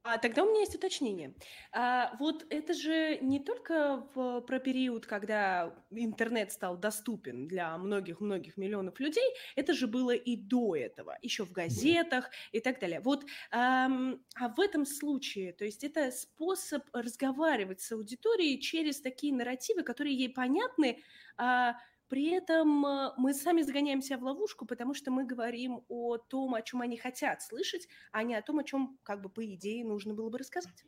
А 0.08 0.20
тогда 0.20 0.44
у 0.44 0.52
меня 0.52 0.60
есть 0.60 0.76
уточнение. 0.76 1.34
А, 1.72 2.16
вот 2.20 2.46
это 2.52 2.76
же 2.76 3.18
не 3.22 3.40
только 3.40 4.08
в, 4.14 4.42
про 4.42 4.60
период, 4.60 5.08
когда 5.08 5.74
интернет 5.90 6.52
стал 6.52 6.78
доступен 6.78 7.48
для 7.48 7.76
многих-многих 7.76 8.56
миллионов 8.56 9.00
людей, 9.00 9.28
это 9.56 9.74
же 9.74 9.88
было 9.88 10.12
и 10.12 10.36
до 10.36 10.76
этого, 10.76 11.18
еще 11.24 11.44
в 11.44 11.52
газетах 11.52 12.30
и 12.52 12.60
так 12.60 12.80
далее. 12.80 13.00
Вот, 13.00 13.26
а, 13.50 13.90
а 14.36 14.50
в 14.50 14.60
этом 14.60 14.86
случае, 14.86 15.54
то 15.54 15.66
есть 15.66 15.84
это 15.84 16.12
способ 16.12 16.84
разговаривать 16.94 17.82
с 17.82 17.92
аудиторией 17.92 18.62
через 18.62 19.02
такие 19.02 19.34
нарративы, 19.34 19.82
которые 19.82 20.16
ей 20.16 20.30
понятны, 20.30 21.02
а, 21.36 21.78
при 22.08 22.32
этом 22.32 22.86
э, 22.86 23.12
мы 23.18 23.34
сами 23.34 23.62
загоняемся 23.62 24.18
в 24.18 24.24
ловушку, 24.24 24.66
потому 24.66 24.94
что 24.94 25.12
мы 25.12 25.26
говорим 25.26 25.84
о 25.88 26.18
том, 26.18 26.54
о 26.56 26.62
чем 26.62 26.82
они 26.82 26.98
хотят 26.98 27.42
слышать, 27.42 27.88
а 28.12 28.24
не 28.24 28.36
о 28.36 28.42
том, 28.42 28.60
о 28.60 28.64
чем, 28.64 29.00
как 29.04 29.22
бы, 29.22 29.30
по 29.30 29.46
идее, 29.46 29.86
нужно 29.86 30.14
было 30.14 30.30
бы 30.30 30.38
рассказать. 30.38 30.86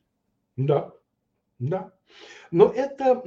Да, 0.56 0.93
да. 1.59 1.91
Но 2.51 2.71
это, 2.73 3.21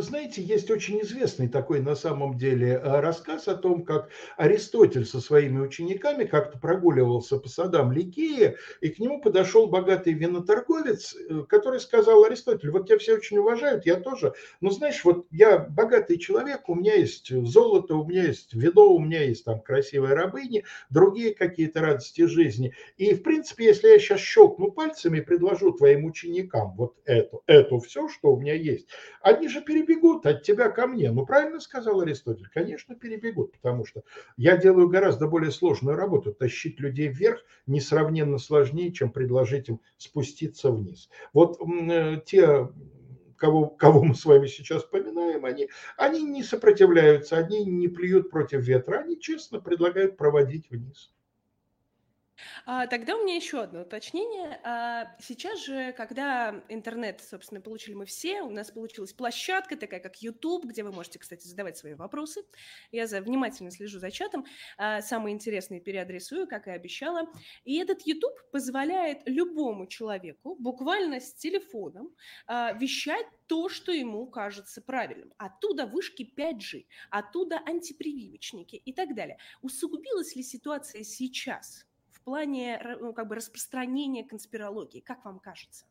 знаете, 0.00 0.42
есть 0.42 0.70
очень 0.70 1.00
известный 1.00 1.48
такой 1.48 1.80
на 1.80 1.94
самом 1.94 2.38
деле 2.38 2.74
э, 2.74 3.00
рассказ 3.00 3.48
о 3.48 3.56
том, 3.56 3.84
как 3.84 4.10
Аристотель 4.36 5.04
со 5.04 5.20
своими 5.20 5.58
учениками 5.58 6.24
как-то 6.24 6.58
прогуливался 6.58 7.38
по 7.38 7.48
садам 7.48 7.90
Ликея, 7.92 8.56
и 8.80 8.88
к 8.90 9.00
нему 9.00 9.20
подошел 9.20 9.66
богатый 9.66 10.12
виноторговец, 10.12 11.16
э, 11.16 11.42
который 11.48 11.80
сказал, 11.80 12.24
Аристотель, 12.24 12.70
вот 12.70 12.86
тебя 12.86 12.98
все 12.98 13.14
очень 13.14 13.38
уважают, 13.38 13.86
я 13.86 13.96
тоже, 13.96 14.34
но 14.60 14.70
знаешь, 14.70 15.04
вот 15.04 15.26
я 15.30 15.58
богатый 15.58 16.18
человек, 16.18 16.68
у 16.68 16.74
меня 16.74 16.94
есть 16.94 17.30
золото, 17.46 17.96
у 17.96 18.06
меня 18.06 18.24
есть 18.24 18.54
вино, 18.54 18.94
у 18.94 19.00
меня 19.00 19.24
есть 19.24 19.44
там 19.44 19.60
красивые 19.60 20.14
рабыни, 20.14 20.64
другие 20.90 21.34
какие-то 21.34 21.80
радости 21.80 22.26
жизни. 22.26 22.72
И, 22.96 23.14
в 23.14 23.22
принципе, 23.22 23.64
если 23.66 23.88
я 23.88 23.98
сейчас 23.98 24.20
щелкну 24.20 24.70
пальцами 24.70 25.18
и 25.18 25.22
предложу 25.22 25.72
твоим 25.72 26.04
ученикам 26.04 26.74
вот 26.76 26.94
это, 27.04 27.38
это 27.46 27.69
все, 27.78 28.08
что 28.08 28.34
у 28.34 28.40
меня 28.40 28.54
есть. 28.54 28.88
Они 29.20 29.48
же 29.48 29.60
перебегут 29.60 30.26
от 30.26 30.42
тебя 30.42 30.70
ко 30.70 30.86
мне. 30.86 31.12
Ну, 31.12 31.24
правильно 31.24 31.60
сказал 31.60 32.00
Аристотель? 32.00 32.48
Конечно, 32.52 32.94
перебегут, 32.96 33.52
потому 33.52 33.84
что 33.84 34.02
я 34.36 34.56
делаю 34.56 34.88
гораздо 34.88 35.28
более 35.28 35.52
сложную 35.52 35.96
работу. 35.96 36.32
Тащить 36.32 36.80
людей 36.80 37.08
вверх 37.08 37.44
несравненно 37.66 38.38
сложнее, 38.38 38.92
чем 38.92 39.12
предложить 39.12 39.68
им 39.68 39.80
спуститься 39.98 40.70
вниз. 40.72 41.08
Вот 41.32 41.60
э, 41.60 42.20
те 42.26 42.68
кого, 43.40 43.68
кого 43.68 44.02
мы 44.02 44.14
с 44.14 44.24
вами 44.24 44.46
сейчас 44.46 44.82
вспоминаем, 44.82 45.44
они, 45.44 45.68
они 45.96 46.22
не 46.22 46.42
сопротивляются, 46.42 47.38
они 47.38 47.64
не 47.64 47.88
плюют 47.88 48.30
против 48.30 48.60
ветра, 48.60 48.98
они 48.98 49.18
честно 49.18 49.60
предлагают 49.60 50.16
проводить 50.16 50.70
вниз. 50.70 51.10
А, 52.66 52.86
тогда 52.86 53.16
у 53.16 53.24
меня 53.24 53.36
еще 53.36 53.60
одно 53.60 53.82
уточнение. 53.82 54.60
А, 54.62 55.16
сейчас 55.20 55.64
же, 55.64 55.92
когда 55.92 56.62
интернет, 56.68 57.20
собственно, 57.20 57.60
получили 57.60 57.94
мы 57.94 58.06
все, 58.06 58.42
у 58.42 58.50
нас 58.50 58.70
получилась 58.70 59.12
площадка 59.12 59.76
такая, 59.76 60.00
как 60.00 60.22
YouTube, 60.22 60.64
где 60.64 60.82
вы 60.82 60.92
можете, 60.92 61.18
кстати, 61.18 61.46
задавать 61.46 61.76
свои 61.76 61.94
вопросы. 61.94 62.42
Я 62.92 63.06
за, 63.06 63.20
внимательно 63.20 63.70
слежу 63.70 63.98
за 63.98 64.10
чатом. 64.10 64.46
А, 64.76 65.02
самые 65.02 65.34
интересные 65.34 65.80
переадресую, 65.80 66.46
как 66.46 66.66
и 66.68 66.70
обещала. 66.70 67.28
И 67.64 67.78
этот 67.78 68.06
YouTube 68.06 68.36
позволяет 68.52 69.22
любому 69.26 69.86
человеку 69.86 70.56
буквально 70.56 71.20
с 71.20 71.34
телефоном 71.34 72.14
а, 72.46 72.72
вещать 72.72 73.26
то, 73.46 73.68
что 73.68 73.90
ему 73.90 74.26
кажется 74.28 74.80
правильным. 74.80 75.32
Оттуда 75.36 75.84
вышки 75.84 76.22
5G, 76.36 76.86
оттуда 77.10 77.60
антипрививочники 77.66 78.76
и 78.76 78.92
так 78.92 79.14
далее. 79.16 79.38
Усугубилась 79.60 80.36
ли 80.36 80.42
ситуация 80.42 81.02
сейчас? 81.02 81.89
Плане 82.30 82.80
ну, 83.00 83.12
как 83.12 83.26
бы 83.26 83.34
распространения 83.34 84.22
конспирологии? 84.22 85.00
Как 85.00 85.24
вам 85.24 85.40
кажется? 85.40 85.84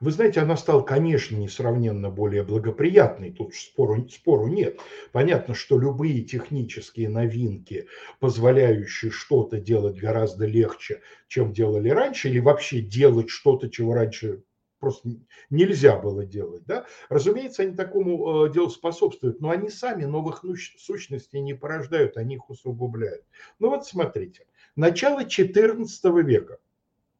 Вы 0.00 0.10
знаете, 0.10 0.40
она 0.40 0.56
стала, 0.56 0.80
конечно, 0.80 1.36
несравненно 1.36 2.08
более 2.08 2.44
благоприятной, 2.44 3.30
тут 3.30 3.54
спору, 3.54 4.08
спору 4.08 4.46
нет. 4.46 4.80
Понятно, 5.12 5.52
что 5.52 5.78
любые 5.78 6.22
технические 6.22 7.10
новинки, 7.10 7.88
позволяющие 8.20 9.10
что-то 9.10 9.60
делать 9.60 9.98
гораздо 9.98 10.46
легче, 10.46 11.02
чем 11.28 11.52
делали 11.52 11.90
раньше, 11.90 12.30
или 12.30 12.38
вообще 12.38 12.80
делать 12.80 13.28
что-то, 13.28 13.68
чего 13.68 13.92
раньше 13.92 14.42
просто 14.78 15.10
нельзя 15.50 15.98
было 15.98 16.24
делать. 16.24 16.64
Да? 16.64 16.86
Разумеется, 17.10 17.64
они 17.64 17.76
такому 17.76 18.46
э, 18.46 18.52
делу 18.52 18.70
способствуют, 18.70 19.42
но 19.42 19.50
они 19.50 19.68
сами 19.68 20.04
новых 20.04 20.42
сущностей 20.78 21.40
не 21.42 21.52
порождают, 21.52 22.16
они 22.16 22.36
их 22.36 22.48
усугубляют. 22.48 23.26
Ну 23.58 23.68
вот 23.68 23.86
смотрите, 23.86 24.46
начало 24.76 25.20
XIV 25.20 26.22
века– 26.22 26.58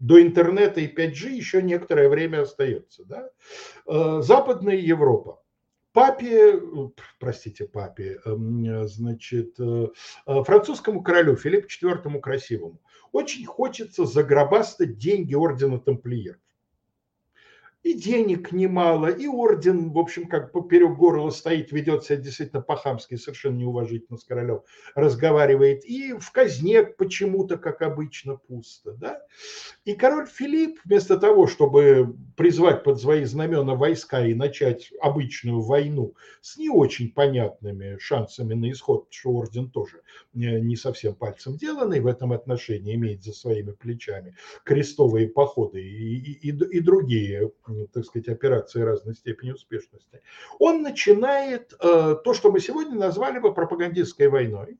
до 0.01 0.21
интернета 0.21 0.81
и 0.81 0.93
5G 0.93 1.31
еще 1.31 1.63
некоторое 1.63 2.09
время 2.09 2.43
остается. 2.43 3.05
Да? 3.05 3.31
Э, 3.87 4.23
Западная 4.23 4.77
Европа. 4.77 5.43
Папе, 5.93 6.61
простите, 7.19 7.67
папе, 7.67 8.21
эм, 8.25 8.87
значит, 8.89 9.59
э, 9.59 9.89
э, 10.27 10.43
французскому 10.45 11.03
королю 11.03 11.35
Филиппу 11.37 11.67
IV 11.67 12.21
Красивому 12.21 12.81
очень 13.11 13.45
хочется 13.45 14.07
загробастать 14.07 14.99
деньги 14.99 15.35
ордена 15.35 15.81
тамплиеров 15.81 16.41
и 17.83 17.95
денег 17.95 18.53
немало, 18.53 19.07
и 19.07 19.27
орден, 19.27 19.91
в 19.91 19.99
общем, 19.99 20.27
как 20.27 20.53
поперек 20.53 20.97
горла 20.97 21.31
стоит, 21.31 21.73
ведет 21.73 22.05
себя 22.05 22.17
действительно 22.17 22.61
по-хамски, 22.61 23.17
совершенно 23.17 23.57
неуважительно 23.57 24.19
с 24.19 24.25
королем 24.25 24.63
разговаривает, 24.95 25.85
и 25.85 26.13
в 26.13 26.31
казне 26.31 26.83
почему-то, 26.83 27.57
как 27.57 27.81
обычно, 27.81 28.37
пусто. 28.37 28.93
Да? 28.93 29.23
И 29.85 29.95
король 29.95 30.27
Филипп, 30.27 30.79
вместо 30.85 31.19
того, 31.19 31.47
чтобы 31.47 32.15
призвать 32.37 32.85
под 32.85 33.01
свои 33.01 33.25
знамена 33.25 33.75
войска 33.75 34.27
и 34.27 34.35
начать 34.35 34.93
обычную 35.01 35.61
войну 35.63 36.15
с 36.43 36.59
не 36.59 36.69
очень 36.69 37.11
понятными 37.13 37.97
шансами 37.99 38.55
на 38.55 38.71
исход, 38.73 39.07
что 39.11 39.31
орден 39.31 39.71
тоже 39.71 40.03
не 40.35 40.77
совсем 40.77 41.15
пальцем 41.15 41.57
деланный 41.57 42.01
в 42.01 42.07
этом 42.07 42.33
отношении, 42.33 42.95
имеет 42.95 43.25
за 43.25 43.33
своими 43.33 43.73
плечами 43.73 44.37
крестовые 44.65 45.29
походы 45.29 45.83
и, 45.83 46.33
и, 46.33 46.49
и 46.51 46.81
другие 46.81 47.51
так 47.93 48.05
сказать, 48.05 48.29
операции 48.29 48.83
разной 48.83 49.15
степени 49.15 49.53
успешности, 49.53 50.23
он 50.59 50.83
начинает 50.83 51.73
э, 51.81 52.17
то, 52.25 52.35
что 52.35 52.51
мы 52.51 52.61
сегодня 52.61 52.97
назвали 52.97 53.39
бы 53.39 53.55
пропагандистской 53.55 54.29
войной, 54.29 54.79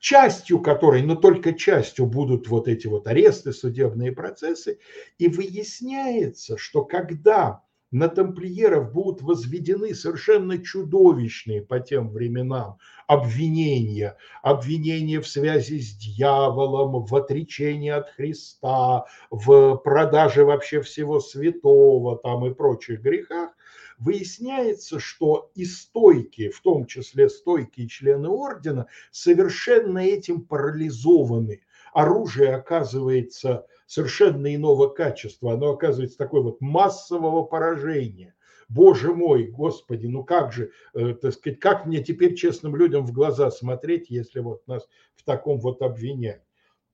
частью 0.00 0.60
которой, 0.60 1.02
но 1.02 1.16
только 1.16 1.54
частью 1.54 2.06
будут 2.06 2.48
вот 2.48 2.68
эти 2.68 2.86
вот 2.86 3.06
аресты, 3.06 3.52
судебные 3.52 4.12
процессы, 4.12 4.78
и 5.18 5.28
выясняется, 5.28 6.56
что 6.58 6.84
когда 6.84 7.62
на 7.90 8.08
тамплиеров 8.08 8.92
будут 8.92 9.22
возведены 9.22 9.94
совершенно 9.94 10.58
чудовищные 10.58 11.62
по 11.62 11.80
тем 11.80 12.10
временам 12.10 12.78
обвинения, 13.06 14.16
обвинения 14.42 15.20
в 15.20 15.26
связи 15.26 15.80
с 15.80 15.96
дьяволом, 15.96 17.04
в 17.04 17.16
отречении 17.16 17.90
от 17.90 18.10
Христа, 18.10 19.06
в 19.30 19.76
продаже 19.76 20.44
вообще 20.44 20.82
всего 20.82 21.20
святого 21.20 22.18
там 22.18 22.46
и 22.46 22.52
прочих 22.52 23.00
грехах, 23.00 23.50
выясняется, 23.98 25.00
что 25.00 25.50
и 25.54 25.64
стойкие, 25.64 26.50
в 26.50 26.60
том 26.60 26.86
числе 26.86 27.28
стойкие 27.28 27.88
члены 27.88 28.28
ордена, 28.28 28.86
совершенно 29.10 29.98
этим 29.98 30.42
парализованы. 30.42 31.62
Оружие 31.94 32.54
оказывается 32.54 33.66
совершенно 33.88 34.54
иного 34.54 34.88
качества, 34.88 35.54
оно 35.54 35.70
оказывается 35.70 36.18
такое 36.18 36.42
вот 36.42 36.60
массового 36.60 37.42
поражения. 37.42 38.34
Боже 38.68 39.14
мой, 39.14 39.46
Господи, 39.46 40.06
ну 40.06 40.24
как 40.24 40.52
же, 40.52 40.72
э, 40.92 41.14
так 41.14 41.32
сказать, 41.32 41.58
как 41.58 41.86
мне 41.86 42.04
теперь 42.04 42.34
честным 42.34 42.76
людям 42.76 43.06
в 43.06 43.12
глаза 43.12 43.50
смотреть, 43.50 44.10
если 44.10 44.40
вот 44.40 44.66
нас 44.68 44.86
в 45.16 45.24
таком 45.24 45.58
вот 45.58 45.80
обвиняют? 45.80 46.42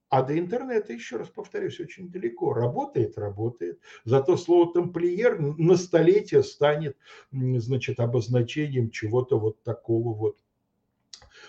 А 0.09 0.23
до 0.23 0.39
интернета, 0.39 0.93
еще 0.93 1.17
раз 1.17 1.29
повторюсь, 1.29 1.81
очень 1.81 2.13
далеко. 2.13 2.55
Работает, 2.55 3.19
работает. 3.19 3.81
Зато 4.05 4.37
слово 4.37 4.73
тамплиер 4.73 5.41
на 5.41 5.77
столетие 5.77 6.45
станет, 6.45 6.97
значит, 7.33 7.99
обозначением 7.99 8.91
чего-то 8.91 9.41
вот 9.41 9.61
такого 9.65 10.15
вот 10.15 10.39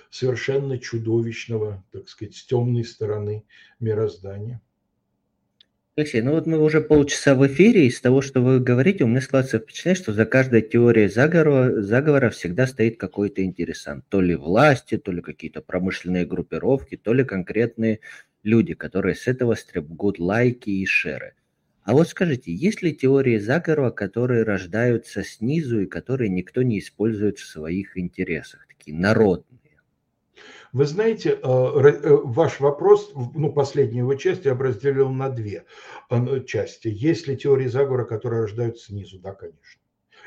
совершенно 0.09 0.79
чудовищного, 0.79 1.85
так 1.91 2.09
сказать, 2.09 2.35
с 2.35 2.43
темной 2.43 2.85
стороны 2.85 3.45
мироздания. 3.79 4.59
Алексей, 5.97 6.21
ну 6.21 6.31
вот 6.31 6.45
мы 6.45 6.59
уже 6.59 6.81
полчаса 6.81 7.35
в 7.35 7.47
эфире, 7.47 7.85
и 7.85 7.87
из 7.87 8.01
того, 8.01 8.21
что 8.21 8.41
вы 8.41 8.59
говорите, 8.59 9.05
у 9.05 9.07
меня 9.07 9.21
складывается 9.21 9.59
впечатление, 9.59 9.95
что 9.95 10.11
за 10.11 10.25
каждой 10.25 10.61
теорией 10.61 11.07
заговора, 11.07 11.81
заговора 11.81 12.29
всегда 12.31 12.67
стоит 12.67 12.99
какой-то 12.99 13.45
интересант. 13.45 14.03
То 14.09 14.19
ли 14.19 14.35
власти, 14.35 14.97
то 14.97 15.13
ли 15.13 15.21
какие-то 15.21 15.61
промышленные 15.61 16.25
группировки, 16.25 16.97
то 16.97 17.13
ли 17.13 17.23
конкретные 17.23 18.01
люди, 18.43 18.73
которые 18.73 19.15
с 19.15 19.25
этого 19.27 19.55
стребгут 19.55 20.19
лайки 20.19 20.69
и 20.69 20.85
шеры. 20.85 21.35
А 21.83 21.93
вот 21.93 22.09
скажите, 22.09 22.53
есть 22.53 22.81
ли 22.81 22.93
теории 22.93 23.37
заговора, 23.37 23.89
которые 23.89 24.43
рождаются 24.43 25.23
снизу 25.23 25.79
и 25.79 25.85
которые 25.85 26.29
никто 26.29 26.61
не 26.61 26.79
использует 26.79 27.39
в 27.39 27.47
своих 27.47 27.97
интересах, 27.97 28.67
такие 28.67 28.97
народные? 28.97 29.64
Вы 30.75 30.85
знаете, 30.87 31.29
э, 31.29 31.37
э, 31.41 32.17
ваш 32.25 32.59
вопрос, 32.59 33.13
ну, 33.33 33.53
последнюю 33.53 34.03
его 34.03 34.15
часть 34.15 34.43
я 34.43 34.55
бы 34.55 34.65
разделил 34.65 35.09
на 35.09 35.29
две 35.29 35.63
э, 36.09 36.43
части. 36.43 36.89
Есть 36.91 37.29
ли 37.29 37.37
теории 37.37 37.67
заговора, 37.67 38.03
которые 38.03 38.41
рождаются 38.41 38.87
снизу? 38.87 39.17
Да, 39.19 39.33
конечно. 39.33 39.61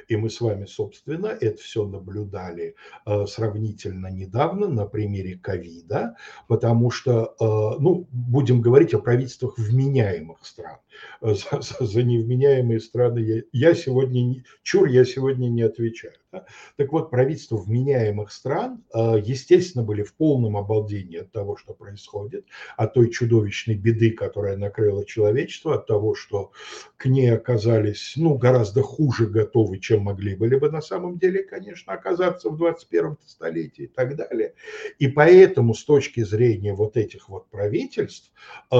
И 0.08 0.16
мы 0.16 0.30
с 0.30 0.40
вами, 0.40 0.64
собственно, 0.66 1.26
это 1.26 1.60
все 1.60 1.86
наблюдали 1.86 2.74
э, 3.06 3.26
сравнительно 3.26 4.08
недавно 4.08 4.68
на 4.68 4.86
примере 4.86 5.36
ковида, 5.36 6.16
потому 6.46 6.90
что, 6.90 7.34
э, 7.38 7.80
ну, 7.80 8.06
будем 8.10 8.60
говорить 8.60 8.94
о 8.94 9.00
правительствах 9.00 9.58
вменяемых 9.58 10.44
стран. 10.44 10.78
За, 11.20 11.60
за, 11.60 11.84
за 11.84 12.02
невменяемые 12.02 12.80
страны 12.80 13.18
я, 13.20 13.42
я 13.52 13.74
сегодня, 13.74 14.42
чур, 14.62 14.86
я 14.86 15.04
сегодня 15.04 15.48
не 15.48 15.62
отвечаю. 15.62 16.14
Да? 16.32 16.44
Так 16.76 16.92
вот, 16.92 17.10
правительства 17.10 17.56
вменяемых 17.56 18.30
стран, 18.32 18.84
э, 18.92 19.20
естественно, 19.24 19.82
были 19.84 20.02
в 20.02 20.14
полном 20.14 20.56
обалдении 20.56 21.18
от 21.18 21.32
того, 21.32 21.56
что 21.56 21.72
происходит, 21.72 22.44
от 22.76 22.94
той 22.94 23.10
чудовищной 23.10 23.76
беды, 23.76 24.10
которая 24.10 24.56
накрыла 24.56 25.04
человечество, 25.06 25.76
от 25.76 25.86
того, 25.86 26.14
что 26.14 26.52
к 26.96 27.06
ней 27.06 27.32
оказались, 27.32 28.14
ну, 28.16 28.36
гораздо 28.36 28.82
хуже 28.82 29.26
готовы, 29.26 29.77
чем 29.80 30.02
могли 30.02 30.34
были 30.34 30.56
бы 30.56 30.70
на 30.70 30.80
самом 30.80 31.18
деле, 31.18 31.42
конечно, 31.42 31.92
оказаться 31.92 32.50
в 32.50 32.56
21 32.56 33.16
столетии 33.24 33.84
и 33.84 33.86
так 33.86 34.16
далее. 34.16 34.54
И 34.98 35.08
поэтому 35.08 35.74
с 35.74 35.84
точки 35.84 36.22
зрения 36.22 36.74
вот 36.74 36.96
этих 36.96 37.28
вот 37.28 37.48
правительств, 37.50 38.32
э, 38.70 38.76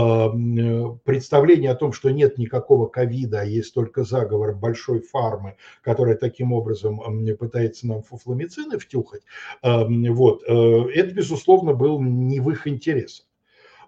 представление 1.05 1.71
о 1.71 1.77
том, 1.77 1.93
что 1.93 2.11
нет 2.11 2.39
никакого 2.39 2.87
ковида, 2.87 3.41
а 3.41 3.45
есть 3.45 3.75
только 3.75 4.05
заговор 4.05 4.55
большой 4.55 5.01
фармы, 5.01 5.57
которая 5.83 6.17
таким 6.17 6.53
образом 6.53 7.01
пытается 7.39 7.87
нам 7.87 8.03
фуфломицины 8.03 8.79
втюхать, 8.79 9.23
эм, 9.63 10.15
вот, 10.15 10.43
э, 10.47 10.53
это, 10.95 11.15
безусловно, 11.15 11.75
был 11.75 12.01
не 12.01 12.41
в 12.41 12.51
их 12.51 12.67
интересах. 12.67 13.27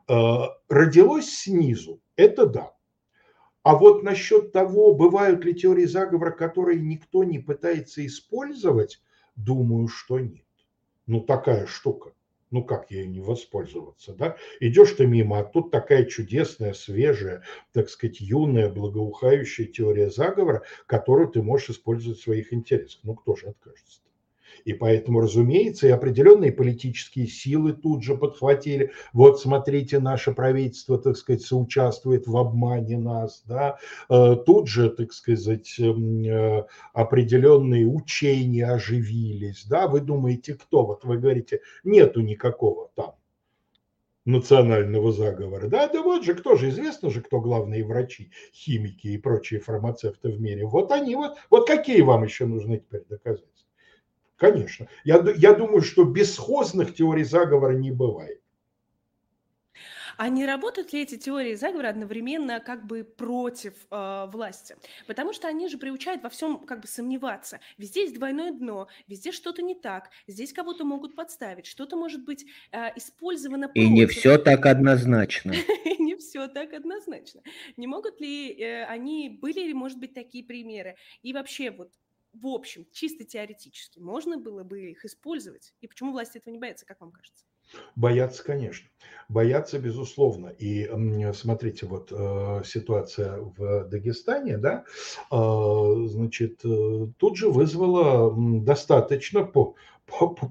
Э, 0.09 0.49
родилось 0.68 1.31
снизу, 1.31 2.01
это 2.16 2.46
да. 2.46 2.73
А 3.62 3.77
вот 3.77 4.03
насчет 4.03 4.53
того, 4.53 4.94
бывают 4.94 5.44
ли 5.44 5.55
теории 5.55 5.85
заговора, 5.85 6.31
которые 6.31 6.81
никто 6.81 7.25
не 7.25 7.38
пытается 7.38 8.05
использовать, 8.07 9.03
думаю, 9.37 9.88
что 9.88 10.18
нет. 10.18 10.44
Ну, 11.07 11.20
такая 11.20 11.66
штука. 11.66 12.12
Ну, 12.51 12.64
как 12.64 12.90
ей 12.90 13.07
не 13.07 13.20
воспользоваться, 13.20 14.12
да? 14.12 14.37
Идешь 14.59 14.92
ты 14.92 15.07
мимо, 15.07 15.38
а 15.38 15.44
тут 15.44 15.70
такая 15.70 16.05
чудесная, 16.07 16.73
свежая, 16.73 17.44
так 17.73 17.88
сказать, 17.90 18.20
юная, 18.20 18.68
благоухающая 18.68 19.66
теория 19.66 20.11
заговора, 20.11 20.62
которую 20.87 21.29
ты 21.29 21.42
можешь 21.42 21.70
использовать 21.70 22.18
в 22.18 22.23
своих 22.23 22.53
интересах. 22.53 23.01
Ну, 23.05 23.14
кто 23.14 23.37
же 23.37 23.49
откажется? 23.49 24.01
И 24.64 24.72
поэтому, 24.72 25.20
разумеется, 25.20 25.86
и 25.86 25.90
определенные 25.90 26.52
политические 26.52 27.26
силы 27.26 27.72
тут 27.72 28.03
же 28.03 28.16
подхватили. 28.16 28.92
Вот 29.12 29.40
смотрите, 29.40 29.98
наше 29.98 30.32
правительство, 30.32 30.98
так 30.98 31.16
сказать, 31.16 31.42
соучаствует 31.42 32.26
в 32.26 32.36
обмане 32.36 32.98
нас. 32.98 33.42
Да? 33.46 33.78
Э, 34.09 34.36
тут 34.44 34.68
же, 34.68 34.90
так 34.90 35.12
сказать, 35.12 35.74
эм, 35.78 36.24
э, 36.24 36.64
определенные 36.92 37.86
учения 37.86 38.66
оживились. 38.66 39.64
Да? 39.66 39.88
Вы 39.88 40.01
думаете, 40.01 40.55
кто? 40.55 40.86
Вот 40.86 41.05
вы 41.05 41.18
говорите, 41.18 41.61
нету 41.84 42.20
никакого 42.20 42.90
там 42.94 43.14
национального 44.24 45.12
заговора. 45.12 45.68
Да, 45.68 45.88
да 45.88 46.03
вот 46.03 46.24
же, 46.24 46.34
кто 46.34 46.57
же, 46.57 46.68
известно 46.68 47.11
же, 47.11 47.22
кто 47.22 47.40
главные 47.40 47.84
врачи, 47.84 48.30
химики 48.53 49.09
и 49.09 49.18
прочие 49.18 49.61
фармацевты 49.61 50.30
в 50.30 50.40
мире. 50.40 50.66
Вот 50.66 50.92
они, 50.92 51.16
вот, 51.16 51.36
вот 51.48 51.66
какие 51.66 52.03
вам 52.03 52.24
еще 52.24 52.46
нужны 52.46 52.78
теперь 52.78 53.05
доказательства? 53.09 53.49
Конечно. 54.41 54.88
Я, 55.05 55.22
я 55.36 55.53
думаю, 55.53 55.82
что 55.82 56.05
бесхозных 56.05 56.95
теорий 56.95 57.24
заговора 57.24 57.74
не 57.74 57.93
бывает. 57.93 58.41
А 60.16 60.28
не 60.30 60.47
работают 60.47 60.95
ли 60.95 61.03
эти 61.03 61.16
теории 61.18 61.55
заговора 61.55 61.88
одновременно 61.88 62.59
как 62.61 62.86
бы 62.86 63.05
против 63.05 63.74
э, 63.91 64.26
власти? 64.32 64.76
Потому 65.07 65.34
что 65.34 65.47
они 65.47 65.68
же 65.68 65.76
приучают 65.76 66.22
во 66.22 66.30
всем 66.30 66.59
как 66.59 66.80
бы 66.80 66.88
сомневаться. 66.88 67.61
Везде 67.76 68.03
есть 68.03 68.14
двойное 68.14 68.53
дно, 68.53 68.88
везде 69.09 69.30
что-то 69.30 69.62
не 69.62 69.74
так, 69.74 70.11
здесь 70.26 70.55
кого-то 70.55 70.84
могут 70.84 71.14
подставить, 71.14 71.66
что-то 71.66 71.97
может 71.97 72.24
быть 72.24 72.47
э, 72.72 72.88
использовано 72.97 73.68
против. 73.68 73.82
И 73.82 73.91
не 73.91 74.07
все 74.07 74.38
так 74.38 74.64
однозначно. 74.66 75.53
Не 75.99 76.16
все 76.16 76.49
так 76.49 76.72
однозначно. 76.72 77.43
Не 77.76 77.86
могут 77.86 78.20
ли 78.20 78.53
э, 78.53 78.84
они, 78.86 79.38
были 79.41 79.61
ли, 79.61 79.74
может 79.74 79.99
быть, 79.99 80.12
такие 80.12 80.43
примеры? 80.43 80.97
И 81.22 81.32
вообще 81.32 81.70
вот 81.70 81.93
в 82.33 82.47
общем, 82.47 82.87
чисто 82.93 83.24
теоретически, 83.24 83.99
можно 83.99 84.39
было 84.39 84.62
бы 84.64 84.91
их 84.91 85.05
использовать? 85.05 85.74
И 85.81 85.87
почему 85.87 86.12
власти 86.12 86.39
этого 86.39 86.53
не 86.53 86.61
боятся, 86.61 86.87
как 86.87 87.01
вам 87.01 87.12
кажется? 87.12 87.45
Боятся, 87.97 88.45
конечно. 88.45 88.89
Боятся, 89.28 89.78
безусловно. 89.78 90.49
И 90.49 90.91
смотрите, 91.33 91.87
вот 91.87 92.11
э, 92.11 92.62
ситуация 92.64 93.39
в 93.39 93.85
Дагестане, 93.85 94.59
да, 94.59 94.85
э, 95.31 96.07
значит, 96.07 96.64
э, 96.64 97.07
тут 97.16 97.37
же 97.37 97.49
вызвала 97.49 98.35
достаточно 98.62 99.45
по, 99.45 99.76
по, 100.07 100.28
по, 100.28 100.47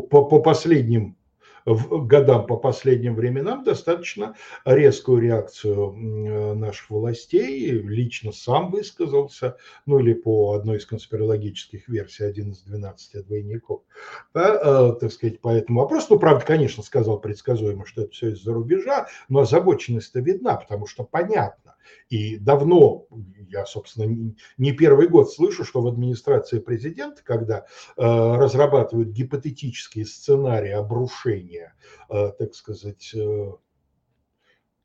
по 0.00 0.42
последним 0.42 1.16
годам 1.64 2.46
по 2.46 2.56
последним 2.56 3.14
временам 3.14 3.64
достаточно 3.64 4.34
резкую 4.64 5.20
реакцию 5.22 6.54
наших 6.54 6.90
властей. 6.90 7.70
Лично 7.70 8.32
сам 8.32 8.70
высказался, 8.70 9.56
ну 9.86 9.98
или 9.98 10.14
по 10.14 10.54
одной 10.54 10.78
из 10.78 10.86
конспирологических 10.86 11.88
версий, 11.88 12.24
один 12.24 12.50
из 12.50 12.62
12 12.62 13.26
двойников, 13.26 13.82
да, 14.32 14.92
э, 14.94 15.00
так 15.00 15.12
сказать, 15.12 15.40
по 15.40 15.48
этому 15.48 15.80
вопросу. 15.80 16.06
Ну, 16.10 16.18
правда, 16.18 16.44
конечно, 16.44 16.82
сказал 16.82 17.18
предсказуемо, 17.20 17.86
что 17.86 18.02
это 18.02 18.12
все 18.12 18.30
из-за 18.30 18.52
рубежа, 18.52 19.06
но 19.28 19.40
озабоченность-то 19.40 20.20
видна, 20.20 20.56
потому 20.56 20.86
что 20.86 21.04
понятно. 21.04 21.74
И 22.08 22.38
давно, 22.38 23.06
я, 23.48 23.66
собственно, 23.66 24.34
не 24.58 24.72
первый 24.72 25.08
год 25.08 25.32
слышу, 25.32 25.64
что 25.64 25.80
в 25.80 25.86
администрации 25.86 26.58
президента, 26.58 27.22
когда 27.24 27.58
э, 27.58 27.62
разрабатывают 27.96 29.10
гипотетические 29.10 30.06
сценарии 30.06 30.70
обрушения, 30.70 31.53
э, 31.58 32.32
так 32.38 32.54
сказать, 32.54 33.12
э, 33.14 33.52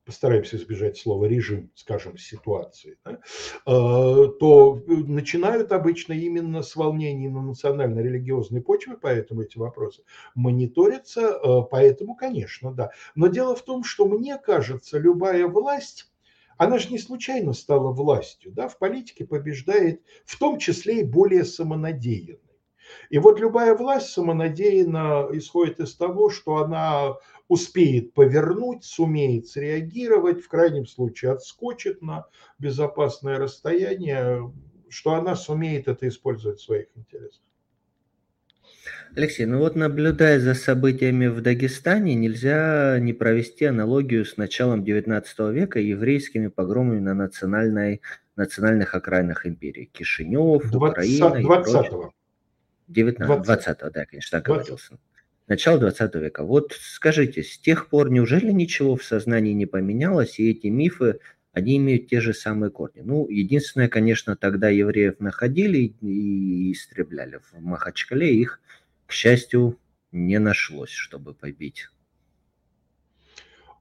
постараемся 0.09 0.57
избежать 0.57 0.97
слова 0.97 1.25
режим, 1.25 1.71
скажем, 1.75 2.17
ситуации, 2.17 2.97
да, 3.05 3.11
э, 3.11 3.19
то 3.65 4.81
начинают 4.87 5.71
обычно 5.71 6.13
именно 6.13 6.63
с 6.63 6.75
волнений 6.75 7.29
на 7.29 7.43
национально-религиозной 7.43 8.61
почве, 8.61 8.97
поэтому 8.99 9.43
эти 9.43 9.59
вопросы 9.59 10.03
мониторятся, 10.33 11.21
э, 11.21 11.61
поэтому, 11.69 12.15
конечно, 12.15 12.73
да. 12.73 12.89
Но 13.13 13.27
дело 13.27 13.55
в 13.55 13.61
том, 13.61 13.83
что 13.83 14.07
мне 14.07 14.37
кажется, 14.39 14.97
любая 14.97 15.45
власть 15.45 16.11
она 16.57 16.77
же 16.77 16.89
не 16.89 16.97
случайно 16.97 17.53
стала 17.53 17.93
властью. 17.93 18.51
Да? 18.51 18.67
В 18.67 18.77
политике 18.77 19.25
побеждает 19.25 20.01
в 20.25 20.37
том 20.37 20.59
числе 20.59 20.99
и 20.99 21.05
более 21.05 21.45
самонадеянный. 21.45 22.48
И 23.09 23.17
вот 23.17 23.39
любая 23.39 23.75
власть 23.75 24.09
самонадеянно 24.09 25.29
исходит 25.33 25.79
из 25.79 25.95
того, 25.95 26.29
что 26.29 26.57
она 26.57 27.15
успеет 27.47 28.13
повернуть, 28.13 28.85
сумеет 28.85 29.47
среагировать, 29.47 30.41
в 30.41 30.47
крайнем 30.47 30.85
случае 30.85 31.31
отскочит 31.31 32.01
на 32.01 32.27
безопасное 32.59 33.37
расстояние, 33.37 34.51
что 34.89 35.15
она 35.15 35.35
сумеет 35.35 35.87
это 35.87 36.07
использовать 36.07 36.59
в 36.59 36.63
своих 36.63 36.87
интересах. 36.95 37.41
Алексей, 39.15 39.45
ну 39.45 39.57
вот 39.57 39.75
наблюдая 39.75 40.39
за 40.39 40.53
событиями 40.53 41.25
в 41.25 41.41
Дагестане, 41.41 42.13
нельзя 42.13 42.99
не 42.99 43.13
провести 43.13 43.65
аналогию 43.65 44.23
с 44.23 44.37
началом 44.37 44.83
XIX 44.83 45.51
века 45.51 45.79
и 45.79 45.87
еврейскими 45.87 46.47
погромами 46.47 46.99
на 46.99 47.15
национальной, 47.15 48.01
национальных 48.35 48.93
окраинах 48.93 49.47
империи. 49.47 49.89
Кишинев, 49.91 50.69
20, 50.69 50.75
Украина 50.75 51.41
20 51.41 51.85
и 51.85 52.18
19, 52.89 53.43
20, 53.43 53.77
да, 53.93 54.05
конечно, 54.05 54.39
так 54.39 54.45
20. 54.45 54.67
говорился. 54.67 54.99
Начало 55.47 55.79
20 55.79 56.15
века. 56.15 56.43
Вот 56.43 56.73
скажите, 56.79 57.43
с 57.43 57.57
тех 57.57 57.89
пор 57.89 58.11
неужели 58.11 58.51
ничего 58.51 58.95
в 58.95 59.03
сознании 59.03 59.53
не 59.53 59.65
поменялось, 59.65 60.39
и 60.39 60.51
эти 60.51 60.67
мифы, 60.67 61.19
они 61.53 61.77
имеют 61.77 62.07
те 62.07 62.21
же 62.21 62.33
самые 62.33 62.69
корни? 62.69 63.01
Ну, 63.01 63.27
единственное, 63.27 63.87
конечно, 63.87 64.35
тогда 64.35 64.69
евреев 64.69 65.19
находили 65.19 65.95
и 66.01 66.71
истребляли. 66.71 67.39
В 67.51 67.59
Махачкале 67.61 68.35
их 68.35 68.59
к 69.09 69.11
счастью, 69.11 69.79
не 70.11 70.37
нашлось, 70.37 70.91
чтобы 70.91 71.33
побить. 71.33 71.87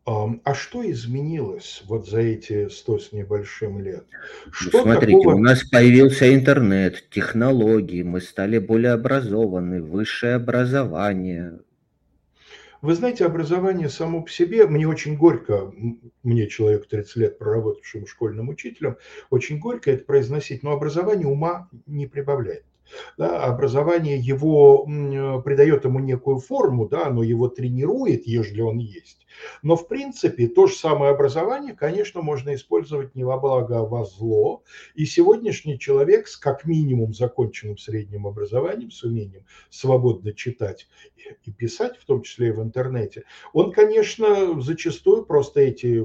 А 0.08 0.54
что 0.54 0.90
изменилось 0.90 1.82
вот 1.86 2.08
за 2.08 2.20
эти 2.20 2.70
сто 2.70 2.98
с 2.98 3.12
небольшим 3.12 3.78
лет? 3.78 4.06
Ну, 4.46 4.52
что 4.52 4.82
смотрите, 4.82 5.18
такого... 5.18 5.34
у 5.34 5.38
нас 5.38 5.62
появился 5.64 6.34
интернет, 6.34 7.10
технологии, 7.10 8.02
мы 8.02 8.22
стали 8.22 8.58
более 8.58 8.92
образованы, 8.92 9.82
высшее 9.82 10.36
образование. 10.36 11.58
Вы 12.80 12.94
знаете, 12.94 13.26
образование 13.26 13.90
само 13.90 14.22
по 14.22 14.30
себе, 14.30 14.66
мне 14.66 14.88
очень 14.88 15.18
горько, 15.18 15.70
мне 16.22 16.46
человек 16.46 16.88
30 16.88 17.16
лет 17.16 17.38
проработавшим 17.38 18.06
школьным 18.06 18.48
учителем, 18.48 18.96
очень 19.28 19.58
горько 19.58 19.90
это 19.90 20.04
произносить, 20.04 20.62
но 20.62 20.72
образование 20.72 21.26
ума 21.26 21.68
не 21.86 22.06
прибавляет 22.06 22.64
да, 23.16 23.44
образование 23.44 24.18
его 24.18 24.84
придает 25.44 25.84
ему 25.84 25.98
некую 25.98 26.38
форму, 26.38 26.88
да, 26.88 27.06
оно 27.06 27.22
его 27.22 27.48
тренирует, 27.48 28.26
ежели 28.26 28.60
он 28.60 28.78
есть. 28.78 29.26
Но 29.62 29.76
в 29.76 29.86
принципе 29.88 30.48
то 30.48 30.66
же 30.66 30.74
самое 30.74 31.12
образование, 31.12 31.74
конечно, 31.74 32.22
можно 32.22 32.54
использовать 32.54 33.14
не 33.14 33.24
во 33.24 33.38
благо, 33.38 33.78
а 33.78 33.84
во 33.84 34.04
зло. 34.04 34.62
И 34.94 35.04
сегодняшний 35.04 35.78
человек 35.78 36.28
с 36.28 36.36
как 36.36 36.64
минимум 36.64 37.14
законченным 37.14 37.78
средним 37.78 38.26
образованием, 38.26 38.90
с 38.90 39.02
умением 39.02 39.44
свободно 39.70 40.32
читать 40.32 40.88
и 41.44 41.50
писать, 41.50 41.98
в 41.98 42.04
том 42.04 42.22
числе 42.22 42.48
и 42.48 42.52
в 42.52 42.62
интернете, 42.62 43.24
он, 43.52 43.72
конечно, 43.72 44.60
зачастую 44.60 45.24
просто 45.24 45.60
эти 45.60 46.02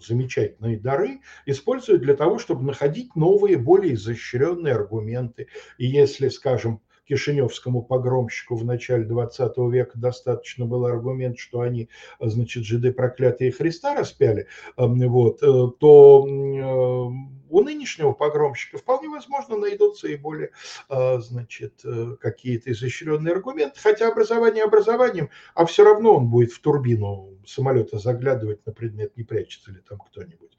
замечательные 0.00 0.78
дары 0.78 1.20
используют 1.46 2.02
для 2.02 2.14
того, 2.14 2.38
чтобы 2.38 2.64
находить 2.64 3.14
новые, 3.16 3.56
более 3.56 3.94
изощренные 3.94 4.74
аргументы. 4.74 5.48
И 5.78 5.86
если, 5.86 6.28
скажем, 6.28 6.80
Кишиневскому 7.06 7.82
погромщику 7.82 8.56
в 8.56 8.64
начале 8.64 9.04
20 9.04 9.56
века 9.70 9.98
достаточно 9.98 10.66
был 10.66 10.86
аргумент, 10.86 11.38
что 11.38 11.60
они, 11.60 11.88
значит, 12.20 12.64
жиды 12.64 12.92
проклятые 12.92 13.52
Христа 13.52 13.94
распяли, 13.94 14.48
эм, 14.76 14.98
вот, 15.08 15.42
э, 15.42 15.46
то 15.78 16.26
э, 16.26 17.36
у 17.48 17.60
нынешнего 17.60 18.12
погромщика 18.12 18.78
вполне 18.78 19.08
возможно 19.08 19.56
найдутся 19.56 20.08
и 20.08 20.16
более, 20.16 20.50
э, 20.90 21.18
значит, 21.20 21.82
какие-то 22.20 22.72
изощренные 22.72 23.34
аргументы, 23.34 23.78
хотя 23.80 24.08
образование 24.08 24.64
образованием, 24.64 25.30
а 25.54 25.64
все 25.64 25.84
равно 25.84 26.16
он 26.16 26.28
будет 26.28 26.52
в 26.52 26.60
турбину 26.60 27.36
самолета 27.46 27.98
заглядывать 27.98 28.66
на 28.66 28.72
предмет, 28.72 29.16
не 29.16 29.22
прячется 29.22 29.70
ли 29.70 29.80
там 29.88 29.98
кто-нибудь. 29.98 30.58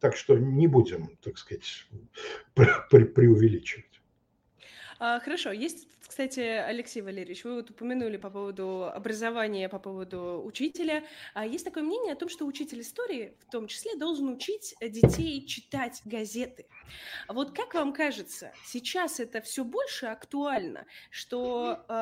Так 0.00 0.16
что 0.16 0.36
не 0.36 0.66
будем, 0.66 1.16
так 1.22 1.38
сказать, 1.38 1.86
преувеличивать. 2.54 3.89
А, 5.02 5.18
хорошо, 5.18 5.50
есть, 5.50 5.88
кстати, 6.06 6.40
Алексей 6.40 7.00
Валерьевич, 7.00 7.44
вы 7.44 7.54
вот 7.54 7.70
упомянули 7.70 8.18
по 8.18 8.28
поводу 8.28 8.84
образования, 8.84 9.70
по 9.70 9.78
поводу 9.78 10.42
учителя. 10.44 11.04
А 11.32 11.46
есть 11.46 11.64
такое 11.64 11.82
мнение 11.82 12.12
о 12.12 12.16
том, 12.16 12.28
что 12.28 12.44
учитель 12.44 12.82
истории 12.82 13.34
в 13.40 13.50
том 13.50 13.66
числе 13.66 13.96
должен 13.96 14.28
учить 14.28 14.74
детей 14.78 15.46
читать 15.46 16.02
газеты. 16.04 16.66
А 17.28 17.32
вот 17.32 17.56
как 17.56 17.72
вам 17.72 17.94
кажется, 17.94 18.52
сейчас 18.66 19.20
это 19.20 19.40
все 19.40 19.64
больше 19.64 20.04
актуально, 20.04 20.84
что 21.10 21.82
э, 21.88 21.92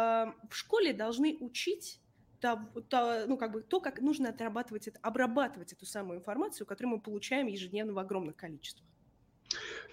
в 0.50 0.56
школе 0.56 0.92
должны 0.92 1.36
учить 1.38 2.00
то, 2.40 2.68
то, 2.88 3.26
ну, 3.28 3.36
как 3.36 3.52
бы 3.52 3.62
то, 3.62 3.78
как 3.78 4.00
нужно 4.00 4.30
отрабатывать 4.30 4.88
это, 4.88 4.98
обрабатывать 5.02 5.72
эту 5.72 5.86
самую 5.86 6.18
информацию, 6.18 6.66
которую 6.66 6.96
мы 6.96 7.00
получаем 7.00 7.46
ежедневно 7.46 7.92
в 7.92 7.98
огромных 8.00 8.34
количествах. 8.34 8.88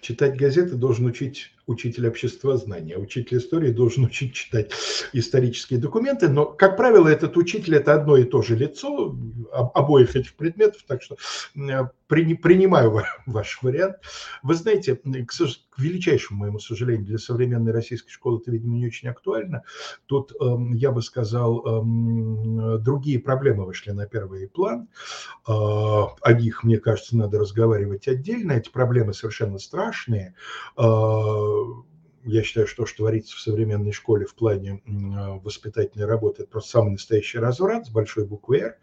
Читать 0.02 0.36
газеты 0.38 0.76
должен 0.76 1.06
учить 1.06 1.55
учитель 1.68 2.08
обществознания, 2.08 2.96
а 2.96 3.00
учитель 3.00 3.38
истории 3.38 3.72
должен 3.72 4.06
учить 4.06 4.34
читать 4.34 4.72
исторические 5.14 5.80
документы, 5.80 6.30
но, 6.30 6.46
как 6.46 6.78
правило, 6.78 7.08
этот 7.08 7.38
учитель– 7.38 7.76
это 7.78 7.94
одно 7.94 8.18
и 8.18 8.24
то 8.24 8.42
же 8.42 8.56
лицо 8.56 9.16
обоих 9.52 10.16
этих 10.16 10.36
предметов, 10.36 10.84
так 10.88 11.02
что 11.02 11.18
принимаю 12.08 13.04
ваш 13.26 13.60
вариант. 13.62 13.98
Вы 14.44 14.56
знаете, 14.56 14.96
к, 14.96 15.02
к 15.32 15.80
величайшему 15.80 16.42
моему 16.42 16.60
сожалению, 16.60 17.06
для 17.06 17.18
современной 17.18 17.72
российской 17.72 18.12
школы 18.12 18.40
это, 18.42 18.52
видимо, 18.52 18.76
не 18.76 18.88
очень 18.88 19.10
актуально. 19.10 19.64
Тут, 20.06 20.34
эм, 20.40 20.74
я 20.74 20.92
бы 20.92 21.02
сказал, 21.02 21.66
эм, 21.66 22.84
другие 22.84 23.20
проблемы 23.20 23.66
вышли 23.66 23.92
на 23.92 24.06
первый 24.06 24.48
план. 24.48 24.88
Э, 25.48 25.52
о 25.52 26.34
них, 26.34 26.64
мне 26.64 26.78
кажется, 26.78 27.18
надо 27.18 27.40
разговаривать 27.40 28.08
отдельно. 28.08 28.54
Эти 28.54 28.70
проблемы 28.70 29.14
совершенно 29.14 29.58
страшные 29.58 30.36
э, 30.78 30.82
я 32.28 32.42
считаю, 32.42 32.66
что 32.66 32.84
то, 32.84 32.86
что 32.88 32.98
творится 32.98 33.36
в 33.36 33.40
современной 33.40 33.92
школе 33.92 34.26
в 34.26 34.34
плане 34.34 34.82
воспитательной 35.44 36.08
работы, 36.08 36.42
это 36.42 36.52
просто 36.52 36.72
самый 36.72 36.94
настоящий 36.94 37.38
разврат 37.38 37.86
с 37.86 37.90
большой 37.90 38.26
буквы 38.26 38.58
«Р», 38.58 38.78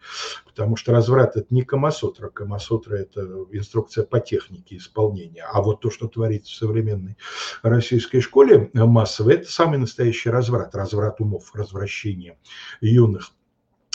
потому 0.46 0.76
что 0.76 0.92
разврат– 0.92 1.36
это 1.38 1.48
не 1.50 1.62
Камасутра. 1.62 2.28
Камасутра– 2.28 2.94
это 2.98 3.22
инструкция 3.50 4.04
по 4.04 4.20
технике 4.20 4.76
исполнения. 4.76 5.42
А 5.42 5.60
вот 5.60 5.80
то, 5.80 5.90
что 5.90 6.06
творится 6.06 6.52
в 6.52 6.56
современной 6.56 7.16
российской 7.62 8.20
школе 8.20 8.70
массово, 8.74 9.30
это 9.30 9.50
самый 9.50 9.78
настоящий 9.78 10.30
разврат. 10.30 10.76
Разврат 10.76 11.20
умов, 11.20 11.50
развращение 11.52 12.38
юных 12.80 13.32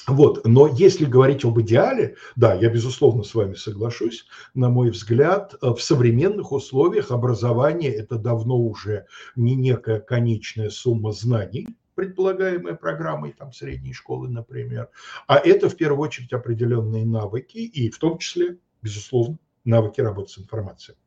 вот. 0.08 0.46
Но 0.46 0.68
если 0.68 1.06
говорить 1.06 1.44
об 1.44 1.60
идеале, 1.60 2.16
да, 2.38 2.54
я 2.54 2.70
безусловно 2.70 3.24
с 3.24 3.36
вами 3.36 3.56
соглашусь, 3.56 4.26
на 4.54 4.70
мой 4.70 4.90
взгляд, 4.90 5.56
э, 5.62 5.74
в 5.74 5.82
современных 5.82 6.54
условиях 6.54 7.12
образование 7.12 7.94
это 7.94 8.18
давно 8.18 8.58
уже 8.58 9.06
не 9.36 9.56
некая 9.56 10.00
конечная 10.00 10.70
сумма 10.70 11.12
знаний, 11.12 11.68
предполагаемая 11.96 12.76
программой 12.76 13.34
там, 13.34 13.52
средней 13.52 13.94
школы, 13.94 14.30
например, 14.30 14.90
а 15.28 15.38
это 15.38 15.68
в 15.68 15.76
первую 15.76 16.08
очередь 16.08 16.32
определенные 16.32 17.06
навыки 17.06 17.58
и 17.58 17.90
в 17.90 17.98
том 17.98 18.18
числе, 18.18 18.60
безусловно, 18.82 19.38
навыки 19.66 20.00
работы 20.00 20.32
с 20.32 20.38
информацией. 20.38 20.98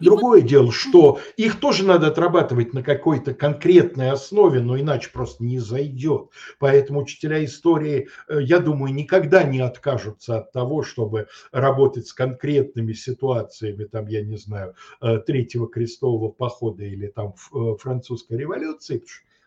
Другое 0.00 0.42
дело, 0.42 0.72
что 0.72 1.20
их 1.36 1.60
тоже 1.60 1.84
надо 1.84 2.08
отрабатывать 2.08 2.72
на 2.72 2.82
какой-то 2.82 3.34
конкретной 3.34 4.10
основе, 4.10 4.60
но 4.60 4.78
иначе 4.78 5.10
просто 5.12 5.44
не 5.44 5.58
зайдет. 5.58 6.30
Поэтому 6.58 7.00
учителя 7.00 7.44
истории, 7.44 8.08
э, 8.28 8.38
я 8.42 8.60
думаю, 8.60 8.94
никогда 8.94 9.42
не 9.42 9.60
откажутся 9.60 10.38
от 10.38 10.52
того, 10.52 10.82
чтобы 10.82 11.28
работать 11.52 12.06
с 12.06 12.12
конкретными 12.12 12.92
ситуациями, 12.92 13.84
там, 13.84 14.06
я 14.06 14.22
не 14.22 14.36
знаю, 14.36 14.74
э, 15.00 15.18
Третьего 15.18 15.68
крестового 15.68 16.30
похода 16.30 16.84
или 16.84 17.08
там 17.08 17.34
э, 17.54 17.76
французской 17.78 18.38
революции. 18.38 19.02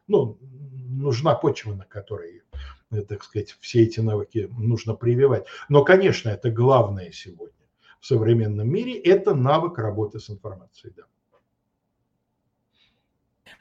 Ну, 0.07 0.37
нужна 0.41 1.35
почва, 1.35 1.73
на 1.73 1.85
которой 1.85 2.41
так 3.07 3.23
сказать, 3.23 3.55
все 3.61 3.83
эти 3.83 4.01
навыки 4.01 4.49
нужно 4.57 4.95
прививать. 4.95 5.45
Но, 5.69 5.85
конечно, 5.85 6.27
это 6.27 6.51
главное 6.51 7.09
сегодня 7.13 7.60
в 8.01 8.05
современном 8.07 8.67
мире, 8.67 8.99
это 8.99 9.35
навык 9.35 9.77
работы 9.77 10.19
с 10.19 10.29
информацией. 10.29 10.93
Да. 10.97 11.03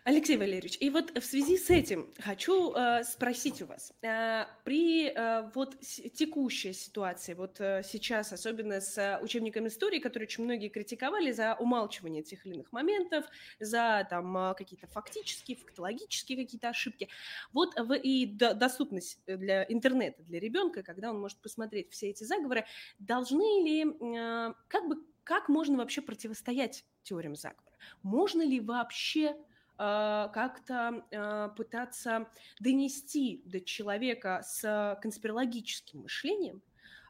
Алексей 0.05 0.37
Валерьевич, 0.37 0.77
и 0.81 0.91
вот 0.91 1.17
в 1.17 1.25
связи 1.25 1.57
с 1.57 1.71
этим 1.71 2.13
хочу 2.19 2.73
э, 2.75 3.05
спросить 3.05 3.63
у 3.63 3.67
вас, 3.67 3.93
э, 4.03 4.45
при 4.65 5.09
э, 5.09 5.51
вот 5.55 5.79
текущей 5.81 6.73
ситуации, 6.73 7.35
вот 7.35 7.61
э, 7.61 7.83
сейчас, 7.85 8.33
особенно 8.33 8.81
с 8.81 9.19
учебниками 9.23 9.69
истории, 9.69 9.99
которые 9.99 10.27
очень 10.27 10.45
многие 10.45 10.69
критиковали 10.69 11.33
за 11.33 11.55
умалчивание 11.55 12.23
тех 12.23 12.45
или 12.47 12.55
иных 12.55 12.73
моментов, 12.73 13.25
за 13.59 14.07
там 14.09 14.37
э, 14.37 14.55
какие-то 14.55 14.87
фактические, 14.87 15.57
фактологические 15.57 16.45
какие-то 16.45 16.69
ошибки, 16.69 17.09
вот 17.53 17.79
в, 17.79 17.95
и 17.95 18.27
до, 18.27 18.55
доступность 18.55 19.19
для 19.27 19.65
интернета 19.65 20.23
для 20.23 20.41
ребенка, 20.41 20.83
когда 20.83 21.11
он 21.11 21.21
может 21.21 21.39
посмотреть 21.39 21.91
все 21.91 22.11
эти 22.11 22.25
заговоры, 22.25 22.65
должны 22.99 23.65
ли, 23.65 23.85
э, 23.85 24.55
как 24.69 24.89
бы, 24.89 25.05
как 25.25 25.49
можно 25.49 25.79
вообще 25.79 26.01
противостоять 26.03 26.85
теориям 27.03 27.37
заговора? 27.37 27.77
Можно 28.03 28.43
ли 28.43 28.61
вообще 28.61 29.37
как-то 29.81 31.05
а, 31.11 31.49
пытаться 31.49 32.29
донести 32.61 33.43
до 33.47 33.61
человека 33.61 34.43
с 34.45 34.99
конспирологическим 35.01 36.01
мышлением 36.01 36.63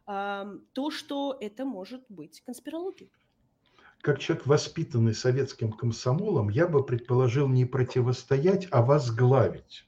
то, 0.06 0.90
что 0.90 1.36
это 1.40 1.64
может 1.64 2.04
быть 2.08 2.42
конспирологией. 2.44 3.12
Как 4.00 4.18
человек, 4.18 4.46
воспитанный 4.46 5.14
советским 5.14 5.72
комсомолом, 5.72 6.48
я 6.48 6.66
бы 6.66 6.84
предположил 6.84 7.48
не 7.48 7.64
противостоять, 7.64 8.66
а 8.70 8.82
возглавить. 8.82 9.84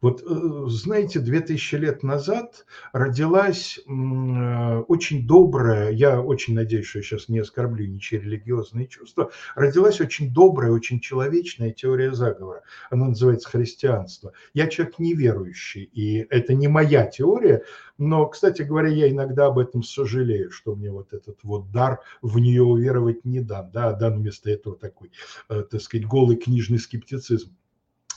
Вот, 0.00 0.22
э, 0.22 0.68
знаете, 0.68 1.18
2000 1.18 1.74
лет 1.76 2.02
назад 2.02 2.66
родилась 2.92 3.78
э, 3.78 4.78
очень 4.88 5.26
добрая, 5.26 5.90
я 5.90 6.20
очень 6.20 6.54
надеюсь, 6.54 6.86
что 6.86 7.00
я 7.00 7.02
сейчас 7.02 7.28
не 7.28 7.40
оскорблю 7.40 7.86
ничьи 7.86 8.18
религиозные 8.18 8.86
чувства, 8.86 9.30
родилась 9.54 10.00
очень 10.00 10.32
добрая, 10.32 10.70
очень 10.70 11.00
человечная 11.00 11.72
теория 11.72 12.12
заговора. 12.12 12.62
Она 12.90 13.08
называется 13.08 13.48
христианство. 13.48 14.32
Я 14.54 14.68
человек 14.68 14.98
неверующий, 14.98 15.82
и 15.82 16.26
это 16.30 16.54
не 16.54 16.68
моя 16.68 17.06
теория, 17.06 17.62
но, 17.98 18.26
кстати 18.26 18.62
говоря, 18.62 18.88
я 18.88 19.10
иногда 19.10 19.46
об 19.46 19.58
этом 19.58 19.82
сожалею, 19.82 20.52
что 20.52 20.76
мне 20.76 20.92
вот 20.92 21.12
этот 21.12 21.42
вот 21.42 21.72
дар 21.72 22.00
в 22.22 22.38
нее 22.38 22.62
уверовать 22.62 23.24
не 23.24 23.40
дан, 23.40 23.70
да, 23.72 23.88
а 23.88 23.92
дан 23.94 24.18
вместо 24.18 24.50
этого 24.50 24.76
такой, 24.76 25.10
э, 25.48 25.64
так 25.68 25.80
сказать, 25.80 26.06
голый 26.06 26.36
книжный 26.36 26.78
скептицизм. 26.78 27.56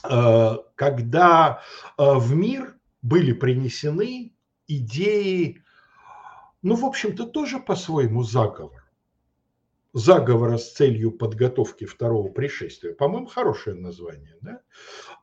Э, 0.08 0.56
когда 0.74 1.62
э, 1.96 2.14
в 2.14 2.34
мир 2.34 2.76
были 3.02 3.32
принесены 3.32 4.34
идеи, 4.66 5.62
ну, 6.62 6.76
в 6.76 6.84
общем-то, 6.84 7.26
тоже 7.26 7.58
по-своему 7.58 8.22
заговор. 8.22 8.82
Заговора 9.94 10.56
с 10.56 10.72
целью 10.72 11.10
подготовки 11.10 11.84
второго 11.84 12.28
пришествия. 12.28 12.94
По-моему, 12.94 13.26
хорошее 13.26 13.76
название. 13.76 14.36
Да? 14.40 14.60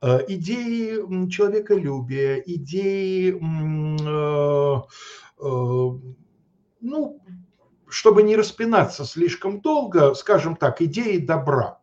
Э, 0.02 0.20
идеи 0.28 1.30
человеколюбия, 1.30 2.36
идеи, 2.46 3.32
ну, 6.82 7.22
чтобы 7.88 8.24
не 8.24 8.36
распинаться 8.36 9.04
слишком 9.06 9.62
долго, 9.62 10.14
скажем 10.14 10.56
так, 10.56 10.82
идеи 10.82 11.18
добра. 11.18 11.80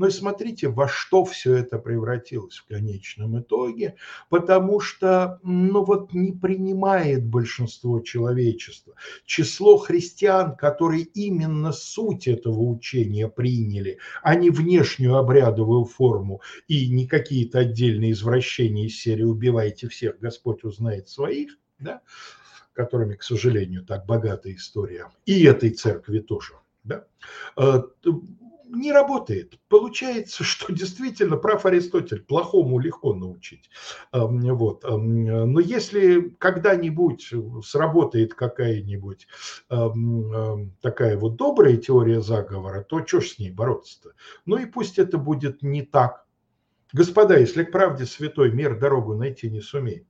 Но 0.00 0.08
смотрите, 0.08 0.68
во 0.68 0.88
что 0.88 1.26
все 1.26 1.56
это 1.56 1.78
превратилось 1.78 2.56
в 2.56 2.64
конечном 2.64 3.38
итоге, 3.38 3.96
потому 4.30 4.80
что 4.80 5.38
ну 5.42 5.84
вот 5.84 6.14
не 6.14 6.32
принимает 6.32 7.26
большинство 7.26 8.00
человечества. 8.00 8.94
Число 9.26 9.76
христиан, 9.76 10.56
которые 10.56 11.02
именно 11.02 11.72
суть 11.72 12.28
этого 12.28 12.62
учения 12.62 13.28
приняли, 13.28 13.98
а 14.22 14.36
не 14.36 14.48
внешнюю 14.48 15.16
обрядовую 15.16 15.84
форму 15.84 16.40
и 16.66 16.88
не 16.88 17.06
какие-то 17.06 17.58
отдельные 17.58 18.12
извращения 18.12 18.86
из 18.86 18.98
серии 18.98 19.24
«убивайте 19.24 19.86
всех, 19.86 20.18
Господь 20.18 20.64
узнает 20.64 21.10
своих», 21.10 21.58
да, 21.78 22.00
которыми, 22.72 23.16
к 23.16 23.22
сожалению, 23.22 23.84
так 23.84 24.06
богата 24.06 24.50
история, 24.50 25.08
и 25.26 25.44
этой 25.44 25.68
церкви 25.68 26.20
тоже, 26.20 26.54
да, 26.84 27.04
э, 27.58 27.82
не 28.72 28.92
работает. 28.92 29.58
Получается, 29.68 30.44
что 30.44 30.72
действительно 30.72 31.36
прав 31.36 31.66
Аристотель, 31.66 32.22
плохому 32.22 32.78
легко 32.78 33.14
научить. 33.14 33.70
Вот. 34.12 34.84
Но 34.84 35.60
если 35.60 36.30
когда-нибудь 36.38 37.32
сработает 37.64 38.34
какая-нибудь 38.34 39.26
такая 39.68 41.16
вот 41.16 41.36
добрая 41.36 41.76
теория 41.76 42.20
заговора, 42.20 42.82
то 42.82 43.06
что 43.06 43.20
ж 43.20 43.28
с 43.28 43.38
ней 43.38 43.50
бороться-то? 43.50 44.12
Ну 44.46 44.56
и 44.56 44.66
пусть 44.66 44.98
это 44.98 45.18
будет 45.18 45.62
не 45.62 45.82
так. 45.82 46.26
Господа, 46.92 47.38
если 47.38 47.62
к 47.62 47.70
правде 47.70 48.04
святой 48.04 48.50
мир 48.50 48.78
дорогу 48.78 49.14
найти 49.14 49.48
не 49.48 49.60
сумеет, 49.60 50.06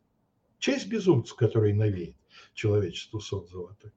честь 0.58 0.88
безумцу, 0.88 1.36
который 1.36 1.74
навеет 1.74 2.16
человечеству 2.54 3.20
сот 3.20 3.50
золотой. 3.50 3.92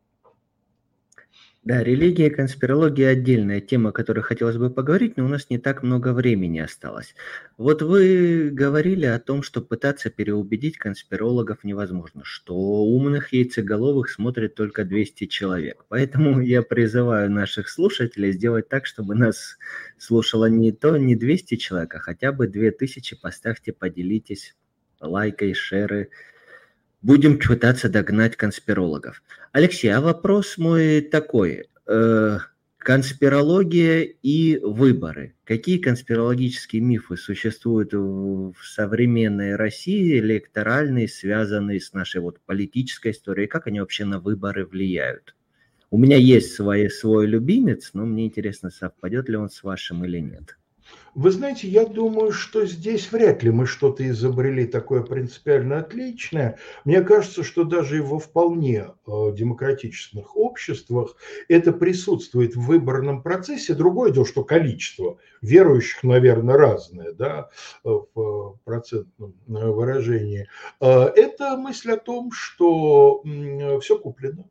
Да, 1.66 1.82
религия 1.82 2.28
и 2.28 2.30
конспирология 2.30 3.08
отдельная 3.08 3.62
тема, 3.62 3.92
о 3.92 3.94
которой 3.94 4.20
хотелось 4.20 4.58
бы 4.58 4.70
поговорить, 4.70 5.16
но 5.16 5.24
у 5.24 5.30
нас 5.30 5.50
не 5.50 5.58
так 5.58 5.82
много 5.82 6.12
времени 6.12 6.60
осталось. 6.60 7.16
Вот 7.58 7.82
вы 7.82 8.50
говорили 8.52 9.06
о 9.06 9.18
том, 9.18 9.44
что 9.44 9.62
пытаться 9.62 10.10
переубедить 10.10 10.78
конспирологов 10.78 11.64
невозможно, 11.64 12.24
что 12.26 12.54
умных 12.54 13.32
яйцеголовых 13.32 14.10
смотрит 14.10 14.56
только 14.56 14.84
200 14.84 15.28
человек. 15.28 15.86
Поэтому 15.88 16.42
я 16.42 16.64
призываю 16.64 17.32
наших 17.32 17.70
слушателей 17.70 18.34
сделать 18.34 18.68
так, 18.68 18.86
чтобы 18.86 19.16
нас 19.16 19.58
слушало 19.98 20.48
не 20.48 20.74
то, 20.74 20.98
не 20.98 21.16
200 21.16 21.56
человек, 21.56 21.96
а 21.96 22.00
хотя 22.00 22.34
бы 22.34 22.48
2000. 22.48 23.22
Поставьте, 23.22 23.72
поделитесь 23.72 24.54
лайкой, 25.00 25.54
шеры, 25.54 26.10
Будем 27.04 27.38
пытаться 27.38 27.90
догнать 27.90 28.38
конспирологов. 28.38 29.22
Алексей, 29.52 29.90
а 29.90 30.00
вопрос 30.00 30.58
мой 30.58 31.02
такой. 31.02 31.66
Э, 31.86 32.38
конспирология 32.78 34.04
и 34.04 34.58
выборы. 34.60 35.36
Какие 35.44 35.80
конспирологические 35.80 36.82
мифы 36.82 37.18
существуют 37.18 37.92
в 37.92 38.56
современной 38.64 39.58
России, 39.58 40.18
электоральные, 40.18 41.10
связанные 41.10 41.82
с 41.82 41.92
нашей 41.92 42.22
вот 42.22 42.40
политической 42.46 43.12
историей? 43.12 43.48
Как 43.48 43.68
они 43.68 43.82
вообще 43.82 44.06
на 44.06 44.22
выборы 44.22 44.66
влияют? 44.66 45.36
У 45.92 45.98
меня 45.98 46.16
есть 46.16 46.54
свой, 46.56 46.90
свой 46.90 47.28
любимец, 47.28 47.92
но 47.94 48.06
мне 48.06 48.28
интересно, 48.28 48.70
совпадет 48.70 49.28
ли 49.28 49.36
он 49.36 49.50
с 49.50 49.62
вашим 49.62 50.06
или 50.06 50.20
нет. 50.20 50.58
Вы 51.16 51.30
знаете, 51.30 51.68
я 51.68 51.86
думаю, 51.86 52.32
что 52.32 52.66
здесь 52.66 53.12
вряд 53.12 53.44
ли 53.44 53.52
мы 53.52 53.68
что-то 53.68 54.08
изобрели 54.08 54.66
такое 54.66 55.04
принципиально 55.04 55.78
отличное. 55.78 56.58
Мне 56.86 57.02
кажется, 57.02 57.44
что 57.44 57.64
даже 57.64 57.98
и 57.98 58.02
во 58.02 58.18
вполне 58.18 58.88
э, 59.06 59.12
демократических 59.34 60.36
обществах 60.36 61.16
это 61.50 61.72
присутствует 61.72 62.56
в 62.56 62.62
выборном 62.62 63.22
процессе. 63.22 63.76
Другое 63.76 64.12
дело, 64.12 64.26
что 64.26 64.44
количество 64.44 65.20
верующих, 65.42 66.02
наверное, 66.04 66.58
разное 66.58 67.12
да, 67.12 67.50
в 67.84 68.58
процентном 68.64 69.36
э, 69.48 69.52
выражении. 69.52 70.48
Э, 70.82 71.12
это 71.16 71.58
мысль 71.58 71.92
о 71.92 71.98
том, 71.98 72.32
что 72.32 73.24
все 73.82 74.00
куплено 74.00 74.50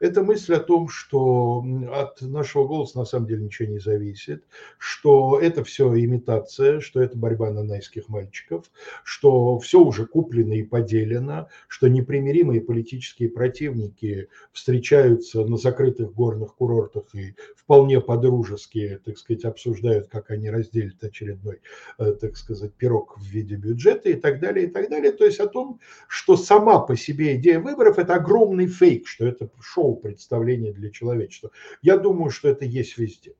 это 0.00 0.22
мысль 0.22 0.54
о 0.54 0.60
том, 0.60 0.88
что 0.88 1.64
от 1.92 2.20
нашего 2.22 2.66
голоса 2.66 2.98
на 2.98 3.04
самом 3.04 3.26
деле 3.26 3.44
ничего 3.44 3.68
не 3.68 3.78
зависит, 3.78 4.44
что 4.78 5.38
это 5.40 5.64
все 5.64 5.88
имитация, 5.94 6.80
что 6.80 7.00
это 7.00 7.16
борьба 7.16 7.50
нанайских 7.50 8.08
мальчиков, 8.08 8.70
что 9.04 9.58
все 9.58 9.80
уже 9.80 10.06
куплено 10.06 10.54
и 10.54 10.62
поделено, 10.62 11.48
что 11.68 11.88
непримиримые 11.88 12.60
политические 12.60 13.28
противники 13.28 14.28
встречаются 14.52 15.44
на 15.44 15.56
закрытых 15.56 16.12
горных 16.12 16.54
курортах 16.54 17.04
и 17.14 17.34
вполне 17.56 18.00
по-дружески, 18.00 19.00
так 19.04 19.18
сказать, 19.18 19.44
обсуждают, 19.44 20.08
как 20.08 20.30
они 20.30 20.50
разделят 20.50 21.02
очередной, 21.02 21.60
э, 21.98 22.12
так 22.12 22.36
сказать, 22.36 22.74
пирог 22.74 23.18
в 23.18 23.24
виде 23.24 23.56
бюджета 23.56 24.10
и 24.10 24.14
так 24.14 24.40
далее, 24.40 24.66
и 24.66 24.70
так 24.70 24.90
далее. 24.90 25.12
То 25.12 25.24
есть 25.24 25.40
о 25.40 25.46
том, 25.46 25.80
что 26.08 26.36
сама 26.36 26.80
по 26.80 26.96
себе 26.96 27.36
идея 27.36 27.60
выборов– 27.60 27.98
это 28.00 28.14
огромный 28.14 28.66
фейк, 28.66 29.06
что 29.06 29.26
это 29.26 29.46
шоу 29.72 29.96
представление 29.96 30.72
для 30.72 30.90
человечества. 30.90 31.50
Я 31.82 31.96
думаю, 31.96 32.30
что 32.30 32.48
это 32.48 32.64
есть 32.64 32.98
везде. 32.98 33.34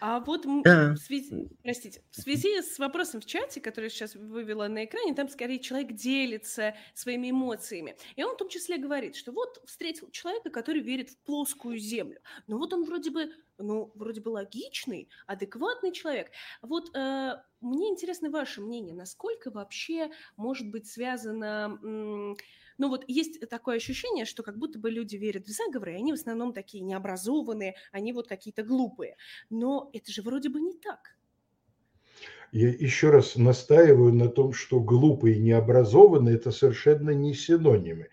А 0.00 0.20
вот 0.20 0.46
да. 0.64 0.94
в 0.94 0.96
связи, 0.96 1.48
простите, 1.62 2.02
в 2.10 2.20
связи 2.20 2.62
с 2.62 2.78
вопросом 2.78 3.20
в 3.20 3.26
чате, 3.26 3.60
который 3.60 3.90
сейчас 3.90 4.14
вывела 4.14 4.66
на 4.68 4.84
экране, 4.84 5.14
там 5.14 5.28
скорее 5.28 5.58
человек 5.58 5.92
делится 5.92 6.74
своими 6.94 7.30
эмоциями. 7.30 7.96
И 8.16 8.24
он 8.24 8.34
в 8.34 8.38
том 8.38 8.48
числе 8.48 8.78
говорит, 8.78 9.16
что 9.16 9.32
вот 9.32 9.60
встретил 9.66 10.10
человека, 10.10 10.50
который 10.50 10.80
верит 10.80 11.10
в 11.10 11.18
плоскую 11.18 11.78
землю. 11.78 12.20
Но 12.46 12.58
вот 12.58 12.72
он 12.72 12.84
вроде 12.84 13.10
бы, 13.10 13.30
ну, 13.58 13.92
вроде 13.94 14.20
бы 14.20 14.30
логичный, 14.30 15.08
адекватный 15.26 15.92
человек. 15.92 16.30
Вот 16.62 16.96
э, 16.96 17.34
мне 17.60 17.88
интересно 17.90 18.30
ваше 18.30 18.60
мнение, 18.60 18.94
насколько 18.94 19.50
вообще 19.50 20.10
может 20.36 20.70
быть 20.70 20.86
связано... 20.86 21.78
М- 21.82 22.36
ну 22.78 22.88
вот 22.88 23.04
есть 23.08 23.40
такое 23.48 23.76
ощущение, 23.76 24.24
что 24.24 24.42
как 24.42 24.58
будто 24.58 24.78
бы 24.78 24.90
люди 24.90 25.16
верят 25.16 25.46
в 25.46 25.50
заговоры, 25.50 25.92
и 25.92 25.96
они 25.96 26.12
в 26.12 26.16
основном 26.16 26.52
такие 26.52 26.82
необразованные, 26.82 27.74
они 27.92 28.12
вот 28.12 28.28
какие-то 28.28 28.62
глупые. 28.62 29.16
Но 29.50 29.90
это 29.92 30.10
же 30.12 30.22
вроде 30.22 30.48
бы 30.48 30.60
не 30.60 30.74
так. 30.74 31.18
Я 32.50 32.68
еще 32.68 33.10
раз 33.10 33.36
настаиваю 33.36 34.12
на 34.14 34.28
том, 34.28 34.54
что 34.54 34.80
глупый 34.80 35.34
и 35.34 35.38
необразованный– 35.38 36.34
это 36.36 36.50
совершенно 36.50 37.10
не 37.10 37.34
синонимы. 37.34 38.08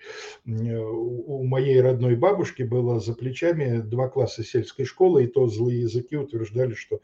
У 0.45 1.45
моей 1.45 1.80
родной 1.80 2.18
бабушки 2.18 2.63
было 2.63 2.99
за 2.99 3.13
плечами 3.13 3.80
два 3.80 4.09
класса 4.09 4.43
сельской 4.43 4.86
школы, 4.86 5.24
и 5.24 5.28
то 5.28 5.47
злые 5.47 5.82
языки 5.82 6.18
утверждали, 6.18 6.74
что 6.74 6.99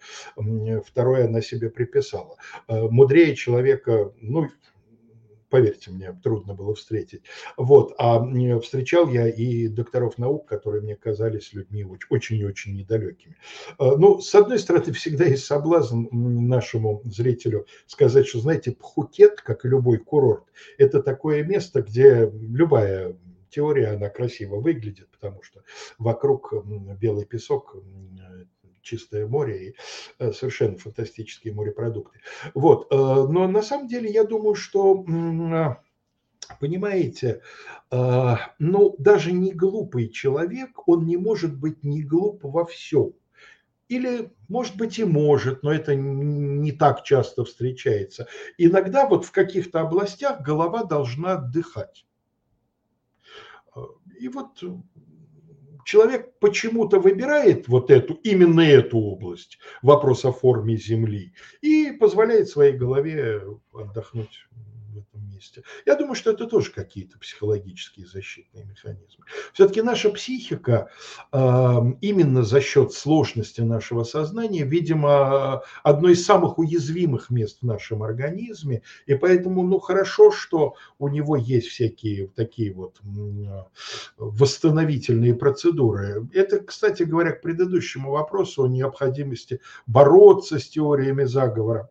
второе 0.85 1.27
она 1.27 1.41
себе 1.41 1.69
приписала. 1.69 2.35
Э, 2.67 2.89
мудрее 2.89 3.35
человека, 3.35 4.13
ну, 4.19 4.49
поверьте 5.51 5.91
мне, 5.91 6.17
трудно 6.23 6.55
было 6.55 6.73
встретить. 6.73 7.23
Вот, 7.57 7.93
а 7.99 8.23
встречал 8.61 9.09
я 9.09 9.27
и 9.27 9.67
докторов 9.67 10.17
наук, 10.17 10.47
которые 10.47 10.81
мне 10.81 10.95
казались 10.95 11.53
людьми 11.53 11.85
очень 12.09 12.37
и 12.37 12.45
очень 12.45 12.75
недалекими. 12.75 13.35
А, 13.77 13.97
ну, 13.97 14.19
с 14.19 14.33
одной 14.33 14.57
стороны, 14.57 14.91
всегда 14.93 15.25
есть 15.25 15.45
соблазн 15.45 16.07
нашему 16.11 17.01
зрителю 17.05 17.67
сказать, 17.85 18.25
что, 18.25 18.39
знаете, 18.39 18.71
Пхукет, 18.71 19.41
как 19.41 19.65
и 19.65 19.69
любой 19.69 19.97
курорт, 19.97 20.45
это 20.77 21.03
такое 21.03 21.43
место, 21.43 21.81
где 21.81 22.31
любая 22.33 23.17
теория, 23.49 23.89
она 23.89 24.09
красиво 24.09 24.55
выглядит, 24.55 25.09
потому 25.11 25.43
что 25.43 25.61
вокруг 25.97 26.53
белый 26.99 27.25
песок, 27.25 27.75
чистое 28.81 29.27
море 29.27 29.69
и 29.69 29.75
э, 30.19 30.31
совершенно 30.31 30.77
фантастические 30.77 31.53
морепродукты. 31.53 32.19
Вот. 32.53 32.87
Э, 32.91 32.95
но 32.95 33.47
на 33.47 33.61
самом 33.61 33.87
деле 33.87 34.09
я 34.11 34.23
думаю, 34.23 34.55
что 34.55 35.05
Понимаете, 36.59 37.41
э, 37.91 38.35
ну 38.59 38.95
даже 38.97 39.31
не 39.31 39.53
глупый 39.53 40.09
человек, 40.09 40.87
он 40.87 41.05
не 41.05 41.17
может 41.17 41.57
быть 41.57 41.83
не 41.83 42.03
глуп 42.03 42.43
во 42.43 42.65
всем. 42.65 43.13
Или, 43.87 44.31
может 44.47 44.77
быть, 44.77 44.99
и 44.99 45.03
может, 45.03 45.63
но 45.63 45.73
это 45.73 45.95
не 45.95 46.71
так 46.71 47.03
часто 47.03 47.43
встречается. 47.43 48.27
Иногда 48.57 49.05
вот 49.05 49.25
в 49.25 49.31
каких-то 49.31 49.81
областях 49.81 50.41
голова 50.41 50.85
должна 50.85 51.33
отдыхать. 51.33 52.05
И 54.17 54.29
вот 54.29 54.63
человек 55.85 56.37
почему-то 56.39 56.99
выбирает 56.99 57.67
вот 57.67 57.91
эту, 57.91 58.15
именно 58.15 58.61
эту 58.61 58.97
область, 58.97 59.57
вопрос 59.81 60.25
о 60.25 60.31
форме 60.31 60.77
Земли, 60.77 61.33
и 61.61 61.91
позволяет 61.91 62.49
своей 62.49 62.73
голове 62.73 63.41
отдохнуть 63.73 64.47
месте. 65.13 65.63
Я 65.85 65.95
думаю, 65.95 66.15
что 66.15 66.31
это 66.31 66.45
тоже 66.47 66.71
какие-то 66.71 67.17
психологические 67.19 68.05
защитные 68.05 68.65
механизмы. 68.65 69.25
Все-таки 69.53 69.81
наша 69.81 70.09
психика 70.09 70.89
именно 71.31 72.43
за 72.43 72.61
счет 72.61 72.93
сложности 72.93 73.61
нашего 73.61 74.03
сознания, 74.03 74.63
видимо, 74.63 75.63
одно 75.83 76.09
из 76.09 76.25
самых 76.25 76.57
уязвимых 76.57 77.29
мест 77.29 77.59
в 77.61 77.65
нашем 77.65 78.03
организме, 78.03 78.81
и 79.05 79.15
поэтому, 79.15 79.63
ну, 79.63 79.79
хорошо, 79.79 80.31
что 80.31 80.75
у 80.99 81.07
него 81.07 81.35
есть 81.35 81.67
всякие 81.67 82.27
такие 82.27 82.73
вот 82.73 82.99
восстановительные 84.17 85.35
процедуры. 85.35 86.27
Это, 86.33 86.59
кстати 86.59 87.03
говоря, 87.03 87.31
к 87.31 87.41
предыдущему 87.41 88.11
вопросу 88.11 88.63
о 88.63 88.67
необходимости 88.67 89.59
бороться 89.87 90.59
с 90.59 90.67
теориями 90.69 91.23
заговора 91.23 91.89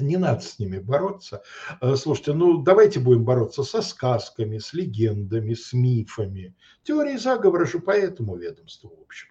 не 0.00 0.16
надо 0.16 0.40
с 0.40 0.58
ними 0.58 0.78
бороться. 0.78 1.42
Э, 1.80 1.96
слушайте, 1.96 2.32
ну 2.32 2.62
давайте 2.62 3.00
будем 3.00 3.24
бороться 3.24 3.62
со 3.62 3.82
сказками, 3.82 4.58
с 4.58 4.72
легендами, 4.72 5.54
с 5.54 5.72
мифами. 5.72 6.54
Теории 6.84 7.16
заговора 7.16 7.66
же 7.66 7.78
по 7.78 7.90
этому 7.90 8.36
ведомству, 8.36 8.88
в 8.88 9.02
общем. 9.02 9.28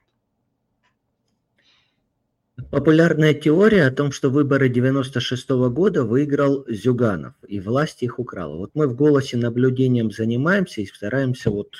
Популярная 2.71 3.33
теория 3.33 3.85
о 3.85 3.91
том, 3.91 4.11
что 4.11 4.29
выборы 4.29 4.69
96 4.69 5.49
-го 5.49 5.69
года 5.69 6.03
выиграл 6.03 6.65
Зюганов, 6.67 7.33
и 7.47 7.59
власть 7.59 8.03
их 8.03 8.19
украла. 8.19 8.57
Вот 8.57 8.71
мы 8.73 8.87
в 8.87 8.95
«Голосе» 8.95 9.37
наблюдением 9.37 10.11
занимаемся 10.11 10.81
и 10.81 10.85
стараемся 10.85 11.51
вот 11.51 11.75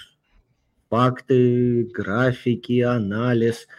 факты, 0.90 1.84
графики, 1.84 2.80
анализ– 2.82 3.68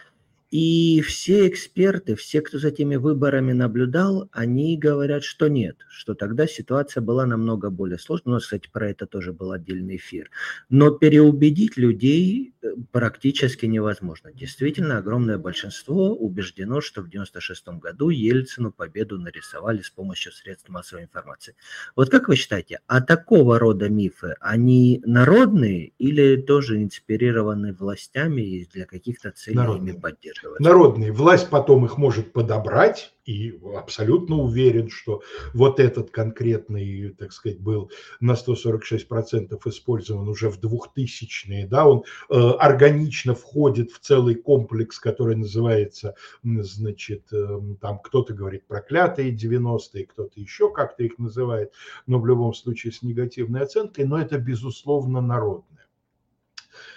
и 0.51 0.99
все 0.99 1.47
эксперты, 1.47 2.15
все, 2.15 2.41
кто 2.41 2.59
за 2.59 2.67
этими 2.67 2.97
выборами 2.97 3.53
наблюдал, 3.53 4.29
они 4.33 4.77
говорят, 4.77 5.23
что 5.23 5.47
нет, 5.47 5.77
что 5.89 6.13
тогда 6.13 6.45
ситуация 6.45 6.99
была 6.99 7.25
намного 7.25 7.69
более 7.69 7.97
сложная. 7.97 8.31
У 8.31 8.35
нас, 8.35 8.43
кстати, 8.43 8.69
про 8.69 8.89
это 8.89 9.07
тоже 9.07 9.31
был 9.31 9.53
отдельный 9.53 9.95
эфир. 9.95 10.29
Но 10.67 10.91
переубедить 10.91 11.77
людей 11.77 12.53
э, 12.61 12.73
практически 12.91 13.65
невозможно. 13.65 14.33
Действительно, 14.33 14.97
огромное 14.97 15.37
большинство 15.37 16.13
убеждено, 16.13 16.81
что 16.81 17.01
в 17.01 17.09
96 17.09 17.69
году 17.79 18.09
Ельцину 18.09 18.73
победу 18.73 19.17
нарисовали 19.17 19.81
с 19.81 19.89
помощью 19.89 20.33
средств 20.33 20.67
массовой 20.67 21.03
информации. 21.03 21.55
Вот 21.95 22.09
как 22.09 22.27
вы 22.27 22.35
считаете, 22.35 22.81
а 22.87 22.99
такого 22.99 23.57
рода 23.57 23.87
мифы, 23.87 24.35
они 24.41 25.01
народные 25.05 25.93
или 25.97 26.35
тоже 26.41 26.83
инспирированы 26.83 27.71
властями 27.71 28.41
и 28.41 28.65
для 28.65 28.85
каких-то 28.85 29.31
целей 29.31 29.77
ими 29.77 29.93
поддерживаются? 29.93 30.40
Народные. 30.59 31.11
Власть 31.11 31.49
потом 31.49 31.85
их 31.85 31.97
может 31.97 32.33
подобрать, 32.33 33.13
и 33.25 33.59
абсолютно 33.75 34.37
уверен, 34.37 34.89
что 34.89 35.21
вот 35.53 35.79
этот 35.79 36.11
конкретный, 36.11 37.09
так 37.09 37.31
сказать, 37.31 37.59
был 37.59 37.91
на 38.19 38.33
146% 38.33 39.59
использован 39.65 40.27
уже 40.27 40.49
в 40.49 40.59
2000-е, 40.59 41.67
да, 41.67 41.87
он 41.87 42.03
э, 42.29 42.33
органично 42.33 43.35
входит 43.35 43.91
в 43.91 43.99
целый 43.99 44.35
комплекс, 44.35 44.99
который 44.99 45.35
называется, 45.35 46.15
значит, 46.43 47.31
э, 47.31 47.59
там 47.79 47.99
кто-то 47.99 48.33
говорит 48.33 48.65
проклятые 48.67 49.35
90-е, 49.35 50.07
кто-то 50.07 50.39
еще 50.39 50.71
как-то 50.71 51.03
их 51.03 51.19
называет, 51.19 51.71
но 52.07 52.19
в 52.19 52.25
любом 52.25 52.53
случае 52.53 52.91
с 52.91 53.01
негативной 53.01 53.61
оценкой, 53.61 54.05
но 54.05 54.19
это, 54.19 54.37
безусловно, 54.37 55.21
народное. 55.21 55.87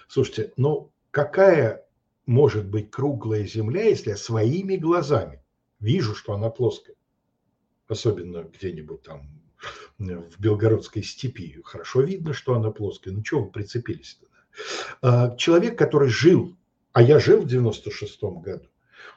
Слушайте, 0.09 0.53
ну 0.57 0.91
какая 1.11 1.84
может 2.27 2.67
быть 2.67 2.91
круглая 2.91 3.45
Земля, 3.45 3.85
если 3.85 4.11
я 4.11 4.17
своими 4.17 4.77
глазами 4.77 5.43
вижу, 5.81 6.15
что 6.15 6.33
она 6.33 6.51
плоская. 6.51 6.97
Особенно 7.87 8.45
где-нибудь 8.45 9.03
там 9.03 9.29
в 9.99 10.41
Белгородской 10.41 11.03
степи. 11.03 11.61
Хорошо 11.65 12.01
видно, 12.01 12.33
что 12.33 12.55
она 12.55 12.71
плоская. 12.71 13.13
Ну, 13.13 13.23
чего 13.23 13.45
вы 13.45 13.51
прицепились 13.51 14.19
тогда? 15.01 15.37
Человек, 15.37 15.79
который 15.79 16.09
жил, 16.09 16.57
а 16.93 17.03
я 17.03 17.19
жил 17.19 17.43
в 17.43 17.47
96 17.47 18.23
году, 18.23 18.69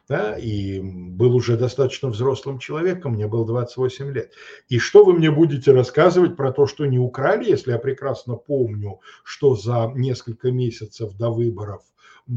да, 0.08 0.38
и 0.38 0.80
был 0.80 1.36
уже 1.36 1.58
достаточно 1.58 2.10
взрослым 2.10 2.60
человеком, 2.60 3.14
мне 3.14 3.28
было 3.28 3.46
28 3.46 4.12
лет. 4.14 4.32
И 4.70 4.80
что 4.80 5.04
вы 5.04 5.14
мне 5.14 5.32
будете 5.32 5.72
рассказывать 5.74 6.38
про 6.38 6.54
то, 6.54 6.66
что 6.66 6.86
не 6.86 6.98
украли, 6.98 7.50
если 7.50 7.72
я 7.72 7.78
прекрасно 7.78 8.36
помню, 8.36 9.02
что 9.24 9.56
за 9.56 9.92
несколько 9.96 10.50
месяцев 10.50 11.14
до 11.18 11.30
выборов 11.30 11.84
э, 12.30 12.34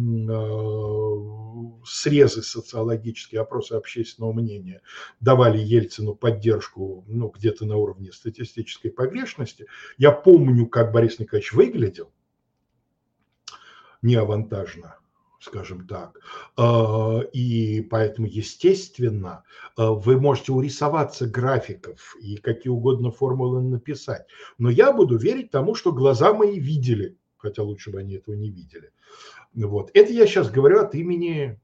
срезы 1.85 2.43
социологические, 2.43 3.41
опросы 3.41 3.75
общественного 3.75 4.33
мнения 4.33 4.83
давали 5.21 5.59
Ельцину 5.59 6.17
поддержку 6.17 7.05
ну, 7.07 7.29
где-то 7.29 7.67
на 7.67 7.77
уровне 7.77 8.11
статистической 8.11 8.91
погрешности. 8.91 9.67
Я 9.97 10.11
помню, 10.11 10.67
как 10.67 10.91
Борис 10.91 11.21
Николаевич 11.21 11.53
выглядел, 11.53 12.11
неавантажно 14.03 15.00
скажем 15.41 15.87
так. 15.87 16.19
А, 16.57 17.21
и 17.33 17.81
поэтому, 17.81 18.29
естественно, 18.29 19.45
а, 19.77 19.93
вы 19.93 20.21
можете 20.21 20.53
урисоваться 20.53 21.27
графиков 21.27 22.17
и 22.21 22.37
какие 22.37 22.71
угодно 22.71 23.11
формулы 23.11 23.63
написать. 23.63 24.27
Но 24.59 24.71
я 24.71 24.93
буду 24.93 25.17
верить 25.17 25.51
тому, 25.51 25.75
что 25.75 25.93
глаза 25.93 26.33
мои 26.33 26.61
видели, 26.61 27.17
хотя 27.39 27.63
лучше 27.63 27.91
бы 27.91 27.99
они 27.99 28.17
этого 28.17 28.35
не 28.35 28.51
видели. 28.51 28.93
Вот. 29.55 29.91
Это 29.95 30.13
я 30.13 30.27
сейчас 30.27 30.51
говорю 30.51 30.81
от 30.81 30.95
имени 30.95 31.59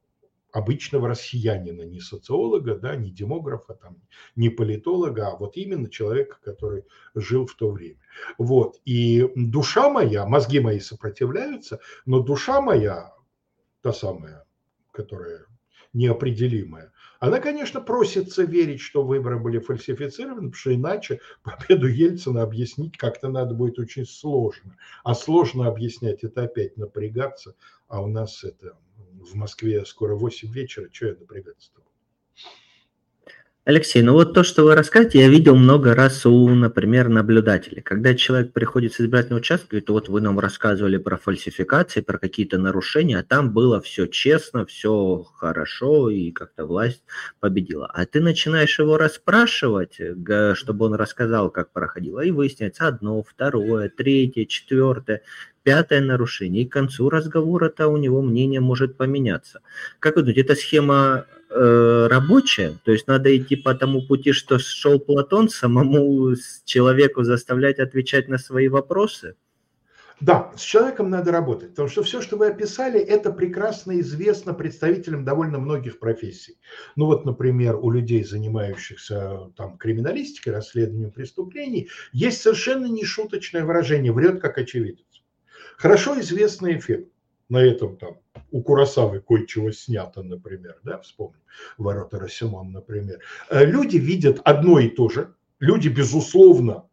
обычного 0.53 1.09
россиянина, 1.09 1.83
не 1.83 2.01
социолога, 2.01 2.77
да, 2.77 2.97
не 2.97 3.11
демографа, 3.11 3.75
там, 3.75 3.99
не 4.37 4.49
политолога, 4.49 5.29
а 5.29 5.37
вот 5.37 5.59
именно 5.59 5.91
человека, 5.91 6.39
который 6.43 6.85
жил 7.15 7.47
в 7.47 7.55
то 7.55 7.71
время. 7.71 8.01
Вот. 8.39 8.81
И 8.87 9.31
душа 9.37 9.91
моя, 9.91 10.25
мозги 10.27 10.61
мои 10.61 10.81
сопротивляются, 10.81 11.81
но 12.07 12.21
душа 12.21 12.63
моя 12.63 13.13
та 13.83 13.93
самая, 13.93 14.45
которая 14.93 15.47
неопределимая, 15.93 16.93
она, 17.19 17.41
конечно, 17.41 17.81
просится 17.81 18.43
верить, 18.43 18.81
что 18.81 19.03
выборы 19.03 19.39
были 19.39 19.59
фальсифицированы, 19.59 20.37
потому 20.37 20.53
что 20.53 20.75
иначе 20.75 21.21
победу 21.43 21.87
Ельцина 21.87 22.43
объяснить 22.43 22.99
как-то 22.99 23.29
надо 23.29 23.55
будет 23.55 23.79
очень 23.79 24.05
сложно. 24.05 24.77
А 25.03 25.15
сложно 25.15 25.67
объяснять, 25.67 26.25
это 26.25 26.43
опять 26.43 26.77
напрягаться, 26.77 27.55
а 27.89 28.03
у 28.03 28.07
нас 28.07 28.45
это 28.45 28.77
в 28.97 29.35
Москве 29.35 29.85
скоро 29.87 30.15
8 30.15 30.53
вечера, 30.53 30.89
что 30.93 31.07
я 31.07 31.15
напрягаться-то 31.15 31.83
Алексей, 33.69 34.01
ну 34.01 34.13
вот 34.13 34.33
то, 34.33 34.45
что 34.45 34.63
вы 34.63 34.77
рассказываете, 34.77 35.19
я 35.19 35.29
видел 35.29 35.57
много 35.57 35.93
раз 35.93 36.25
у, 36.25 36.49
например, 36.51 37.09
наблюдателей. 37.09 37.83
Когда 37.83 38.15
человек 38.15 38.53
приходит 38.53 38.95
с 38.95 39.01
избирательного 39.01 39.41
участка, 39.41 39.71
говорит, 39.71 39.89
вот 39.91 40.09
вы 40.09 40.21
нам 40.21 40.39
рассказывали 40.39 40.99
про 40.99 41.17
фальсификации, 41.17 42.01
про 42.01 42.17
какие-то 42.17 42.59
нарушения, 42.59 43.19
а 43.19 43.25
там 43.25 43.53
было 43.53 43.81
все 43.81 44.07
честно, 44.07 44.67
все 44.67 45.27
хорошо, 45.35 46.11
и 46.11 46.31
как-то 46.31 46.65
власть 46.65 47.03
победила. 47.41 47.87
А 47.93 48.07
ты 48.07 48.21
начинаешь 48.21 48.79
его 48.79 48.99
расспрашивать, 48.99 49.99
чтобы 50.55 50.87
он 50.87 50.95
рассказал, 50.95 51.51
как 51.51 51.73
проходило, 51.73 52.21
и 52.21 52.31
выясняется 52.31 52.87
одно, 52.87 53.25
второе, 53.25 53.89
третье, 53.89 54.45
четвертое 54.45 55.23
пятое 55.67 56.01
нарушение, 56.01 56.63
и 56.63 56.69
к 56.69 56.73
концу 56.73 57.11
разговора-то 57.11 57.89
у 57.89 57.97
него 57.97 58.23
мнение 58.23 58.61
может 58.61 58.97
поменяться. 58.97 59.63
Как 59.99 60.15
вы 60.15 60.23
думаете, 60.23 60.43
эта 60.43 60.55
схема 60.55 61.27
э, 61.51 62.07
рабочая? 62.09 62.75
То 62.85 62.93
есть 62.93 63.09
надо 63.09 63.37
идти 63.37 63.57
по 63.57 63.75
тому 63.75 64.07
пути, 64.07 64.31
что 64.31 64.61
шел 64.61 65.01
Платон, 65.01 65.49
самому 65.49 66.37
человеку 66.65 67.25
заставлять 67.25 67.81
отвечать 67.81 68.29
на 68.29 68.39
свои 68.39 68.69
вопросы? 68.69 69.35
Да, 70.21 70.51
с 70.57 70.63
человеком 70.63 71.11
надо 71.11 71.31
работать, 71.31 71.71
потому 71.71 71.89
что 71.89 72.03
все, 72.03 72.23
что 72.23 72.39
вы 72.39 72.47
описали, 72.47 72.99
это 72.99 73.31
прекрасно 73.31 74.01
известно 74.01 74.55
представителям 74.55 75.25
довольно 75.25 75.59
многих 75.59 75.99
профессий. 75.99 76.59
Ну 76.95 77.05
вот, 77.05 77.27
например, 77.27 77.77
у 77.77 77.91
людей, 77.91 78.25
занимающихся 78.25 79.53
там 79.57 79.77
криминалистикой, 79.77 80.55
расследованием 80.55 81.11
преступлений, 81.11 81.91
есть 82.13 82.41
совершенно 82.41 82.87
нешуточное 82.87 83.65
выражение 83.65 84.11
«врет 84.11 84.41
как 84.41 84.57
очевидец». 84.57 85.06
Хорошо 85.77 86.19
известный 86.21 86.79
эффект. 86.79 87.09
На 87.49 87.59
этом 87.59 87.97
там 87.97 88.19
у 88.51 88.63
Курасавы 88.63 89.21
кое-чего 89.21 89.71
снято, 89.71 90.23
например, 90.23 90.79
да, 90.83 90.99
вспомним, 90.99 91.41
ворота 91.79 92.19
Росимон, 92.19 92.73
например. 92.73 93.21
Э, 93.51 93.65
люди 93.65 93.99
видят 93.99 94.41
одно 94.45 94.81
и 94.81 94.89
то 94.89 95.09
же. 95.09 95.35
Люди, 95.61 95.89
безусловно, 95.89 96.89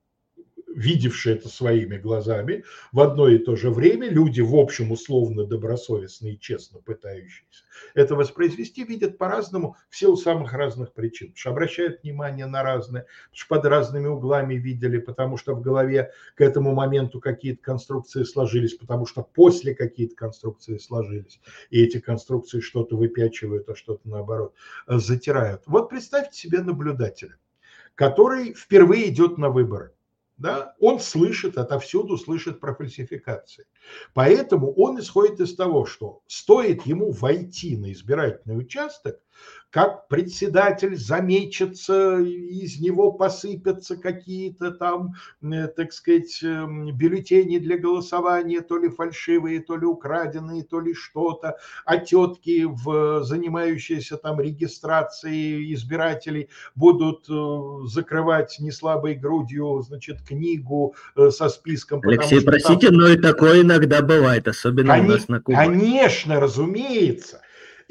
видевшие 0.75 1.35
это 1.35 1.49
своими 1.49 1.97
глазами, 1.97 2.63
в 2.91 2.99
одно 2.99 3.27
и 3.27 3.37
то 3.37 3.55
же 3.55 3.69
время 3.69 4.09
люди, 4.09 4.41
в 4.41 4.55
общем, 4.55 4.91
условно 4.91 5.45
добросовестные 5.45 6.33
и 6.33 6.39
честно 6.39 6.79
пытающиеся 6.79 7.63
это 7.93 8.15
воспроизвести, 8.15 8.83
видят 8.83 9.17
по-разному 9.17 9.75
в 9.89 9.95
силу 9.95 10.15
самых 10.17 10.53
разных 10.53 10.93
причин. 10.93 11.29
Потому 11.29 11.39
что 11.39 11.49
обращают 11.49 12.03
внимание 12.03 12.45
на 12.45 12.63
разные, 12.63 13.03
потому 13.03 13.35
что 13.35 13.47
под 13.47 13.65
разными 13.65 14.07
углами 14.07 14.55
видели, 14.55 14.97
потому 14.99 15.37
что 15.37 15.53
в 15.53 15.61
голове 15.61 16.11
к 16.35 16.41
этому 16.41 16.73
моменту 16.73 17.19
какие-то 17.19 17.61
конструкции 17.61 18.23
сложились, 18.23 18.75
потому 18.75 19.05
что 19.05 19.23
после 19.23 19.75
какие-то 19.75 20.15
конструкции 20.15 20.77
сложились, 20.77 21.39
и 21.69 21.83
эти 21.83 21.99
конструкции 21.99 22.59
что-то 22.59 22.95
выпячивают, 22.95 23.69
а 23.69 23.75
что-то 23.75 24.07
наоборот 24.07 24.53
затирают. 24.87 25.63
Вот 25.65 25.89
представьте 25.89 26.37
себе 26.37 26.61
наблюдателя, 26.61 27.37
который 27.95 28.53
впервые 28.53 29.09
идет 29.09 29.37
на 29.37 29.49
выборы 29.49 29.93
да, 30.43 30.75
он 30.81 30.99
слышит, 30.99 31.57
отовсюду 31.57 32.17
слышит 32.17 32.59
про 32.59 32.75
фальсификации. 32.75 33.65
Поэтому 34.13 34.73
он 34.73 34.99
исходит 34.99 35.39
из 35.39 35.55
того, 35.55 35.85
что 35.85 36.21
стоит 36.27 36.85
ему 36.85 37.11
войти 37.11 37.77
на 37.77 37.93
избирательный 37.93 38.57
участок, 38.57 39.21
как 39.73 40.07
председатель 40.07 40.95
замечется, 40.95 42.19
из 42.19 42.79
него 42.79 43.11
посыпятся 43.11 43.97
какие-то 43.97 44.69
там, 44.69 45.15
э, 45.41 45.67
так 45.67 45.91
сказать, 45.93 46.43
эм, 46.43 46.95
бюллетени 46.95 47.57
для 47.57 47.79
голосования, 47.79 48.61
то 48.61 48.77
ли 48.77 48.89
фальшивые, 48.89 49.61
то 49.61 49.75
ли 49.75 49.87
украденные, 49.87 50.63
то 50.63 50.79
ли 50.79 50.93
что-то, 50.93 51.57
а 51.85 51.97
тетки, 51.97 52.65
в, 52.65 53.23
занимающиеся 53.23 54.17
там 54.17 54.39
регистрацией 54.39 55.73
избирателей, 55.73 56.49
будут 56.75 57.25
э, 57.27 57.87
закрывать 57.87 58.57
неслабой 58.59 59.15
грудью, 59.15 59.81
значит, 59.81 60.21
книгу 60.21 60.93
э, 61.15 61.31
со 61.31 61.49
списком. 61.49 61.99
Алексей, 62.03 62.41
простите, 62.41 62.89
там... 62.89 62.97
но 62.97 63.07
и 63.07 63.17
такое 63.17 63.61
иногда 63.61 64.03
бывает, 64.03 64.47
особенно 64.47 64.97
Кон... 64.97 65.05
у 65.05 65.09
нас 65.09 65.27
на 65.29 65.41
Кубе. 65.41 65.57
Конечно, 65.57 66.39
разумеется. 66.39 67.41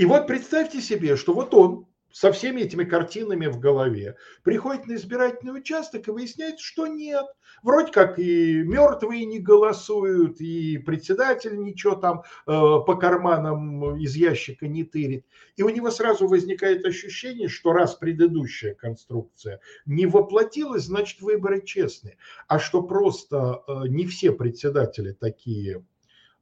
И 0.03 0.05
вот 0.05 0.27
представьте 0.27 0.81
себе, 0.81 1.15
что 1.15 1.33
вот 1.33 1.55
он 1.55 1.87
со 2.11 2.33
всеми 2.33 2.63
этими 2.63 2.83
картинами 2.83 3.47
в 3.47 3.61
голове 3.61 4.17
приходит 4.43 4.89
на 4.89 4.95
избирательный 4.95 5.57
участок 5.57 6.09
и 6.09 6.11
выясняется, 6.11 6.65
что 6.65 6.89
нет. 6.89 7.25
Вроде 7.63 7.93
как 7.93 8.19
и 8.19 8.65
мертвые 8.65 9.25
не 9.27 9.39
голосуют, 9.39 10.41
и 10.41 10.79
председатель 10.79 11.57
ничего 11.57 11.95
там 11.95 12.23
э, 12.23 12.23
по 12.49 12.97
карманам 12.97 13.97
из 13.97 14.17
ящика 14.17 14.67
не 14.67 14.83
тырит. 14.83 15.25
И 15.55 15.63
у 15.63 15.69
него 15.69 15.93
сразу 15.93 16.27
возникает 16.27 16.85
ощущение, 16.85 17.47
что 17.47 17.73
раз 17.73 17.95
предыдущая 17.95 18.75
конструкция 18.75 19.61
не 19.87 20.07
воплотилась, 20.07 20.87
значит 20.87 21.21
выборы 21.21 21.63
честные. 21.65 22.17
А 22.49 22.59
что 22.59 22.83
просто 22.83 23.63
э, 23.69 23.83
не 23.87 24.07
все 24.07 24.33
председатели 24.33 25.13
такие 25.13 25.87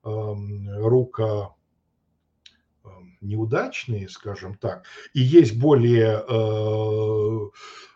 э, 0.02 0.08
рука 0.08 1.50
неудачные, 3.20 4.08
скажем 4.08 4.54
так, 4.54 4.84
и 5.12 5.20
есть 5.20 5.58
более, 5.58 6.24
э, 6.26 7.50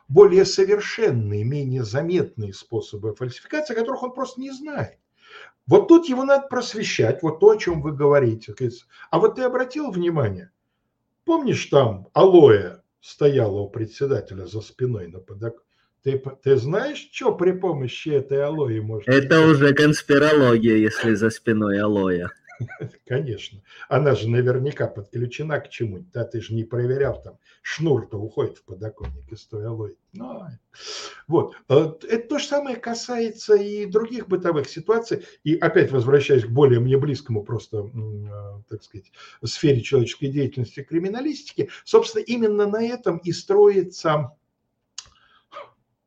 более 0.09 0.45
совершенные, 0.45 1.45
менее 1.45 1.85
заметные 1.85 2.53
способы 2.53 3.15
фальсификации, 3.15 3.75
о 3.75 3.77
которых 3.77 4.03
он 4.03 4.13
просто 4.13 4.41
не 4.41 4.51
знает. 4.51 4.99
Вот 5.67 5.89
тут 5.89 6.09
его 6.09 6.25
надо 6.25 6.47
просвещать, 6.49 7.23
вот 7.23 7.41
то, 7.41 7.51
о 7.51 7.57
чем 7.57 7.81
вы 7.81 7.93
говорите. 7.93 8.55
А 9.11 9.19
вот 9.19 9.37
ты 9.37 9.43
обратил 9.43 9.91
внимание, 9.91 10.51
помнишь 11.25 11.65
там 11.67 12.09
алоэ 12.13 12.81
стояла 13.01 13.61
у 13.61 13.71
председателя 13.71 14.47
за 14.47 14.61
спиной 14.61 15.09
на 15.09 15.21
подоконнике? 15.21 15.65
Ты, 16.03 16.23
ты 16.43 16.57
знаешь, 16.59 17.09
что 17.11 17.35
при 17.35 17.53
помощи 17.53 18.11
этой 18.11 18.45
алоэ 18.45 18.83
можно... 18.83 19.11
Это 19.11 19.41
уже 19.41 19.73
конспирология, 19.73 20.77
если 20.77 21.15
за 21.15 21.31
спиной 21.31 21.81
алоэ. 21.81 22.27
Конечно. 23.07 23.63
Она 23.89 24.15
же 24.15 24.29
наверняка 24.29 24.87
подключена 24.87 25.61
к 25.61 25.71
чему-нибудь. 25.71 26.11
Да, 26.13 26.25
ты 26.25 26.41
же 26.41 26.55
не 26.55 26.65
проверял, 26.65 27.21
там 27.23 27.39
шнур-то 27.63 28.19
уходит 28.19 28.59
в 28.59 28.65
подоконник 28.65 29.31
из 29.33 29.45
той 29.47 29.67
алоэ. 29.67 29.95
Ну, 30.13 30.43
вот. 31.27 31.55
Э, 31.69 31.93
это 32.09 32.29
то 32.29 32.39
же 32.39 32.47
самое 32.47 32.77
касается 32.77 33.55
и 33.55 33.87
других 33.87 34.29
бытовых 34.29 34.69
ситуаций. 34.69 35.25
И 35.43 35.57
опять 35.57 35.91
возвращаясь 35.91 36.45
к 36.45 36.51
более 36.51 36.81
мне 36.81 36.97
близкому 36.97 37.43
просто, 37.43 37.91
э, 37.95 38.63
так 38.69 38.83
сказать, 38.83 39.13
сфере 39.45 39.81
человеческой 39.81 40.29
деятельности 40.29 40.83
криминалистики, 40.83 41.71
собственно, 41.85 42.23
именно 42.23 42.67
на 42.67 42.83
этом 42.83 43.19
и 43.19 43.33
строится 43.33 44.33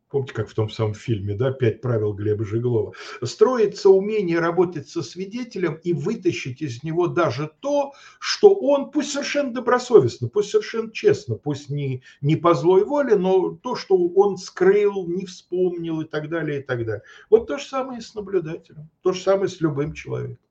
помните, 0.10 0.34
как 0.34 0.50
в 0.50 0.54
том 0.54 0.70
самом 0.70 0.94
фильме, 0.94 1.36
да, 1.36 1.52
«Пять 1.52 1.82
правил 1.82 2.14
Глеба 2.14 2.46
Жеглова», 2.46 2.94
строится 3.24 3.90
умение 3.90 4.40
работать 4.40 4.90
со 4.90 5.02
свидетелем 5.02 5.76
и 5.84 5.94
вытащить 5.94 6.62
из 6.62 6.84
него 6.84 7.08
даже 7.08 7.52
то, 7.60 7.94
что 8.20 8.54
он, 8.54 8.92
пусть 8.92 9.12
совершенно 9.12 9.54
добросовестно, 9.54 10.30
пусть 10.30 10.52
совершенно 10.52 10.92
честно, 10.92 11.36
пусть 11.36 11.70
не, 11.70 12.04
не 12.22 12.36
по 12.36 12.54
злой 12.54 12.84
воле, 12.84 13.16
но 13.16 13.52
то, 13.52 13.76
что 13.76 13.98
он 13.98 14.38
скрыл, 14.38 15.08
не 15.08 15.26
вспомнил 15.26 16.02
и 16.02 16.06
так 16.06 16.30
далее, 16.30 16.62
и 16.62 16.64
так 16.64 16.86
далее. 16.86 17.04
Вот 17.30 17.48
то 17.48 17.58
же 17.58 17.66
самое 17.66 18.00
и 18.00 18.02
с 18.02 18.14
наблюдателем, 18.16 18.90
то 19.02 19.14
же 19.14 19.22
самое 19.22 19.50
с 19.50 19.62
любым 19.62 19.94
человеком. 19.94 20.47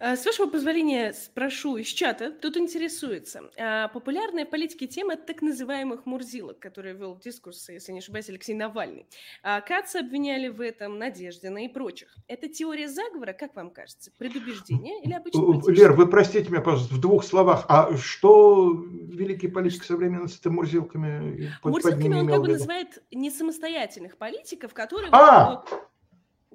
Э, 0.00 0.16
с 0.16 0.24
вашего 0.24 0.46
позволения 0.46 1.12
спрошу 1.12 1.76
из 1.76 1.88
чата. 1.88 2.30
Тут 2.30 2.56
интересуется. 2.56 3.50
А, 3.58 3.88
популярная 3.88 4.46
в 4.46 4.50
политике 4.50 4.86
тема 4.86 5.16
так 5.16 5.42
называемых 5.42 6.06
мурзилок, 6.06 6.58
которые 6.58 6.94
вел 6.94 7.16
дискурс, 7.16 7.68
если 7.68 7.92
не 7.92 7.98
ошибаюсь, 7.98 8.28
Алексей 8.28 8.54
Навальный. 8.54 9.06
А, 9.42 9.60
Каца 9.60 10.00
обвиняли 10.00 10.48
в 10.48 10.60
этом 10.60 10.98
Надеждина 10.98 11.64
и 11.64 11.68
прочих. 11.68 12.16
Это 12.28 12.48
теория 12.48 12.88
заговора, 12.88 13.32
как 13.32 13.56
вам 13.56 13.70
кажется? 13.70 14.10
Предубеждение 14.18 15.02
или 15.02 15.12
обычно 15.12 15.38
Лер, 15.70 15.92
вы 15.92 16.06
простите 16.06 16.48
меня, 16.48 16.60
пожалуйста, 16.60 16.94
в 16.94 17.00
двух 17.00 17.24
словах. 17.24 17.64
А 17.68 17.96
что 17.96 18.72
великий 18.72 19.48
политик 19.48 19.84
современности 19.84 20.40
с 20.40 20.50
мурзилками? 20.50 21.52
Мурзилками 21.64 22.14
он 22.14 22.28
как 22.28 22.40
бы 22.40 22.48
называет 22.48 23.02
не 23.10 23.30
самостоятельных 23.30 24.16
политиков, 24.16 24.72
которые... 24.74 25.10
А! 25.12 25.64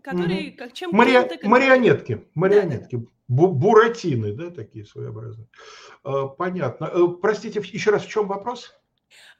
которые 0.04 0.52
как 0.52 0.74
чем 0.74 0.92
Мари... 0.92 1.14
марионетки, 1.44 2.28
марионетки, 2.36 2.96
да. 2.98 3.06
Буратины, 3.34 4.34
да, 4.34 4.50
такие 4.50 4.86
своеобразные. 4.86 5.48
А, 6.04 6.28
понятно. 6.28 6.86
Э, 6.86 7.08
простите, 7.22 7.60
еще 7.60 7.92
раз, 7.92 8.04
в 8.04 8.10
чем 8.10 8.28
вопрос? 8.28 8.74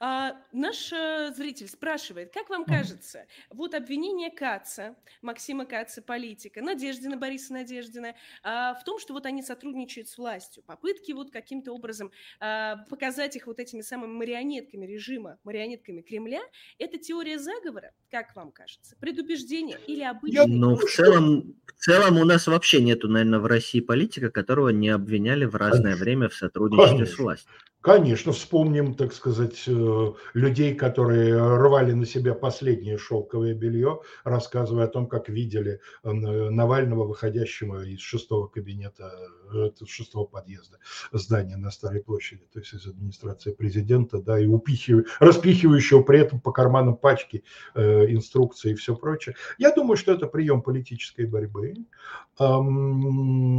А, 0.00 0.36
наш 0.52 0.92
э, 0.92 1.32
зритель 1.36 1.68
спрашивает, 1.68 2.32
как 2.32 2.50
вам 2.50 2.64
кажется, 2.64 3.26
вот 3.50 3.74
обвинение 3.74 4.30
Каца, 4.30 4.96
Максима 5.22 5.66
Каца, 5.66 6.02
политика, 6.02 6.62
Надеждина, 6.62 7.16
Бориса 7.16 7.52
Надеждина, 7.52 8.14
а, 8.42 8.74
в 8.74 8.84
том, 8.84 8.98
что 8.98 9.12
вот 9.12 9.26
они 9.26 9.42
сотрудничают 9.42 10.08
с 10.08 10.18
властью, 10.18 10.62
попытки 10.66 11.12
вот 11.12 11.30
каким-то 11.30 11.72
образом 11.72 12.10
а, 12.40 12.76
показать 12.88 13.36
их 13.36 13.46
вот 13.46 13.60
этими 13.60 13.80
самыми 13.80 14.12
марионетками 14.12 14.86
режима, 14.86 15.38
марионетками 15.44 16.02
Кремля, 16.02 16.42
это 16.78 16.98
теория 16.98 17.38
заговора, 17.38 17.92
как 18.10 18.34
вам 18.36 18.52
кажется, 18.52 18.96
предубеждение 19.00 19.78
или 19.86 20.02
обычный... 20.02 20.46
Ну, 20.46 20.76
в 20.76 20.84
целом, 20.84 21.54
в 21.66 21.72
целом 21.84 22.18
у 22.18 22.24
нас 22.24 22.46
вообще 22.46 22.82
нету, 22.82 23.08
наверное, 23.08 23.38
в 23.38 23.46
России 23.46 23.80
политика, 23.80 24.30
которого 24.30 24.70
не 24.70 24.88
обвиняли 24.88 25.44
в 25.44 25.54
разное 25.56 25.82
Конечно. 25.82 26.04
время 26.04 26.28
в 26.28 26.34
сотрудничестве 26.34 26.98
Конечно. 26.98 27.14
с 27.14 27.18
властью. 27.18 27.52
Конечно, 27.84 28.32
вспомним, 28.32 28.94
так 28.94 29.12
сказать, 29.12 29.64
э, 29.66 30.12
людей, 30.32 30.74
которые 30.74 31.36
рвали 31.36 31.92
на 31.92 32.06
себя 32.06 32.32
последнее 32.32 32.96
шелковое 32.96 33.52
белье, 33.52 34.00
рассказывая 34.24 34.86
о 34.86 34.88
том, 34.88 35.06
как 35.06 35.28
видели 35.28 35.80
э, 36.02 36.10
Навального, 36.10 37.04
выходящего 37.04 37.84
из 37.84 38.00
шестого 38.00 38.46
кабинета, 38.46 39.12
э, 39.52 39.68
шестого 39.86 40.24
подъезда 40.24 40.78
здания 41.12 41.58
на 41.58 41.70
Старой 41.70 42.02
площади, 42.02 42.46
то 42.50 42.58
есть 42.60 42.72
из 42.72 42.86
администрации 42.86 43.52
президента, 43.52 44.16
да, 44.22 44.38
и 44.40 44.46
упихивая, 44.46 45.04
распихивающего 45.20 46.02
при 46.02 46.20
этом 46.20 46.40
по 46.40 46.52
карманам 46.52 46.96
пачки 46.96 47.44
инструкции 47.74 48.70
и 48.70 48.74
все 48.76 48.96
прочее. 48.96 49.34
Я 49.58 49.74
думаю, 49.74 49.98
что 49.98 50.14
это 50.14 50.26
прием 50.26 50.62
политической 50.62 51.26
борьбы. 51.26 51.74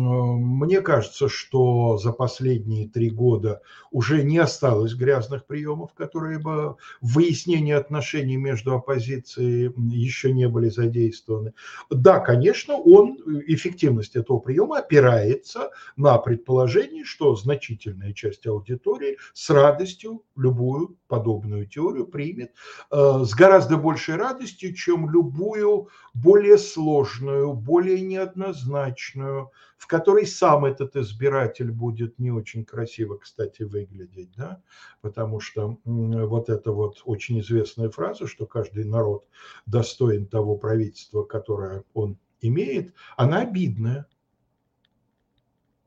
Мне 0.05 0.81
кажется, 0.81 1.29
что 1.29 1.97
за 1.97 2.11
последние 2.11 2.87
три 2.87 3.09
года 3.09 3.61
уже 3.91 4.23
не 4.23 4.37
осталось 4.37 4.93
грязных 4.93 5.45
приемов, 5.45 5.93
которые 5.93 6.39
бы 6.39 6.75
в 7.01 7.15
выяснении 7.15 7.73
отношений 7.73 8.37
между 8.37 8.75
оппозицией 8.75 9.73
еще 9.89 10.31
не 10.31 10.47
были 10.47 10.69
задействованы. 10.69 11.53
Да, 11.89 12.19
конечно, 12.19 12.75
он, 12.75 13.17
эффективность 13.47 14.15
этого 14.15 14.39
приема 14.39 14.79
опирается 14.79 15.71
на 15.95 16.17
предположение, 16.17 17.03
что 17.03 17.35
значительная 17.35 18.13
часть 18.13 18.45
аудитории 18.47 19.17
с 19.33 19.49
радостью 19.49 20.23
любую 20.35 20.97
подобную 21.07 21.65
теорию 21.65 22.05
примет 22.05 22.51
э, 22.91 23.23
с 23.23 23.33
гораздо 23.33 23.77
большей 23.77 24.15
радостью, 24.15 24.73
чем 24.73 25.09
любую 25.09 25.89
более 26.13 26.57
сложную, 26.57 27.53
более 27.53 28.01
неоднозначную, 28.01 29.51
в 29.77 29.87
которой 29.95 30.27
сам 30.27 30.65
этот 30.65 30.97
избиратель 30.97 31.71
будет 31.71 32.19
не 32.19 32.29
очень 32.29 32.65
красиво, 32.65 33.15
кстати, 33.15 33.63
выглядеть, 33.63 34.29
да, 34.35 34.61
потому 34.99 35.39
что 35.39 35.79
вот 35.85 36.49
эта 36.49 36.73
вот 36.73 37.01
очень 37.05 37.39
известная 37.39 37.89
фраза, 37.89 38.27
что 38.27 38.45
каждый 38.45 38.83
народ 38.83 39.25
достоин 39.65 40.27
того 40.27 40.57
правительства, 40.57 41.23
которое 41.23 41.85
он 41.93 42.17
имеет, 42.41 42.93
она 43.15 43.43
обидная. 43.43 44.05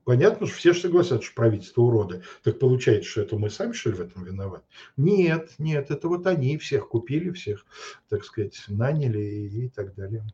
Понятно, 0.05 0.47
что 0.47 0.57
все 0.57 0.73
же 0.73 0.81
согласятся, 0.81 1.27
что 1.27 1.35
правительство 1.35 1.83
уроды. 1.83 2.23
Так 2.43 2.59
получается, 2.59 3.11
что 3.11 3.21
это 3.21 3.37
мы 3.37 3.51
сами, 3.51 3.75
что 3.75 3.91
ли, 3.91 3.97
в 3.97 4.01
этом 4.01 4.25
виноваты? 4.25 4.65
Нет, 4.97 5.51
нет, 5.59 5.91
это 5.91 6.09
вот 6.09 6.27
они 6.27 6.57
всех 6.57 6.89
купили, 6.89 7.31
всех, 7.33 7.67
так 8.09 8.25
сказать, 8.25 8.59
наняли 8.69 9.21
и 9.21 9.69
так 9.69 9.95
далее. 9.95 10.25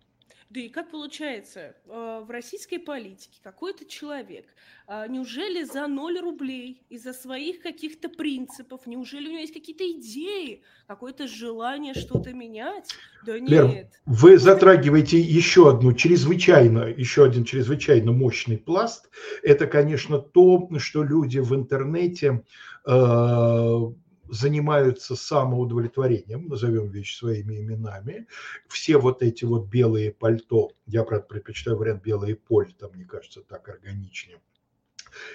Да 0.55 0.61
и 0.61 0.69
как 0.69 0.93
получается, 0.93 1.75
э, 1.85 2.23
в 2.25 2.31
российской 2.31 2.79
политике 2.79 3.41
какой-то 3.43 3.85
человек, 3.87 4.47
а, 4.87 5.09
неужели 5.09 5.65
за 5.65 5.89
0 5.89 6.21
рублей 6.21 6.87
из-за 6.91 7.13
своих 7.13 7.61
каких-то 7.61 8.09
принципов, 8.09 8.87
неужели 8.87 9.27
у 9.27 9.31
него 9.31 9.41
есть 9.41 9.53
какие-то 9.53 9.83
идеи, 9.83 10.63
какое-то 10.87 11.27
желание 11.27 11.93
что-то 11.95 12.33
менять? 12.33 12.89
Да 13.27 13.41
нет. 13.41 13.51
Лер, 13.51 13.87
вы 14.07 14.39
затрагиваете 14.39 15.19
еще 15.19 15.71
одну 15.71 15.93
чрезвычайно, 15.93 16.85
еще 16.85 17.25
один 17.25 17.45
чрезвычайно 17.45 18.13
мощный 18.13 18.57
пласт. 18.57 19.11
Это, 19.43 19.67
конечно, 19.67 20.21
то, 20.21 20.69
что 20.79 21.03
люди 21.03 21.41
в 21.41 21.53
интернете 21.53 22.45
э, 22.87 23.81
занимаются 24.29 25.17
самоудовлетворением, 25.17 26.49
назовем 26.49 26.91
вещи 26.91 27.17
своими 27.17 27.59
именами, 27.61 28.27
все 28.69 28.99
вот 28.99 29.23
эти 29.23 29.45
вот 29.45 29.67
белые 29.67 30.13
пальто, 30.13 30.73
я, 30.87 31.05
правда, 31.05 31.27
предпочитаю 31.27 31.77
вариант 31.77 32.03
белые 32.03 32.37
пальто, 32.37 32.91
мне 32.93 33.05
кажется, 33.05 33.43
так 33.43 33.69
органичнее, 33.69 34.41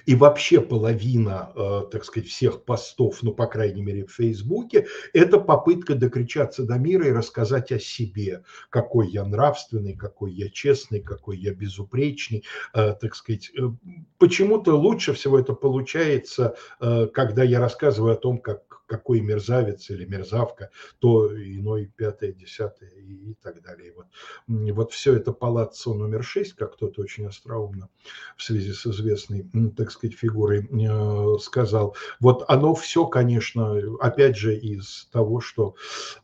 и 0.05 0.15
вообще 0.15 0.61
половина, 0.61 1.51
э, 1.55 1.81
так 1.91 2.05
сказать, 2.05 2.29
всех 2.29 2.63
постов, 2.63 3.21
ну, 3.21 3.33
по 3.33 3.47
крайней 3.47 3.81
мере, 3.81 4.05
в 4.05 4.11
Фейсбуке, 4.13 4.87
это 5.13 5.39
попытка 5.39 5.95
докричаться 5.95 6.63
до 6.63 6.75
мира 6.75 7.07
и 7.07 7.11
рассказать 7.11 7.71
о 7.71 7.79
себе, 7.79 8.43
какой 8.69 9.09
я 9.09 9.25
нравственный, 9.25 9.95
какой 9.95 10.33
я 10.33 10.49
честный, 10.49 11.01
какой 11.01 11.37
я 11.37 11.53
безупречный, 11.53 12.43
э, 12.73 12.95
так 12.99 13.15
сказать. 13.15 13.51
Э, 13.57 13.69
почему-то 14.17 14.75
лучше 14.75 15.13
всего 15.13 15.39
это 15.39 15.53
получается, 15.53 16.55
когда 16.79 17.43
я 17.43 17.59
рассказываю 17.59 18.13
о 18.13 18.17
том, 18.17 18.39
как 18.39 18.68
какой 18.89 19.21
мерзавец 19.21 19.89
или 19.91 20.03
мерзавка, 20.05 20.71
то 20.97 21.31
иной 21.31 21.91
пятое, 21.95 22.33
десятое 22.33 22.89
и, 22.89 23.31
и 23.31 23.33
так 23.35 23.61
далее. 23.61 23.93
Вот, 23.95 24.07
вот 24.47 24.91
все 24.91 25.13
это 25.13 25.31
палаццо 25.31 25.93
номер 25.93 26.23
шесть, 26.23 26.53
как 26.53 26.73
кто-то 26.73 27.01
очень 27.01 27.27
остроумно 27.27 27.89
в 28.35 28.43
связи 28.43 28.73
с 28.73 28.85
известной, 28.87 29.45
так 29.77 29.91
сказать, 29.91 30.17
фигурой 30.17 30.67
э, 30.67 31.39
сказал. 31.39 31.95
Вот 32.19 32.43
оно 32.47 32.73
все, 32.73 33.05
конечно, 33.05 33.79
опять 33.99 34.35
же 34.35 34.57
из 34.57 35.07
того, 35.11 35.39
что 35.39 35.75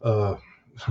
э, 0.02 0.34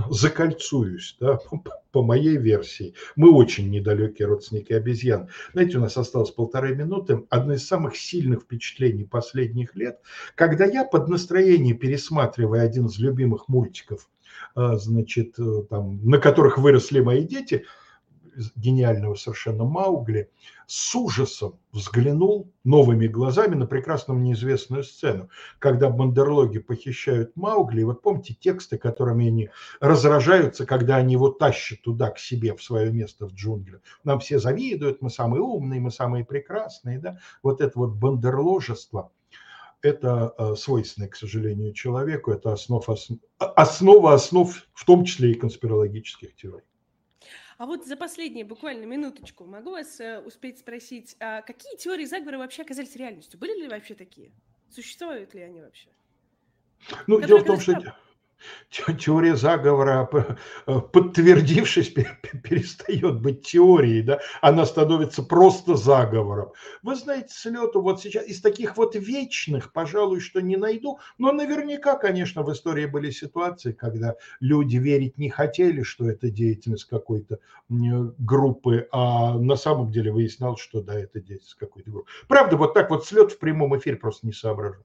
закольцуюсь, 0.09 1.17
да, 1.19 1.39
по 1.91 2.03
моей 2.03 2.37
версии. 2.37 2.93
Мы 3.15 3.31
очень 3.31 3.69
недалекие 3.69 4.27
родственники 4.27 4.73
обезьян. 4.73 5.29
Знаете, 5.53 5.77
у 5.77 5.81
нас 5.81 5.97
осталось 5.97 6.31
полторы 6.31 6.75
минуты. 6.75 7.25
Одно 7.29 7.53
из 7.53 7.67
самых 7.67 7.95
сильных 7.95 8.41
впечатлений 8.41 9.05
последних 9.05 9.75
лет, 9.75 9.99
когда 10.35 10.65
я 10.65 10.83
под 10.83 11.07
настроение 11.07 11.73
пересматривая 11.73 12.61
один 12.61 12.87
из 12.87 12.99
любимых 12.99 13.47
мультиков, 13.47 14.09
а, 14.55 14.77
значит, 14.77 15.39
э, 15.39 15.63
там, 15.69 15.99
на 16.03 16.17
которых 16.17 16.57
выросли 16.57 16.99
мои 16.99 17.23
дети– 17.23 17.65
гениального 18.55 19.15
совершенно 19.15 19.63
Маугли, 19.65 20.29
с 20.67 20.95
ужасом 20.95 21.59
взглянул 21.71 22.51
новыми 22.63 23.07
глазами 23.07 23.55
на 23.55 23.67
прекрасную 23.67 24.19
неизвестную 24.19 24.83
сцену, 24.83 25.29
когда 25.59 25.89
бандерлоги 25.89 26.59
похищают 26.59 27.35
Маугли. 27.35 27.81
И 27.81 27.83
вот 27.83 28.01
помните 28.01 28.33
тексты, 28.33 28.77
которыми 28.77 29.27
они 29.27 29.49
разражаются, 29.79 30.65
когда 30.65 30.97
они 30.97 31.13
его 31.13 31.29
тащат 31.29 31.81
туда, 31.81 32.11
к 32.11 32.19
себе, 32.19 32.55
в 32.55 32.63
свое 32.63 32.91
место 32.91 33.27
в 33.27 33.33
джунглях. 33.33 33.81
Нам 34.03 34.19
все 34.19 34.39
завидуют, 34.39 35.01
мы 35.01 35.09
самые 35.09 35.41
умные, 35.41 35.79
мы 35.79 35.91
самые 35.91 36.25
прекрасные. 36.25 36.99
Да? 36.99 37.19
Вот 37.43 37.61
это 37.61 37.77
вот 37.77 37.91
бандерложество– 37.91 39.11
это 39.85 40.33
э, 40.37 40.55
свойственное, 40.55 41.09
к 41.09 41.15
сожалению, 41.15 41.73
человеку, 41.73 42.31
это 42.31 42.51
основ, 42.53 42.87
основ, 42.89 43.19
основа 43.37 44.13
основ, 44.13 44.51
в 44.73 44.85
том 44.85 45.05
числе 45.05 45.31
и 45.31 45.35
конспирологических 45.35 46.35
теорий. 46.35 46.65
А 47.57 47.65
вот 47.65 47.85
за 47.85 47.95
последние 47.95 48.43
буквально 48.43 48.85
минуточку 48.85 49.45
могу 49.45 49.71
вас 49.71 49.99
э, 50.01 50.19
успеть 50.19 50.59
спросить, 50.59 51.15
а 51.19 51.41
какие 51.41 51.77
теории 51.77 52.05
заговора 52.05 52.37
вообще 52.37 52.63
оказались 52.63 52.95
реальностью? 52.95 53.39
Были 53.39 53.61
ли 53.61 53.67
вообще 53.69 53.95
такие? 53.95 54.31
Существуют 54.69 55.33
ли 55.33 55.41
они 55.41 55.61
вообще? 55.61 55.89
Ну, 57.07 57.21
дело 57.21 57.39
в 57.39 57.45
том, 57.45 57.59
что 57.59 57.95
теория 58.97 59.35
заговора, 59.35 60.09
э, 60.67 60.79
подтвердившись, 60.79 61.89
перестает 62.43 63.21
быть 63.21 63.45
теорией, 63.45 64.01
да? 64.01 64.19
она 64.41 64.65
становится 64.65 65.23
просто 65.23 65.75
заговором. 65.75 66.51
Вы 66.83 66.95
знаете, 66.95 67.29
с 67.29 67.45
лету 67.45 67.81
вот 67.81 68.01
сейчас 68.01 68.25
из 68.27 68.41
таких 68.41 68.77
вот 68.77 68.95
вечных, 68.95 69.71
пожалуй, 69.73 70.19
что 70.19 70.41
не 70.41 70.57
найду, 70.57 70.99
но 71.17 71.31
наверняка, 71.31 71.95
конечно, 71.95 72.43
в 72.43 72.51
истории 72.51 72.85
были 72.85 73.09
ситуации, 73.11 73.71
когда 73.71 74.15
люди 74.39 74.77
верить 74.77 75.17
не 75.17 75.29
хотели, 75.29 75.83
что 75.83 76.09
это 76.09 76.29
деятельность 76.29 76.85
какой-то 76.85 77.39
группы, 77.69 78.87
а 78.91 79.37
на 79.37 79.55
самом 79.55 79.91
деле 79.91 80.11
выяснялось, 80.11 80.59
что 80.59 80.81
да, 80.81 80.99
это 80.99 81.19
деятельность 81.19 81.55
какой-то 81.55 81.91
группы. 81.91 82.09
Правда, 82.27 82.57
вот 82.57 82.73
так 82.73 82.89
вот 82.89 83.05
слет 83.05 83.31
в 83.31 83.39
прямом 83.39 83.77
эфире 83.77 83.97
просто 83.97 84.27
не 84.27 84.33
соображу. 84.33 84.83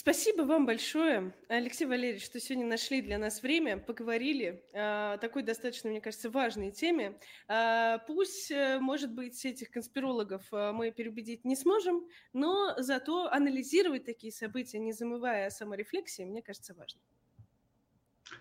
Спасибо 0.00 0.44
вам 0.44 0.64
большое, 0.64 1.34
Алексей 1.48 1.84
Валерьевич, 1.84 2.24
что 2.24 2.40
сегодня 2.40 2.66
нашли 2.66 3.02
для 3.02 3.18
нас 3.18 3.42
время, 3.42 3.76
поговорили 3.76 4.64
о 4.72 5.18
такой 5.18 5.42
достаточно, 5.42 5.90
мне 5.90 6.00
кажется, 6.00 6.30
важной 6.30 6.70
теме. 6.70 7.20
А, 7.48 7.98
пусть, 7.98 8.50
э, 8.50 8.78
может 8.80 9.12
быть, 9.12 9.44
этих 9.44 9.70
конспирологов 9.70 10.40
э, 10.54 10.72
мы 10.72 10.90
переубедить 10.90 11.44
не 11.44 11.54
сможем, 11.54 12.08
но 12.32 12.72
зато 12.78 13.30
анализировать 13.30 14.06
такие 14.06 14.32
события, 14.32 14.78
не 14.78 14.94
замывая 14.94 15.50
саморефлексии, 15.50 16.22
мне 16.22 16.40
кажется, 16.40 16.74
важно. 16.74 17.02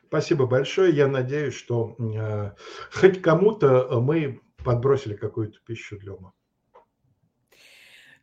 Спасибо 0.07 0.45
большое. 0.45 0.95
Я 0.95 1.10
надеюсь, 1.10 1.55
что 1.55 1.97
э, 1.99 2.51
хоть 2.93 3.22
кому-то 3.22 3.99
мы 3.99 4.39
подбросили 4.64 5.18
какую-то 5.18 5.60
пищу 5.66 5.99
для 5.99 6.14
ума. 6.14 6.32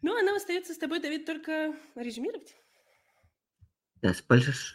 Ну, 0.01 0.19
а 0.19 0.23
нам 0.23 0.37
остается 0.37 0.73
с 0.73 0.79
тобой, 0.79 1.01
Давид, 1.01 1.27
только 1.27 1.77
резюмировать. 1.97 2.57
Да, 4.07 4.15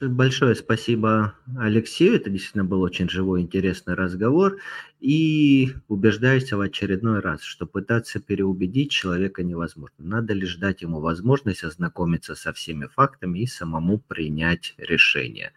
большое 0.01 0.55
спасибо 0.55 1.35
Алексею. 1.57 2.15
Это 2.15 2.29
действительно 2.29 2.65
был 2.65 2.81
очень 2.81 3.07
живой, 3.09 3.41
интересный 3.41 3.93
разговор. 3.93 4.57
И 4.99 5.69
убеждаюсь 5.87 6.51
в 6.51 6.59
очередной 6.59 7.21
раз, 7.21 7.41
что 7.41 7.65
пытаться 7.65 8.19
переубедить 8.19 8.91
человека 8.91 9.41
невозможно. 9.41 9.95
Надо 9.99 10.33
лишь 10.33 10.57
дать 10.57 10.81
ему 10.81 10.99
возможность 10.99 11.63
ознакомиться 11.63 12.35
со 12.35 12.51
всеми 12.51 12.87
фактами 12.87 13.39
и 13.39 13.47
самому 13.47 13.99
принять 13.99 14.73
решение. 14.77 15.53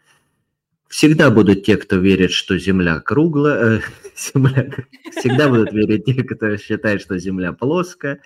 Всегда 0.86 1.30
будут 1.32 1.64
те, 1.64 1.76
кто 1.76 1.96
верит, 1.96 2.30
что 2.30 2.56
Земля 2.56 3.00
круглая, 3.00 3.78
э, 3.78 3.80
земля, 4.16 4.70
всегда 5.18 5.48
будут 5.48 5.72
верить 5.72 6.04
те, 6.04 6.22
кто 6.22 6.56
считает, 6.56 7.00
что 7.02 7.18
Земля 7.18 7.52
плоская 7.52 8.20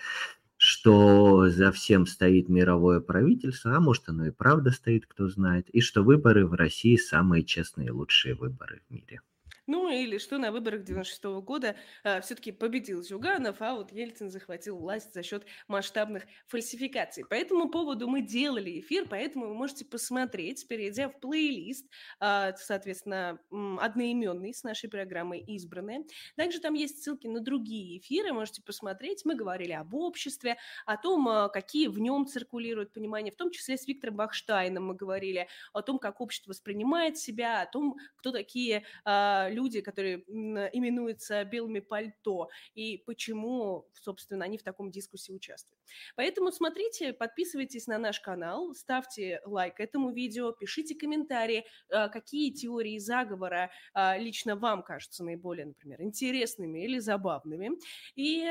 что 0.69 1.49
за 1.49 1.71
всем 1.71 2.05
стоит 2.05 2.47
мировое 2.47 2.99
правительство, 2.99 3.75
а 3.75 3.79
может 3.79 4.07
оно 4.07 4.27
и 4.27 4.31
правда 4.31 4.69
стоит, 4.69 5.07
кто 5.07 5.27
знает, 5.27 5.67
и 5.71 5.81
что 5.81 6.03
выборы 6.03 6.45
в 6.45 6.53
России 6.53 6.95
самые 6.95 7.43
честные 7.43 7.87
и 7.87 7.91
лучшие 7.91 8.35
выборы 8.35 8.83
в 8.87 8.93
мире. 8.93 9.21
Ну, 9.69 9.87
или 9.87 10.17
что 10.17 10.39
на 10.39 10.51
выборах 10.51 10.83
96 10.83 11.25
-го 11.25 11.41
года 11.43 11.75
э, 12.03 12.21
все-таки 12.21 12.51
победил 12.51 13.03
Зюганов, 13.03 13.61
а 13.61 13.75
вот 13.75 13.91
Ельцин 13.91 14.31
захватил 14.31 14.79
власть 14.79 15.13
за 15.13 15.21
счет 15.21 15.45
масштабных 15.67 16.23
фальсификаций. 16.47 17.23
По 17.23 17.35
этому 17.35 17.69
поводу 17.69 18.07
мы 18.07 18.23
делали 18.23 18.79
эфир, 18.79 19.05
поэтому 19.07 19.47
вы 19.49 19.53
можете 19.53 19.85
посмотреть, 19.85 20.67
перейдя 20.67 21.07
в 21.07 21.19
плейлист, 21.19 21.85
э, 22.19 22.53
соответственно, 22.57 23.37
одноименный 23.51 24.55
с 24.55 24.63
нашей 24.63 24.89
программой 24.89 25.41
«Избранные». 25.41 26.03
Также 26.35 26.59
там 26.59 26.73
есть 26.73 27.03
ссылки 27.03 27.27
на 27.27 27.39
другие 27.39 27.99
эфиры, 27.99 28.33
можете 28.33 28.63
посмотреть. 28.63 29.23
Мы 29.23 29.35
говорили 29.35 29.73
об 29.73 29.93
обществе, 29.93 30.57
о 30.87 30.97
том, 30.97 31.29
э, 31.29 31.47
какие 31.49 31.89
в 31.89 31.99
нем 31.99 32.25
циркулируют 32.25 32.91
понимания, 32.91 33.31
в 33.31 33.35
том 33.35 33.51
числе 33.51 33.77
с 33.77 33.85
Виктором 33.85 34.15
Бахштайном 34.15 34.87
мы 34.87 34.95
говорили 34.95 35.47
о 35.73 35.83
том, 35.83 35.99
как 35.99 36.21
общество 36.21 36.49
воспринимает 36.49 37.19
себя, 37.19 37.61
о 37.61 37.67
том, 37.67 37.97
кто 38.15 38.31
такие 38.31 38.83
э, 39.05 39.47
люди, 39.51 39.58
которые 39.81 40.19
именуются 40.19 41.43
белыми 41.43 41.79
пальто, 41.79 42.49
и 42.73 42.97
почему, 43.05 43.87
собственно, 43.93 44.45
они 44.45 44.57
в 44.57 44.63
таком 44.63 44.91
дискуссии 44.91 45.31
участвуют. 45.31 45.79
Поэтому 46.15 46.51
смотрите, 46.51 47.13
подписывайтесь 47.13 47.87
на 47.87 47.97
наш 47.97 48.19
канал, 48.19 48.73
ставьте 48.73 49.41
лайк 49.45 49.79
этому 49.79 50.11
видео, 50.11 50.51
пишите 50.51 50.95
комментарии, 50.95 51.65
а, 51.91 52.09
какие 52.09 52.51
теории 52.51 52.97
заговора 52.97 53.71
а, 53.93 54.17
лично 54.17 54.55
вам 54.55 54.83
кажутся 54.83 55.23
наиболее, 55.23 55.67
например, 55.67 56.01
интересными 56.01 56.83
или 56.83 56.99
забавными. 56.99 57.71
И 58.15 58.45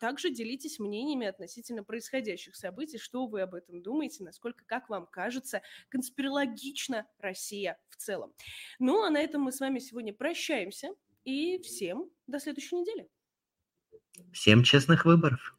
также 0.00 0.30
делитесь 0.30 0.78
мнениями 0.78 1.26
относительно 1.26 1.84
происходящих 1.84 2.56
событий, 2.56 2.98
что 2.98 3.26
вы 3.26 3.42
об 3.42 3.54
этом 3.54 3.82
думаете, 3.82 4.24
насколько, 4.24 4.64
как 4.64 4.88
вам 4.88 5.06
кажется, 5.06 5.62
конспирологично 5.88 7.06
Россия 7.18 7.78
в 7.94 7.96
целом. 7.96 8.32
Ну, 8.78 9.02
а 9.04 9.10
на 9.10 9.20
этом 9.20 9.42
мы 9.42 9.52
с 9.52 9.60
вами 9.60 9.78
сегодня 9.78 10.12
прощаемся 10.12 10.88
и 11.24 11.58
всем 11.62 12.10
до 12.26 12.40
следующей 12.40 12.76
недели. 12.76 13.08
Всем 14.32 14.62
честных 14.62 15.04
выборов. 15.04 15.56